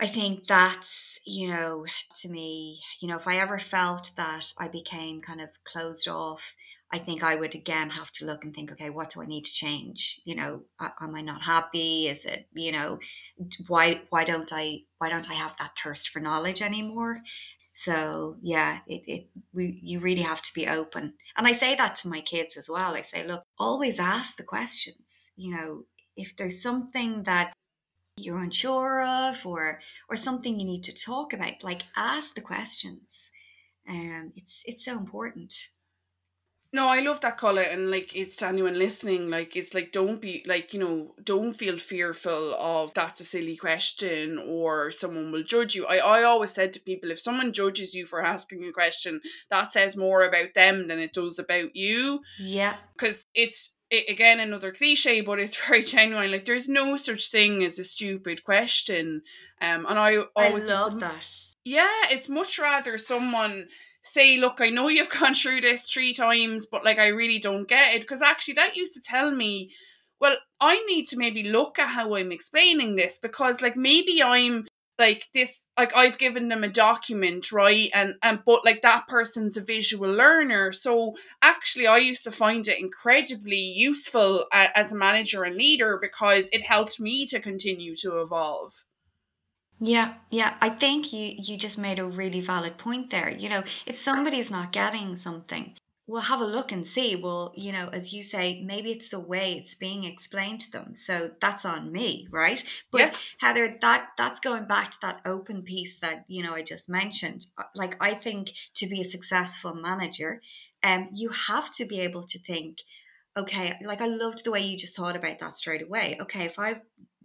I 0.00 0.06
think 0.06 0.46
that's, 0.46 1.20
you 1.24 1.48
know, 1.48 1.84
to 2.16 2.28
me, 2.28 2.80
you 3.00 3.08
know, 3.08 3.16
if 3.16 3.28
I 3.28 3.36
ever 3.36 3.58
felt 3.58 4.10
that 4.16 4.52
I 4.58 4.68
became 4.68 5.20
kind 5.20 5.40
of 5.40 5.62
closed 5.64 6.08
off, 6.08 6.56
I 6.92 6.98
think 6.98 7.22
I 7.22 7.36
would 7.36 7.54
again 7.54 7.90
have 7.90 8.10
to 8.12 8.26
look 8.26 8.44
and 8.44 8.54
think, 8.54 8.70
okay, 8.72 8.90
what 8.90 9.10
do 9.10 9.22
I 9.22 9.26
need 9.26 9.44
to 9.44 9.52
change? 9.52 10.20
You 10.24 10.36
know, 10.36 10.62
am 11.00 11.14
I 11.14 11.22
not 11.22 11.42
happy? 11.42 12.06
Is 12.06 12.24
it, 12.24 12.46
you 12.54 12.72
know, 12.72 12.98
why 13.66 14.02
why 14.10 14.24
don't 14.24 14.50
I 14.52 14.82
why 14.98 15.08
don't 15.10 15.30
I 15.30 15.34
have 15.34 15.56
that 15.56 15.76
thirst 15.76 16.10
for 16.10 16.20
knowledge 16.20 16.62
anymore? 16.62 17.20
So 17.72 18.36
yeah, 18.42 18.80
it, 18.86 19.02
it 19.06 19.28
we 19.52 19.80
you 19.82 19.98
really 19.98 20.22
have 20.22 20.42
to 20.42 20.54
be 20.54 20.68
open. 20.68 21.14
And 21.36 21.46
I 21.46 21.52
say 21.52 21.74
that 21.74 21.96
to 21.96 22.08
my 22.08 22.20
kids 22.20 22.56
as 22.56 22.68
well. 22.70 22.94
I 22.94 23.00
say, 23.00 23.26
look, 23.26 23.42
always 23.58 23.98
ask 23.98 24.36
the 24.36 24.44
questions. 24.44 25.32
You 25.36 25.56
know, 25.56 25.84
if 26.16 26.36
there's 26.36 26.62
something 26.62 27.24
that 27.24 27.52
you're 28.16 28.38
unsure 28.38 29.02
of 29.02 29.44
or 29.44 29.80
or 30.08 30.16
something 30.16 30.58
you 30.58 30.66
need 30.66 30.84
to 30.84 30.94
talk 30.94 31.32
about 31.32 31.62
like 31.62 31.82
ask 31.96 32.34
the 32.34 32.40
questions. 32.40 33.30
Um 33.88 34.32
it's 34.36 34.62
it's 34.66 34.84
so 34.84 34.96
important. 34.96 35.52
No 36.72 36.88
i 36.88 36.98
love 36.98 37.20
that 37.20 37.38
Cara 37.38 37.62
and 37.62 37.90
like 37.90 38.16
it's 38.16 38.42
anyone 38.42 38.78
listening. 38.78 39.30
Like 39.30 39.56
it's 39.56 39.74
like 39.74 39.92
don't 39.92 40.20
be 40.20 40.44
like 40.46 40.72
you 40.72 40.80
know 40.80 41.14
don't 41.22 41.52
feel 41.52 41.78
fearful 41.78 42.54
of 42.54 42.94
that's 42.94 43.20
a 43.20 43.24
silly 43.24 43.56
question 43.56 44.38
or 44.38 44.92
someone 44.92 45.32
will 45.32 45.44
judge 45.44 45.74
you. 45.74 45.86
I, 45.86 45.96
I 45.98 46.22
always 46.22 46.52
said 46.52 46.72
to 46.74 46.80
people 46.80 47.10
if 47.10 47.20
someone 47.20 47.52
judges 47.52 47.94
you 47.94 48.06
for 48.06 48.24
asking 48.24 48.64
a 48.64 48.72
question 48.72 49.20
that 49.50 49.72
says 49.72 49.96
more 49.96 50.22
about 50.22 50.54
them 50.54 50.88
than 50.88 50.98
it 50.98 51.12
does 51.12 51.38
about 51.38 51.74
you. 51.74 52.20
Yeah 52.38 52.76
because 52.96 53.24
it's 53.34 53.74
it, 53.94 54.10
again 54.10 54.40
another 54.40 54.72
cliche 54.72 55.20
but 55.20 55.38
it's 55.38 55.56
very 55.68 55.82
genuine. 55.82 56.30
Like 56.30 56.44
there's 56.44 56.68
no 56.68 56.96
such 56.96 57.30
thing 57.30 57.62
as 57.62 57.78
a 57.78 57.84
stupid 57.84 58.44
question. 58.44 59.22
Um 59.60 59.86
and 59.88 59.98
i 59.98 60.18
always 60.36 60.68
I 60.70 60.74
love 60.74 61.00
that. 61.00 61.28
Yeah 61.64 61.90
it's 62.10 62.28
much 62.28 62.58
rather 62.58 62.98
someone 62.98 63.68
say 64.02 64.36
look 64.36 64.60
i 64.60 64.68
know 64.68 64.88
you've 64.88 65.08
gone 65.20 65.34
through 65.34 65.62
this 65.62 65.88
three 65.88 66.12
times 66.12 66.66
but 66.66 66.84
like 66.84 66.98
i 66.98 67.08
really 67.08 67.38
don't 67.38 67.68
get 67.68 67.94
it. 67.94 68.02
Because 68.02 68.22
actually 68.22 68.54
that 68.54 68.76
used 68.76 68.94
to 68.94 69.00
tell 69.00 69.30
me 69.30 69.70
well 70.20 70.36
i 70.60 70.78
need 70.86 71.06
to 71.06 71.16
maybe 71.16 71.44
look 71.44 71.78
at 71.78 71.88
how 71.88 72.14
i'm 72.14 72.32
explaining 72.32 72.96
this 72.96 73.18
because 73.18 73.62
like 73.62 73.76
maybe 73.76 74.22
i'm 74.22 74.66
like 74.98 75.28
this 75.34 75.66
like 75.76 75.96
i've 75.96 76.18
given 76.18 76.48
them 76.48 76.64
a 76.64 76.68
document 76.68 77.52
right? 77.52 77.90
And 77.92 78.14
and 78.22 78.40
but 78.46 78.64
like 78.64 78.82
that 78.82 79.06
person's 79.08 79.56
a 79.56 79.60
visual 79.60 80.10
learner. 80.10 80.72
So 80.72 81.14
actually 81.42 81.86
i 81.86 81.98
used 81.98 82.24
to 82.24 82.30
find 82.30 82.66
it 82.68 82.78
incredibly 82.78 83.56
useful 83.60 84.46
uh, 84.52 84.68
as 84.74 84.92
a 84.92 84.96
manager 84.96 85.44
and 85.44 85.56
leader 85.56 85.98
because 86.00 86.48
it 86.52 86.62
helped 86.62 87.00
me 87.00 87.26
to 87.26 87.40
continue 87.40 87.96
to 87.96 88.20
evolve. 88.20 88.84
Yeah 89.80 90.14
yeah. 90.30 90.54
I 90.60 90.68
think 90.68 91.12
you 91.12 91.34
you 91.36 91.56
just 91.56 91.78
made 91.78 91.98
a 91.98 92.04
really 92.04 92.40
valid 92.40 92.78
point 92.78 93.10
there. 93.10 93.30
You 93.30 93.48
know 93.48 93.64
if 93.86 93.96
somebody's 93.96 94.50
not 94.50 94.72
getting 94.72 95.16
something 95.16 95.74
we'll 96.06 96.22
have 96.22 96.40
a 96.40 96.46
look 96.46 96.72
and 96.72 96.86
see. 96.86 97.16
Well 97.16 97.52
you 97.56 97.72
know 97.72 97.88
as 97.92 98.12
you 98.12 98.22
say 98.22 98.62
maybe 98.64 98.90
it's 98.90 99.08
the 99.08 99.20
way 99.20 99.52
it's 99.52 99.74
being 99.74 100.04
explained 100.04 100.60
to 100.62 100.70
them. 100.70 100.94
So 100.94 101.30
that's 101.40 101.64
on 101.64 101.92
me 101.92 102.28
right? 102.30 102.62
But 102.90 103.00
yeah. 103.00 103.14
heather 103.38 103.76
that 103.80 104.10
that's 104.16 104.40
going 104.40 104.66
back 104.66 104.90
to 104.92 104.98
that 105.02 105.20
open 105.24 105.62
piece 105.62 105.98
that 106.00 106.24
you 106.28 106.42
know 106.42 106.54
i 106.54 106.62
just 106.62 106.88
mentioned. 106.88 107.46
Uh, 107.58 107.64
like 107.74 107.96
i 108.02 108.14
think 108.14 108.52
to 108.74 108.86
be 108.86 109.00
a 109.00 109.04
successful 109.04 109.74
manager 109.74 110.40
um 110.82 111.08
you 111.14 111.30
have 111.30 111.70
to 111.70 111.84
be 111.86 112.00
able 112.00 112.22
to 112.22 112.38
think 112.38 112.78
okay 113.36 113.76
like 113.84 114.00
i 114.00 114.06
loved 114.06 114.44
the 114.44 114.50
way 114.50 114.60
you 114.60 114.76
just 114.76 114.96
thought 114.96 115.16
about 115.16 115.38
that 115.38 115.56
straight 115.56 115.82
away. 115.82 116.16
Okay 116.20 116.44
if 116.44 116.58
i've 116.58 116.82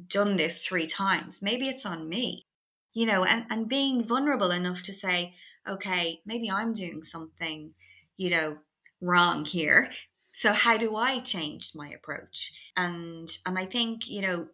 done 0.08 0.38
this 0.38 0.66
three 0.66 0.86
times 0.86 1.42
maybe 1.42 1.68
it's 1.68 1.86
on 1.86 2.08
me 2.08 2.46
you 2.94 3.06
know 3.06 3.24
and 3.24 3.46
and 3.50 3.68
being 3.68 4.04
vulnerable 4.04 4.52
enough 4.52 4.82
to 4.82 4.94
say 4.94 5.34
okay 5.68 6.22
maybe 6.26 6.50
i'm 6.50 6.74
doing 6.74 7.04
something 7.04 7.74
you 8.18 8.30
know 8.30 8.58
wrong 9.02 9.46
here. 9.46 9.90
So 10.32 10.54
how 10.54 10.78
do 10.78 10.96
i 10.96 11.20
change 11.20 11.72
my 11.76 11.90
approach? 11.90 12.72
And 12.78 13.28
and 13.46 13.58
i 13.58 13.66
think 13.66 14.08
you 14.08 14.22
know 14.22 14.48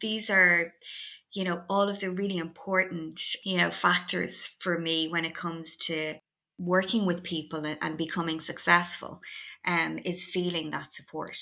these 0.00 0.30
are 0.30 0.74
you 1.32 1.44
know 1.44 1.62
all 1.68 1.88
of 1.88 2.00
the 2.00 2.10
really 2.10 2.38
important 2.38 3.20
you 3.44 3.56
know 3.56 3.70
factors 3.70 4.44
for 4.44 4.78
me 4.78 5.08
when 5.08 5.24
it 5.24 5.34
comes 5.34 5.76
to 5.76 6.14
working 6.58 7.06
with 7.06 7.22
people 7.22 7.64
and, 7.64 7.78
and 7.80 7.96
becoming 7.96 8.38
successful 8.38 9.20
um, 9.66 9.98
is 10.04 10.26
feeling 10.26 10.70
that 10.70 10.92
support. 10.92 11.36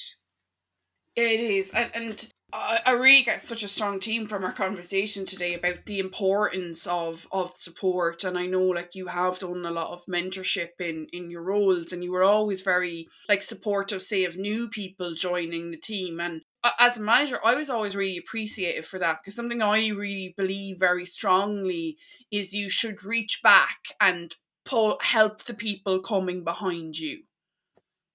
Yeah, 1.17 1.25
It 1.25 1.41
is, 1.41 1.73
and, 1.73 1.91
and 1.95 2.33
Uh, 2.53 2.79
I, 2.87 2.91
I 2.91 2.93
really 2.93 3.23
get 3.23 3.43
such 3.43 3.63
a 3.63 3.69
strong 3.69 4.01
team 4.01 4.27
from 4.27 4.45
our 4.45 4.53
conversation 4.53 5.25
today 5.25 5.55
about 5.55 5.85
the 5.87 5.99
importance 5.99 6.87
of 6.87 7.27
of 7.33 7.53
support. 7.57 8.25
And 8.25 8.39
I 8.39 8.47
know 8.47 8.65
like 8.65 8.95
you 8.95 9.07
have 9.07 9.39
done 9.39 9.65
a 9.67 9.71
lot 9.71 9.93
of 9.93 10.07
mentorship 10.07 10.81
in 10.81 11.09
in 11.13 11.31
your 11.31 11.43
roles, 11.43 11.93
and 11.93 12.03
you 12.03 12.13
were 12.13 12.25
always 12.25 12.63
very 12.63 13.09
like 13.29 13.43
supportive, 13.43 14.03
say, 14.03 14.25
of 14.25 14.37
new 14.37 14.69
people 14.69 15.15
joining 15.15 15.71
the 15.71 15.77
team. 15.77 16.21
And 16.21 16.43
uh, 16.65 16.71
as 16.79 16.97
a 16.97 17.03
manager, 17.03 17.39
I 17.45 17.55
was 17.55 17.71
always 17.71 17.95
really 17.95 18.19
appreciative 18.19 18.87
for 18.87 18.99
that 18.99 19.19
because 19.21 19.37
something 19.37 19.63
I 19.63 19.89
really 19.89 20.35
believe 20.37 20.79
very 20.79 21.05
strongly 21.05 21.99
is 22.31 22.55
you 22.55 22.69
should 22.69 23.05
reach 23.05 23.41
back 23.43 23.79
and 24.01 24.35
pull 24.65 24.99
help 25.01 25.45
the 25.45 25.55
people 25.55 26.01
coming 26.01 26.45
behind 26.45 26.99
you. 26.99 27.23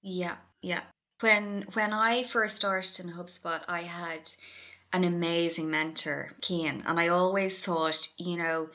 Yeah, 0.02 0.38
yeah. 0.62 0.82
When 1.24 1.64
when 1.72 1.94
I 1.94 2.24
first 2.24 2.58
started 2.58 3.00
in 3.00 3.14
HubSpot, 3.14 3.62
I 3.66 3.84
had 3.84 4.30
an 4.92 5.06
amazing 5.06 5.72
mentor, 5.72 6.34
Kian, 6.42 6.84
and 6.86 7.00
I 7.00 7.08
always 7.08 7.62
thought, 7.62 8.10
you 8.20 8.36
know, 8.36 8.72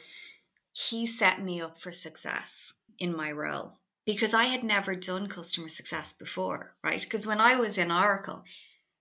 he 0.73 1.07
set 1.07 1.43
me 1.43 1.61
up 1.61 1.79
for 1.79 1.93
success 1.93 2.73
in 2.99 3.15
my 3.15 3.31
role 3.31 3.81
because 4.07 4.33
I 4.33 4.45
had 4.45 4.65
never 4.65 4.95
done 4.95 5.27
customer 5.27 5.69
success 5.69 6.15
before, 6.15 6.75
right? 6.83 7.03
Because 7.03 7.27
when 7.27 7.39
I 7.39 7.57
was 7.57 7.77
in 7.77 7.93
Oracle, 7.93 8.45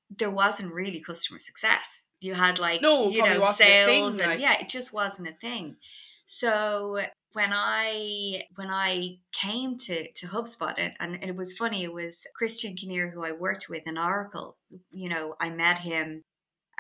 there 0.10 0.30
wasn't 0.30 0.74
really 0.74 1.00
customer 1.00 1.40
success. 1.40 2.10
You 2.20 2.34
had 2.34 2.60
like 2.60 2.82
no, 2.82 3.08
you 3.08 3.24
know 3.24 3.44
sales 3.52 4.20
and 4.20 4.32
like... 4.32 4.42
yeah, 4.42 4.58
it 4.60 4.68
just 4.68 4.94
wasn't 4.94 5.30
a 5.30 5.32
thing. 5.32 5.78
So 6.26 7.00
when 7.38 7.54
I 7.54 8.46
when 8.56 8.72
I 8.72 9.20
came 9.32 9.78
to 9.78 10.12
to 10.12 10.26
HubSpot 10.26 10.74
and, 10.78 10.96
and 11.00 11.24
it 11.24 11.36
was 11.36 11.56
funny, 11.56 11.84
it 11.84 11.94
was 11.94 12.26
Christian 12.36 12.74
Kinnear 12.74 13.12
who 13.12 13.24
I 13.24 13.32
worked 13.32 13.68
with 13.70 13.86
in 13.86 13.96
Oracle. 13.96 14.58
You 14.90 15.08
know, 15.08 15.36
I 15.40 15.52
met 15.52 15.78
him 15.80 16.24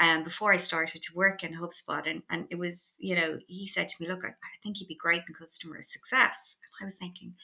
um, 0.01 0.23
before 0.23 0.51
I 0.51 0.57
started 0.57 1.03
to 1.03 1.15
work 1.15 1.43
in 1.43 1.59
HubSpot, 1.59 2.09
and 2.09 2.23
and 2.27 2.47
it 2.49 2.57
was 2.57 2.93
you 2.97 3.13
know 3.13 3.37
he 3.45 3.67
said 3.67 3.87
to 3.87 3.95
me, 3.99 4.07
"Look, 4.09 4.25
I, 4.25 4.29
I 4.29 4.57
think 4.63 4.79
you'd 4.79 4.87
be 4.87 4.95
great 4.95 5.21
in 5.27 5.35
customer 5.35 5.79
success." 5.83 6.57
And 6.79 6.85
I 6.85 6.87
was 6.87 6.95
thinking, 6.95 7.35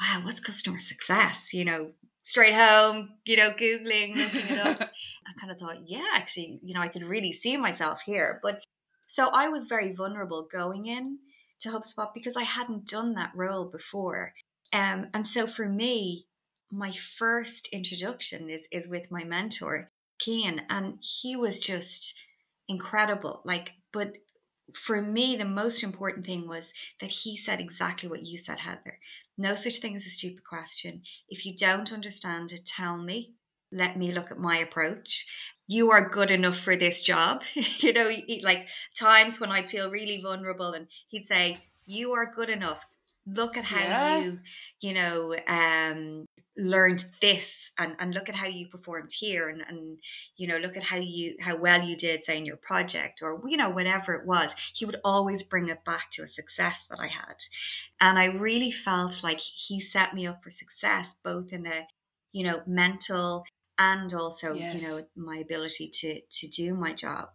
"Wow, 0.00 0.20
what's 0.22 0.38
customer 0.38 0.78
success?" 0.78 1.52
You 1.52 1.64
know, 1.64 1.90
straight 2.22 2.54
home, 2.54 3.16
you 3.24 3.36
know, 3.38 3.50
googling, 3.50 4.14
looking 4.14 4.56
it 4.56 4.64
up. 4.64 4.80
I 5.26 5.40
kind 5.40 5.50
of 5.50 5.58
thought, 5.58 5.78
yeah, 5.86 6.10
actually, 6.14 6.60
you 6.62 6.74
know, 6.74 6.80
I 6.80 6.86
could 6.86 7.02
really 7.02 7.32
see 7.32 7.56
myself 7.56 8.02
here, 8.02 8.38
but. 8.40 8.62
So 9.04 9.28
I 9.30 9.48
was 9.50 9.66
very 9.66 9.92
vulnerable 9.94 10.48
going 10.50 10.86
in 10.86 11.18
to 11.62 11.70
HubSpot 11.70 12.12
because 12.14 12.36
I 12.36 12.42
hadn't 12.42 12.86
done 12.86 13.14
that 13.14 13.32
role 13.34 13.66
before. 13.66 14.34
Um, 14.72 15.08
and 15.12 15.26
so 15.26 15.46
for 15.46 15.68
me, 15.68 16.26
my 16.70 16.92
first 16.92 17.68
introduction 17.72 18.48
is 18.48 18.66
is 18.72 18.88
with 18.88 19.12
my 19.12 19.24
mentor, 19.24 19.88
Kian, 20.20 20.62
and 20.70 20.98
he 21.00 21.36
was 21.36 21.60
just 21.60 22.24
incredible. 22.66 23.42
Like, 23.44 23.72
but 23.92 24.16
for 24.72 25.02
me, 25.02 25.36
the 25.36 25.44
most 25.44 25.82
important 25.82 26.24
thing 26.24 26.48
was 26.48 26.72
that 27.00 27.10
he 27.10 27.36
said 27.36 27.60
exactly 27.60 28.08
what 28.08 28.22
you 28.22 28.38
said, 28.38 28.60
Heather. 28.60 28.98
No 29.36 29.54
such 29.54 29.78
thing 29.78 29.94
as 29.94 30.06
a 30.06 30.10
stupid 30.10 30.44
question. 30.44 31.02
If 31.28 31.44
you 31.44 31.54
don't 31.54 31.92
understand 31.92 32.52
it, 32.52 32.64
tell 32.64 32.96
me. 32.96 33.34
Let 33.70 33.96
me 33.96 34.12
look 34.12 34.30
at 34.30 34.38
my 34.38 34.58
approach 34.58 35.26
you 35.72 35.90
are 35.90 36.08
good 36.08 36.30
enough 36.30 36.58
for 36.58 36.76
this 36.76 37.00
job. 37.00 37.42
you 37.54 37.92
know, 37.92 38.08
he, 38.10 38.42
like 38.44 38.68
times 38.94 39.40
when 39.40 39.50
I 39.50 39.62
feel 39.62 39.90
really 39.90 40.20
vulnerable, 40.20 40.72
and 40.72 40.86
he'd 41.08 41.26
say, 41.26 41.64
"You 41.86 42.12
are 42.12 42.30
good 42.30 42.50
enough. 42.50 42.84
Look 43.26 43.56
at 43.56 43.66
how 43.66 43.80
yeah. 43.80 44.18
you, 44.18 44.38
you 44.80 44.94
know, 44.94 45.36
um, 45.46 46.26
learned 46.58 47.04
this, 47.20 47.70
and 47.78 47.96
and 47.98 48.12
look 48.12 48.28
at 48.28 48.34
how 48.34 48.48
you 48.48 48.68
performed 48.68 49.12
here, 49.18 49.48
and 49.48 49.64
and 49.66 49.98
you 50.36 50.46
know, 50.46 50.58
look 50.58 50.76
at 50.76 50.84
how 50.84 50.98
you 50.98 51.36
how 51.40 51.56
well 51.56 51.82
you 51.82 51.96
did, 51.96 52.24
say, 52.24 52.36
in 52.36 52.44
your 52.44 52.56
project, 52.58 53.20
or 53.22 53.40
you 53.46 53.56
know, 53.56 53.70
whatever 53.70 54.14
it 54.14 54.26
was. 54.26 54.54
He 54.74 54.84
would 54.84 55.00
always 55.02 55.42
bring 55.42 55.68
it 55.68 55.84
back 55.84 56.10
to 56.12 56.22
a 56.22 56.26
success 56.26 56.84
that 56.90 57.00
I 57.00 57.06
had, 57.06 57.38
and 57.98 58.18
I 58.18 58.26
really 58.26 58.72
felt 58.72 59.24
like 59.24 59.40
he 59.40 59.80
set 59.80 60.12
me 60.12 60.26
up 60.26 60.42
for 60.42 60.50
success, 60.50 61.16
both 61.24 61.52
in 61.52 61.66
a 61.66 61.86
you 62.32 62.44
know 62.44 62.62
mental 62.66 63.44
and 63.82 64.12
also 64.14 64.52
yes. 64.52 64.74
you 64.74 64.88
know 64.88 65.02
my 65.16 65.36
ability 65.36 65.88
to 65.88 66.20
to 66.30 66.46
do 66.48 66.74
my 66.74 66.92
job. 66.92 67.28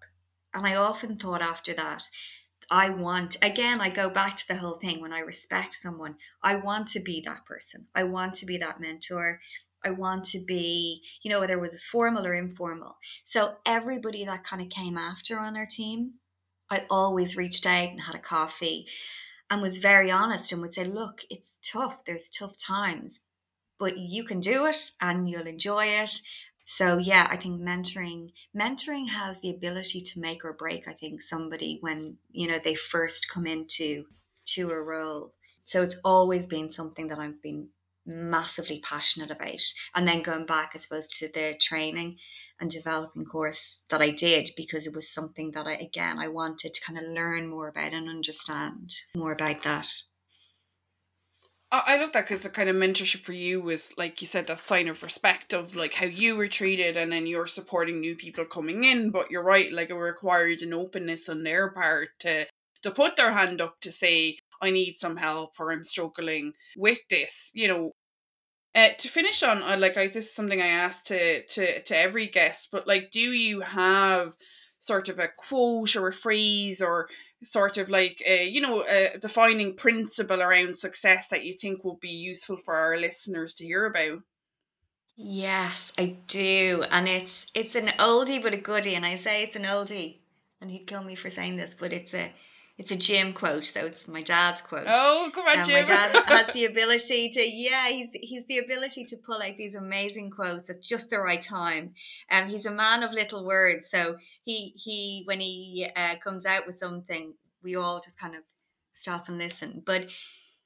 And 0.53 0.65
i 0.65 0.75
often 0.75 1.17
thought 1.17 1.41
after 1.41 1.73
that 1.73 2.03
i 2.71 2.89
want 2.89 3.37
again 3.43 3.79
i 3.81 3.89
go 3.89 4.09
back 4.09 4.35
to 4.37 4.47
the 4.47 4.57
whole 4.57 4.75
thing 4.75 5.01
when 5.01 5.13
i 5.13 5.19
respect 5.19 5.73
someone 5.73 6.15
i 6.41 6.55
want 6.55 6.87
to 6.87 7.01
be 7.01 7.21
that 7.25 7.45
person. 7.45 7.87
I 7.95 8.03
want 8.03 8.33
to 8.35 8.45
be 8.45 8.57
that 8.57 8.79
mentor. 8.79 9.39
I 9.85 9.91
want 9.91 10.23
to 10.33 10.39
be 10.47 11.03
you 11.21 11.29
know 11.29 11.39
whether 11.39 11.57
it 11.57 11.61
was 11.61 11.85
formal 11.85 12.25
or 12.25 12.33
informal. 12.33 12.95
So 13.23 13.57
everybody 13.65 14.25
that 14.25 14.43
kind 14.43 14.61
of 14.61 14.69
came 14.69 14.97
after 14.97 15.39
on 15.39 15.57
our 15.57 15.67
team 15.69 16.13
i 16.69 16.85
always 16.89 17.37
reached 17.37 17.65
out 17.65 17.89
and 17.91 18.01
had 18.01 18.15
a 18.15 18.29
coffee 18.35 18.87
and 19.49 19.61
was 19.61 19.77
very 19.77 20.11
honest 20.11 20.51
and 20.51 20.61
would 20.61 20.73
say 20.73 20.83
look 20.83 21.21
it's 21.29 21.59
tough. 21.73 22.03
There's 22.05 22.29
tough 22.29 22.55
times 22.57 23.26
but 23.79 23.97
you 23.97 24.23
can 24.23 24.39
do 24.39 24.65
it 24.65 24.91
and 25.01 25.29
you'll 25.29 25.47
enjoy 25.47 25.85
it. 25.85 26.11
So 26.65 26.97
yeah, 26.97 27.27
I 27.31 27.37
think 27.37 27.61
mentoring 27.61 28.33
mentoring 28.55 29.09
has 29.09 29.39
the 29.39 29.49
ability 29.49 30.01
to 30.01 30.19
make 30.19 30.43
or 30.43 30.51
break 30.51 30.87
I 30.87 30.91
think 30.91 31.21
somebody 31.21 31.77
when, 31.79 32.17
you 32.29 32.47
know, 32.47 32.59
they 32.59 32.75
first 32.75 33.29
come 33.33 33.45
into 33.45 34.05
to 34.47 34.69
a 34.71 34.81
role. 34.81 35.33
So 35.63 35.81
it's 35.81 35.99
always 36.03 36.45
been 36.45 36.71
something 36.71 37.07
that 37.07 37.19
I've 37.19 37.41
been 37.41 37.69
massively 38.05 38.79
passionate 38.79 39.31
about. 39.31 39.61
And 39.95 40.07
then 40.07 40.21
going 40.21 40.45
back 40.45 40.71
I 40.75 40.79
suppose 40.79 41.07
to 41.07 41.31
the 41.31 41.55
training 41.59 42.17
and 42.59 42.69
developing 42.69 43.23
course 43.23 43.79
that 43.89 44.01
I 44.01 44.09
did 44.09 44.49
because 44.57 44.87
it 44.87 44.95
was 44.95 45.09
something 45.13 45.51
that 45.51 45.67
I 45.67 45.75
again 45.75 46.19
I 46.19 46.27
wanted 46.27 46.73
to 46.73 46.85
kind 46.85 46.99
of 46.99 47.05
learn 47.05 47.47
more 47.47 47.69
about 47.69 47.93
and 47.93 48.09
understand 48.09 48.91
more 49.15 49.31
about 49.31 49.63
that. 49.63 49.87
I 51.85 51.97
love 51.97 52.11
that 52.13 52.27
because 52.27 52.43
the 52.43 52.49
kind 52.49 52.69
of 52.69 52.75
mentorship 52.75 53.21
for 53.21 53.33
you 53.33 53.61
was 53.61 53.93
like 53.97 54.21
you 54.21 54.27
said 54.27 54.47
that 54.47 54.59
sign 54.59 54.87
of 54.87 55.03
respect 55.03 55.53
of 55.53 55.75
like 55.75 55.93
how 55.93 56.05
you 56.05 56.35
were 56.35 56.47
treated 56.47 56.97
and 56.97 57.11
then 57.11 57.27
you're 57.27 57.47
supporting 57.47 57.99
new 57.99 58.15
people 58.15 58.45
coming 58.45 58.83
in 58.83 59.11
but 59.11 59.31
you're 59.31 59.43
right 59.43 59.71
like 59.71 59.89
it 59.89 59.95
required 59.95 60.61
an 60.61 60.73
openness 60.73 61.29
on 61.29 61.43
their 61.43 61.71
part 61.71 62.09
to 62.19 62.45
to 62.83 62.91
put 62.91 63.15
their 63.15 63.31
hand 63.31 63.61
up 63.61 63.79
to 63.81 63.91
say 63.91 64.37
I 64.61 64.71
need 64.71 64.95
some 64.97 65.17
help 65.17 65.59
or 65.59 65.71
I'm 65.71 65.83
struggling 65.83 66.53
with 66.75 66.99
this 67.09 67.51
you 67.53 67.67
know? 67.67 67.91
Uh, 68.75 68.89
to 68.99 69.07
finish 69.07 69.41
on 69.41 69.63
uh, 69.63 69.75
like 69.77 69.97
I 69.97 70.07
this 70.07 70.27
is 70.27 70.35
something 70.35 70.61
I 70.61 70.67
asked 70.67 71.07
to 71.07 71.43
to 71.43 71.81
to 71.81 71.97
every 71.97 72.27
guest 72.27 72.69
but 72.71 72.87
like 72.87 73.09
do 73.11 73.19
you 73.19 73.61
have 73.61 74.35
sort 74.87 75.09
of 75.09 75.19
a 75.19 75.27
quote 75.27 75.95
or 75.95 76.07
a 76.07 76.13
phrase 76.13 76.81
or 76.81 77.07
sort 77.43 77.77
of 77.77 77.89
like 77.89 78.21
a, 78.25 78.47
you 78.47 78.61
know 78.61 78.83
a 78.87 79.17
defining 79.19 79.75
principle 79.75 80.41
around 80.41 80.77
success 80.77 81.27
that 81.27 81.45
you 81.45 81.53
think 81.53 81.83
would 81.83 81.99
be 81.99 82.09
useful 82.09 82.57
for 82.57 82.75
our 82.75 82.97
listeners 82.97 83.53
to 83.55 83.65
hear 83.65 83.85
about. 83.85 84.21
Yes 85.15 85.93
i 85.97 86.17
do. 86.27 86.83
And 86.91 87.07
it's 87.07 87.47
it's 87.53 87.75
an 87.75 87.87
oldie 87.99 88.41
but 88.41 88.53
a 88.53 88.57
goodie. 88.57 88.95
And 88.95 89.05
i 89.05 89.15
say 89.15 89.43
it's 89.43 89.55
an 89.55 89.63
oldie 89.63 90.19
and 90.61 90.71
he'd 90.71 90.87
kill 90.87 91.03
me 91.03 91.15
for 91.15 91.29
saying 91.29 91.57
this 91.57 91.75
but 91.75 91.93
it's 91.93 92.13
a 92.13 92.33
it's 92.77 92.91
a 92.91 92.95
Jim 92.95 93.33
quote, 93.33 93.65
so 93.65 93.85
it's 93.85 94.07
my 94.07 94.21
dad's 94.21 94.61
quote. 94.61 94.85
Oh, 94.87 95.31
come 95.33 95.47
on, 95.47 95.59
um, 95.59 95.65
Jim! 95.65 95.75
My 95.75 95.81
dad 95.81 96.23
has 96.27 96.47
the 96.53 96.65
ability 96.71 97.29
to, 97.29 97.41
yeah, 97.41 97.87
he's 97.87 98.11
he's 98.13 98.45
the 98.45 98.59
ability 98.59 99.03
to 99.05 99.15
pull 99.25 99.41
out 99.41 99.57
these 99.57 99.73
amazing 99.73 100.29
quotes 100.29 100.69
at 100.69 100.83
just 100.83 101.09
the 101.09 101.19
right 101.19 101.41
time. 101.41 101.95
Um, 102.31 102.47
he's 102.47 102.67
a 102.67 102.71
man 102.71 103.01
of 103.01 103.13
little 103.13 103.43
words, 103.43 103.89
so 103.89 104.17
he 104.43 104.73
he 104.75 105.23
when 105.25 105.39
he 105.39 105.87
uh, 105.95 106.15
comes 106.23 106.45
out 106.45 106.67
with 106.67 106.77
something, 106.77 107.33
we 107.63 107.75
all 107.75 107.99
just 107.99 108.19
kind 108.19 108.35
of 108.35 108.43
stop 108.93 109.27
and 109.27 109.39
listen. 109.39 109.81
But 109.83 110.11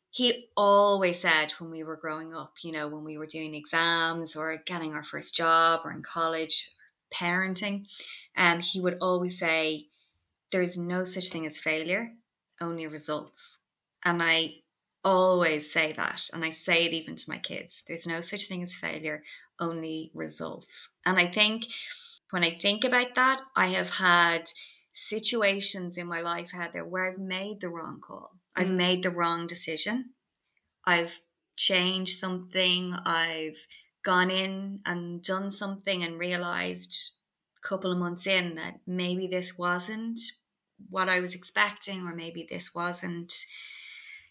he 0.09 0.47
always 0.57 1.21
said 1.21 1.51
when 1.59 1.71
we 1.71 1.83
were 1.83 1.95
growing 1.95 2.35
up, 2.35 2.55
you 2.61 2.73
know, 2.73 2.89
when 2.89 3.05
we 3.05 3.17
were 3.17 3.25
doing 3.25 3.55
exams 3.55 4.35
or 4.35 4.57
getting 4.65 4.93
our 4.93 5.03
first 5.03 5.33
job 5.33 5.81
or 5.85 5.91
in 5.93 6.01
college, 6.01 6.71
parenting, 7.13 7.85
um, 8.35 8.59
he 8.59 8.81
would 8.81 8.97
always 8.99 9.39
say 9.39 9.87
there's 10.51 10.77
no 10.77 11.03
such 11.03 11.29
thing 11.29 11.45
as 11.45 11.59
failure, 11.59 12.13
only 12.59 12.87
results. 12.87 13.59
And 14.03 14.21
I 14.21 14.55
always 15.03 15.71
say 15.71 15.93
that. 15.93 16.29
And 16.33 16.43
I 16.43 16.49
say 16.49 16.85
it 16.85 16.93
even 16.93 17.15
to 17.15 17.29
my 17.29 17.37
kids 17.37 17.83
there's 17.87 18.07
no 18.07 18.21
such 18.21 18.47
thing 18.47 18.63
as 18.63 18.75
failure, 18.75 19.23
only 19.59 20.11
results. 20.13 20.97
And 21.05 21.17
I 21.17 21.25
think 21.25 21.67
when 22.31 22.43
I 22.43 22.51
think 22.51 22.83
about 22.83 23.15
that, 23.15 23.41
I 23.55 23.67
have 23.67 23.97
had 23.97 24.49
situations 24.93 25.97
in 25.97 26.07
my 26.07 26.21
life, 26.21 26.51
Heather, 26.51 26.85
where 26.85 27.09
I've 27.09 27.19
made 27.19 27.61
the 27.61 27.69
wrong 27.69 27.99
call. 28.05 28.39
I've 28.55 28.67
mm. 28.67 28.75
made 28.75 29.03
the 29.03 29.09
wrong 29.09 29.47
decision. 29.47 30.13
I've 30.85 31.19
changed 31.55 32.19
something. 32.19 32.93
I've 33.05 33.67
gone 34.03 34.31
in 34.31 34.79
and 34.85 35.21
done 35.21 35.51
something 35.51 36.03
and 36.03 36.19
realized 36.19 37.19
a 37.63 37.67
couple 37.67 37.91
of 37.91 37.97
months 37.97 38.25
in 38.25 38.55
that 38.55 38.79
maybe 38.87 39.27
this 39.27 39.57
wasn't 39.57 40.19
what 40.89 41.09
I 41.09 41.19
was 41.19 41.35
expecting, 41.35 42.05
or 42.05 42.15
maybe 42.15 42.47
this 42.49 42.73
wasn't, 42.73 43.33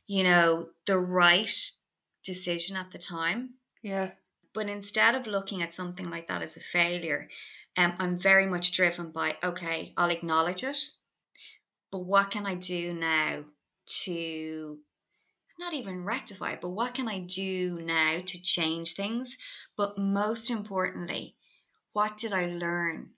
you 0.07 0.23
know, 0.23 0.71
the 0.87 0.99
right 0.99 1.51
decision 2.25 2.77
at 2.77 2.91
the 2.91 2.99
time. 2.99 3.55
Yeah. 3.83 4.11
But 4.53 4.69
instead 4.69 5.15
of 5.15 5.27
looking 5.27 5.63
at 5.63 5.75
something 5.75 6.11
like 6.11 6.27
that 6.29 6.43
as 6.43 6.57
a 6.57 6.61
failure, 6.61 7.29
Um, 7.77 7.95
I'm 8.01 8.19
very 8.19 8.47
much 8.47 8.73
driven 8.73 9.13
by, 9.13 9.37
okay, 9.45 9.93
I'll 9.97 10.11
acknowledge 10.11 10.65
it, 10.65 10.81
but 11.93 12.05
what 12.05 12.31
can 12.31 12.45
I 12.45 12.57
do 12.57 12.93
now 12.93 13.45
to 14.05 14.81
not 15.57 15.73
even 15.73 16.05
rectify 16.05 16.55
it, 16.55 16.61
but 16.61 16.75
what 16.75 16.95
can 16.95 17.09
I 17.09 17.21
do 17.21 17.81
now 17.81 18.23
to 18.27 18.43
change 18.43 18.95
things? 18.95 19.37
But 19.77 19.97
most 19.97 20.51
importantly, 20.51 21.37
what 21.93 22.17
did 22.17 22.33
I 22.33 22.47
learn? 22.47 23.15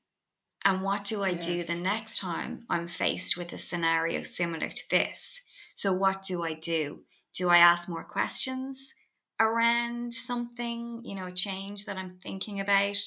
And 0.65 0.83
what 0.83 1.05
do 1.05 1.23
I 1.23 1.31
yes. 1.31 1.47
do 1.47 1.65
the 1.65 1.75
next 1.75 2.21
time 2.21 2.65
I'm 2.71 2.87
faced 2.87 3.37
with 3.37 3.53
a 3.53 3.59
scenario 3.59 4.23
similar 4.23 4.69
to 4.69 4.91
this? 4.91 5.43
So, 5.75 5.93
what 5.93 6.23
do 6.23 6.45
I 6.45 6.55
do? 6.55 7.01
Do 7.35 7.49
I 7.49 7.59
ask 7.59 7.89
more 7.89 8.05
questions 8.05 8.95
around 9.41 10.15
something, 10.15 11.01
you 11.05 11.15
know, 11.15 11.27
a 11.27 11.33
change 11.33 11.85
that 11.87 11.97
I'm 11.97 12.19
thinking 12.23 12.61
about? 12.61 12.99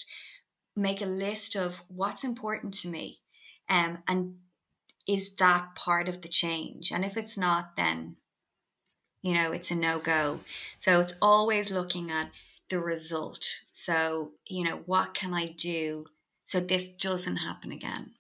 Make 0.76 1.02
a 1.02 1.06
list 1.06 1.56
of 1.56 1.84
what's 1.88 2.26
important 2.26 2.74
to 2.76 2.90
me. 2.90 3.22
Um, 3.70 4.00
and 4.08 4.36
is 5.08 5.36
that 5.36 5.76
part 5.76 6.10
of 6.10 6.22
the 6.22 6.28
change? 6.28 6.92
And 6.92 7.06
if 7.06 7.16
it's 7.16 7.38
not, 7.38 7.78
then, 7.78 8.18
you 9.22 9.34
know, 9.34 9.54
it's 9.54 9.72
a 9.72 9.76
no 9.76 10.00
go. 10.00 10.42
So, 10.78 11.00
it's 11.00 11.14
always 11.22 11.72
looking 11.72 12.12
at 12.12 12.32
the 12.70 12.80
result. 12.80 13.46
So, 13.72 14.32
you 14.46 14.66
know, 14.66 14.82
what 14.86 15.14
can 15.14 15.34
I 15.34 15.46
do 15.46 16.08
so 16.46 16.60
this 16.60 16.88
doesn't 16.88 17.38
happen 17.38 17.72
again? 17.72 18.12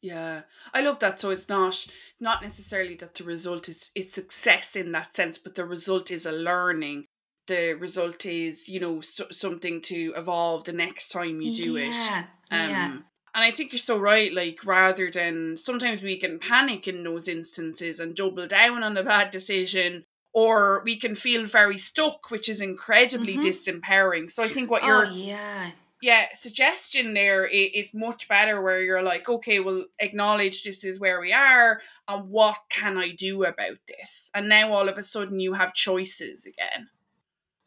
Yeah, 0.00 0.42
I 0.72 0.82
love 0.82 1.00
that. 1.00 1.20
So 1.20 1.30
it's 1.30 1.48
not 1.48 1.86
not 2.20 2.42
necessarily 2.42 2.94
that 2.96 3.14
the 3.14 3.24
result 3.24 3.68
is 3.68 3.90
is 3.94 4.12
success 4.12 4.74
in 4.76 4.92
that 4.92 5.14
sense, 5.14 5.36
but 5.36 5.56
the 5.56 5.64
result 5.64 6.10
is 6.10 6.26
a 6.26 6.32
learning. 6.32 7.06
The 7.48 7.74
result 7.74 8.24
is 8.24 8.68
you 8.68 8.80
know 8.80 9.00
so, 9.00 9.26
something 9.30 9.80
to 9.82 10.12
evolve 10.16 10.64
the 10.64 10.72
next 10.72 11.08
time 11.08 11.40
you 11.40 11.54
do 11.54 11.76
yeah, 11.76 11.88
it. 11.88 12.24
Um, 12.54 12.70
yeah. 12.70 12.92
And 13.34 13.44
I 13.44 13.50
think 13.50 13.72
you're 13.72 13.78
so 13.78 13.98
right. 13.98 14.32
Like 14.32 14.64
rather 14.64 15.10
than 15.10 15.56
sometimes 15.56 16.02
we 16.02 16.16
can 16.18 16.38
panic 16.38 16.86
in 16.86 17.02
those 17.02 17.26
instances 17.28 17.98
and 17.98 18.14
double 18.14 18.46
down 18.46 18.84
on 18.84 18.96
a 18.96 19.02
bad 19.04 19.30
decision, 19.30 20.04
or 20.32 20.82
we 20.84 20.98
can 20.98 21.16
feel 21.16 21.46
very 21.46 21.78
stuck, 21.78 22.30
which 22.30 22.48
is 22.48 22.60
incredibly 22.60 23.36
mm-hmm. 23.36 23.46
disempowering. 23.46 24.30
So 24.30 24.42
I 24.42 24.48
think 24.48 24.70
what 24.70 24.84
you're 24.84 25.06
oh, 25.06 25.12
yeah 25.12 25.70
yeah 26.02 26.26
suggestion 26.34 27.14
there 27.14 27.46
is 27.46 27.94
much 27.94 28.28
better 28.28 28.60
where 28.60 28.80
you're 28.80 29.02
like 29.02 29.28
okay 29.28 29.60
well 29.60 29.84
acknowledge 30.00 30.62
this 30.62 30.84
is 30.84 31.00
where 31.00 31.20
we 31.20 31.32
are 31.32 31.80
and 32.08 32.28
what 32.28 32.58
can 32.68 32.98
i 32.98 33.10
do 33.10 33.44
about 33.44 33.78
this 33.88 34.30
and 34.34 34.48
now 34.48 34.70
all 34.72 34.88
of 34.88 34.98
a 34.98 35.02
sudden 35.02 35.40
you 35.40 35.54
have 35.54 35.72
choices 35.72 36.44
again 36.44 36.88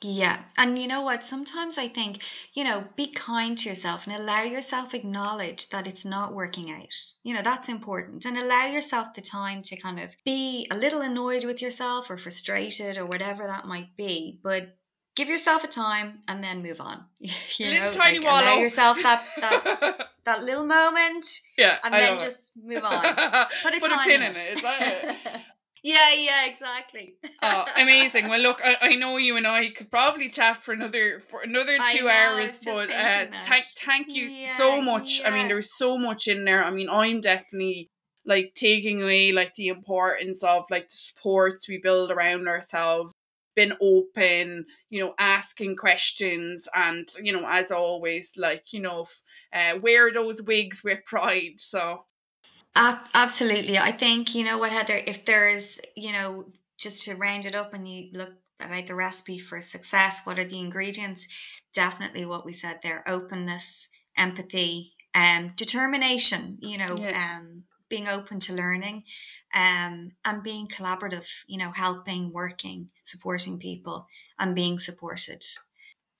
yeah. 0.01 0.43
And 0.57 0.77
you 0.77 0.87
know 0.87 1.01
what? 1.01 1.25
Sometimes 1.25 1.77
I 1.77 1.87
think, 1.87 2.19
you 2.53 2.63
know, 2.63 2.85
be 2.95 3.07
kind 3.07 3.57
to 3.57 3.69
yourself 3.69 4.05
and 4.05 4.15
allow 4.15 4.43
yourself 4.43 4.93
acknowledge 4.93 5.69
that 5.69 5.87
it's 5.87 6.05
not 6.05 6.33
working 6.33 6.69
out. 6.69 6.93
You 7.23 7.33
know, 7.33 7.41
that's 7.41 7.69
important. 7.69 8.25
And 8.25 8.37
allow 8.37 8.67
yourself 8.67 9.13
the 9.13 9.21
time 9.21 9.61
to 9.63 9.75
kind 9.75 9.99
of 9.99 10.09
be 10.23 10.67
a 10.69 10.75
little 10.75 11.01
annoyed 11.01 11.45
with 11.45 11.61
yourself 11.61 12.09
or 12.09 12.17
frustrated 12.17 12.97
or 12.97 13.05
whatever 13.05 13.47
that 13.47 13.65
might 13.65 13.95
be. 13.97 14.39
But 14.43 14.77
give 15.15 15.29
yourself 15.29 15.63
a 15.63 15.67
time 15.67 16.19
and 16.27 16.43
then 16.43 16.61
move 16.61 16.79
on. 16.79 17.05
you 17.19 17.73
know, 17.73 17.91
tiny 17.91 18.19
like 18.19 18.43
allow 18.43 18.57
yourself 18.57 19.01
that 19.01 19.23
that 19.41 20.09
that 20.25 20.43
little 20.43 20.65
moment. 20.65 21.25
Yeah, 21.57 21.77
and 21.83 21.95
I 21.95 21.99
then 21.99 22.19
just 22.19 22.57
move 22.57 22.83
on. 22.83 23.01
Put 23.01 23.73
a 23.73 23.79
Put 23.79 23.89
time 23.89 23.99
a 23.99 24.03
pin 24.03 24.21
in 24.21 24.31
it. 24.31 24.37
Is 24.37 24.61
that 24.61 25.03
it? 25.03 25.41
yeah, 25.83 26.13
yeah, 26.13 26.45
exactly. 26.47 27.15
oh, 27.41 27.65
amazing! 27.77 28.27
Well, 28.27 28.41
look, 28.41 28.59
I, 28.63 28.75
I, 28.81 28.89
know 28.95 29.17
you 29.17 29.37
and 29.37 29.47
I 29.47 29.69
could 29.69 29.89
probably 29.89 30.29
chat 30.29 30.57
for 30.57 30.73
another 30.73 31.19
for 31.19 31.41
another 31.41 31.77
two 31.91 32.05
know, 32.05 32.09
hours, 32.09 32.61
but 32.63 32.91
uh, 32.91 33.25
thank 33.43 33.63
thank 33.63 34.07
you 34.09 34.25
yeah, 34.25 34.47
so 34.47 34.81
much. 34.81 35.21
Yeah. 35.21 35.29
I 35.29 35.31
mean, 35.31 35.47
there's 35.47 35.73
so 35.73 35.97
much 35.97 36.27
in 36.27 36.45
there. 36.45 36.63
I 36.63 36.71
mean, 36.71 36.89
I'm 36.89 37.21
definitely 37.21 37.89
like 38.27 38.53
taking 38.55 39.03
away 39.03 39.31
like 39.31 39.53
the 39.53 39.67
importance 39.67 40.43
of 40.43 40.65
like 40.71 40.87
the 40.89 40.95
supports 40.95 41.69
we 41.69 41.77
build 41.77 42.09
around 42.09 42.47
ourselves 42.47 43.13
been 43.55 43.73
open, 43.81 44.65
you 44.89 45.03
know, 45.03 45.13
asking 45.17 45.75
questions, 45.75 46.67
and 46.75 47.07
you 47.21 47.33
know, 47.33 47.45
as 47.47 47.71
always, 47.71 48.33
like 48.37 48.73
you 48.73 48.81
know, 48.81 49.05
uh, 49.53 49.79
wear 49.81 50.11
those 50.11 50.41
wigs 50.41 50.83
with 50.83 51.03
pride. 51.05 51.53
So, 51.57 52.05
absolutely, 52.75 53.77
I 53.77 53.91
think 53.91 54.35
you 54.35 54.43
know 54.43 54.57
what 54.57 54.71
Heather. 54.71 54.99
If 55.05 55.25
there's, 55.25 55.79
you 55.95 56.11
know, 56.11 56.45
just 56.77 57.03
to 57.05 57.15
round 57.15 57.45
it 57.45 57.55
up, 57.55 57.73
and 57.73 57.87
you 57.87 58.09
look 58.13 58.33
about 58.59 58.87
the 58.87 58.95
recipe 58.95 59.39
for 59.39 59.61
success, 59.61 60.21
what 60.23 60.39
are 60.39 60.47
the 60.47 60.59
ingredients? 60.59 61.27
Definitely 61.73 62.25
what 62.25 62.45
we 62.45 62.53
said 62.53 62.79
there: 62.83 63.03
openness, 63.07 63.87
empathy, 64.17 64.93
um, 65.13 65.53
determination. 65.55 66.57
You 66.61 66.77
know, 66.77 66.97
yeah. 66.97 67.37
um, 67.37 67.63
being 67.89 68.07
open 68.07 68.39
to 68.39 68.53
learning 68.53 69.03
um, 69.53 70.11
and 70.23 70.43
being 70.43 70.67
collaborative, 70.67 71.27
you 71.47 71.57
know, 71.57 71.71
helping, 71.71 72.31
working, 72.33 72.89
supporting 73.03 73.59
people 73.59 74.07
and 74.39 74.55
being 74.55 74.79
supported. 74.79 75.43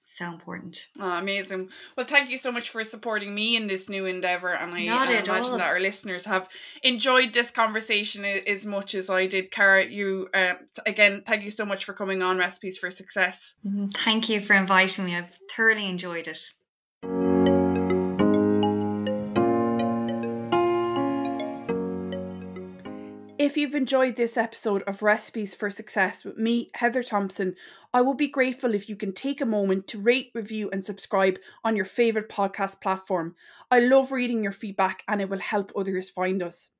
So 0.07 0.27
important. 0.27 0.87
Oh, 0.99 1.17
amazing. 1.17 1.69
Well, 1.97 2.05
thank 2.05 2.29
you 2.29 2.37
so 2.37 2.51
much 2.51 2.69
for 2.69 2.83
supporting 2.83 3.33
me 3.33 3.57
in 3.57 3.67
this 3.67 3.89
new 3.89 4.05
endeavor. 4.05 4.53
And 4.53 4.73
I, 4.73 4.77
I 4.77 4.81
imagine 4.81 5.51
all. 5.51 5.57
that 5.57 5.67
our 5.67 5.79
listeners 5.79 6.25
have 6.25 6.47
enjoyed 6.83 7.33
this 7.33 7.49
conversation 7.49 8.23
as 8.23 8.65
much 8.65 8.93
as 8.93 9.09
I 9.09 9.25
did. 9.25 9.51
Cara, 9.51 9.83
you, 9.85 10.29
uh, 10.33 10.53
again, 10.85 11.23
thank 11.25 11.43
you 11.43 11.51
so 11.51 11.65
much 11.65 11.85
for 11.85 11.93
coming 11.93 12.21
on 12.21 12.37
Recipes 12.37 12.77
for 12.77 12.91
Success. 12.91 13.55
Mm-hmm. 13.65 13.87
Thank 13.87 14.29
you 14.29 14.41
for 14.41 14.53
inviting 14.53 15.05
me. 15.05 15.15
I've 15.15 15.37
thoroughly 15.53 15.89
enjoyed 15.89 16.27
it. 16.27 16.39
If 23.45 23.57
you've 23.57 23.75
enjoyed 23.75 24.15
this 24.15 24.37
episode 24.37 24.81
of 24.87 25.03
Recipes 25.03 25.53
for 25.53 25.69
Success 25.69 26.25
with 26.25 26.35
me, 26.35 26.71
Heather 26.73 27.03
Thompson, 27.03 27.53
I 27.93 28.01
will 28.01 28.15
be 28.15 28.27
grateful 28.27 28.73
if 28.73 28.89
you 28.89 28.95
can 28.95 29.13
take 29.13 29.39
a 29.39 29.45
moment 29.45 29.85
to 29.89 29.99
rate, 29.99 30.31
review, 30.33 30.67
and 30.71 30.83
subscribe 30.83 31.37
on 31.63 31.75
your 31.75 31.85
favourite 31.85 32.27
podcast 32.27 32.81
platform. 32.81 33.35
I 33.69 33.81
love 33.81 34.11
reading 34.11 34.41
your 34.41 34.51
feedback 34.51 35.03
and 35.07 35.21
it 35.21 35.29
will 35.29 35.37
help 35.37 35.71
others 35.75 36.09
find 36.09 36.41
us. 36.41 36.71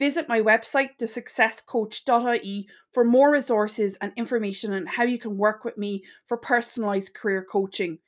Visit 0.00 0.28
my 0.28 0.40
website, 0.40 0.98
thesuccesscoach.ie, 1.00 2.68
for 2.92 3.04
more 3.04 3.30
resources 3.30 3.96
and 4.00 4.12
information 4.16 4.72
on 4.72 4.86
how 4.86 5.04
you 5.04 5.20
can 5.20 5.38
work 5.38 5.64
with 5.64 5.78
me 5.78 6.02
for 6.26 6.36
personalised 6.36 7.14
career 7.14 7.46
coaching. 7.48 8.00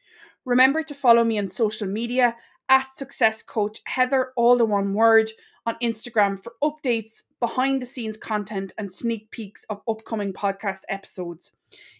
Remember 0.45 0.82
to 0.82 0.93
follow 0.93 1.22
me 1.22 1.39
on 1.39 1.47
social 1.47 1.87
media 1.87 2.34
at 2.68 2.97
Success 2.97 3.45
Coach 3.45 3.78
Heather, 3.87 4.32
all 4.34 4.57
the 4.57 4.64
one 4.64 4.93
word 4.93 5.30
on 5.66 5.74
Instagram 5.82 6.42
for 6.42 6.54
updates, 6.62 7.24
behind 7.40 7.82
the 7.82 7.86
scenes 7.86 8.16
content, 8.16 8.72
and 8.78 8.92
sneak 8.92 9.30
peeks 9.30 9.64
of 9.64 9.82
upcoming 9.88 10.32
podcast 10.32 10.82
episodes. 10.88 11.52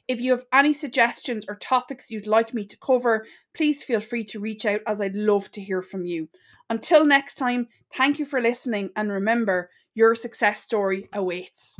If 0.07 0.21
you 0.21 0.31
have 0.31 0.47
any 0.53 0.73
suggestions 0.73 1.45
or 1.49 1.57
topics 1.57 2.11
you'd 2.11 2.27
like 2.27 2.55
me 2.55 2.65
to 2.67 2.79
cover, 2.79 3.27
please 3.55 3.83
feel 3.83 4.01
free 4.01 4.25
to 4.25 4.41
reach 4.41 4.65
out 4.65 4.81
as 4.87 5.01
I'd 5.01 5.17
love 5.17 5.51
to 5.53 5.61
hear 5.61 5.83
from 5.83 6.07
you. 6.07 6.29
Until 6.71 7.05
next 7.05 7.35
time, 7.35 7.69
thank 7.93 8.19
you 8.19 8.25
for 8.25 8.41
listening, 8.41 8.91
and 8.97 9.11
remember, 9.11 9.71
your 9.95 10.15
success 10.15 10.63
story 10.63 11.09
awaits. 11.13 11.77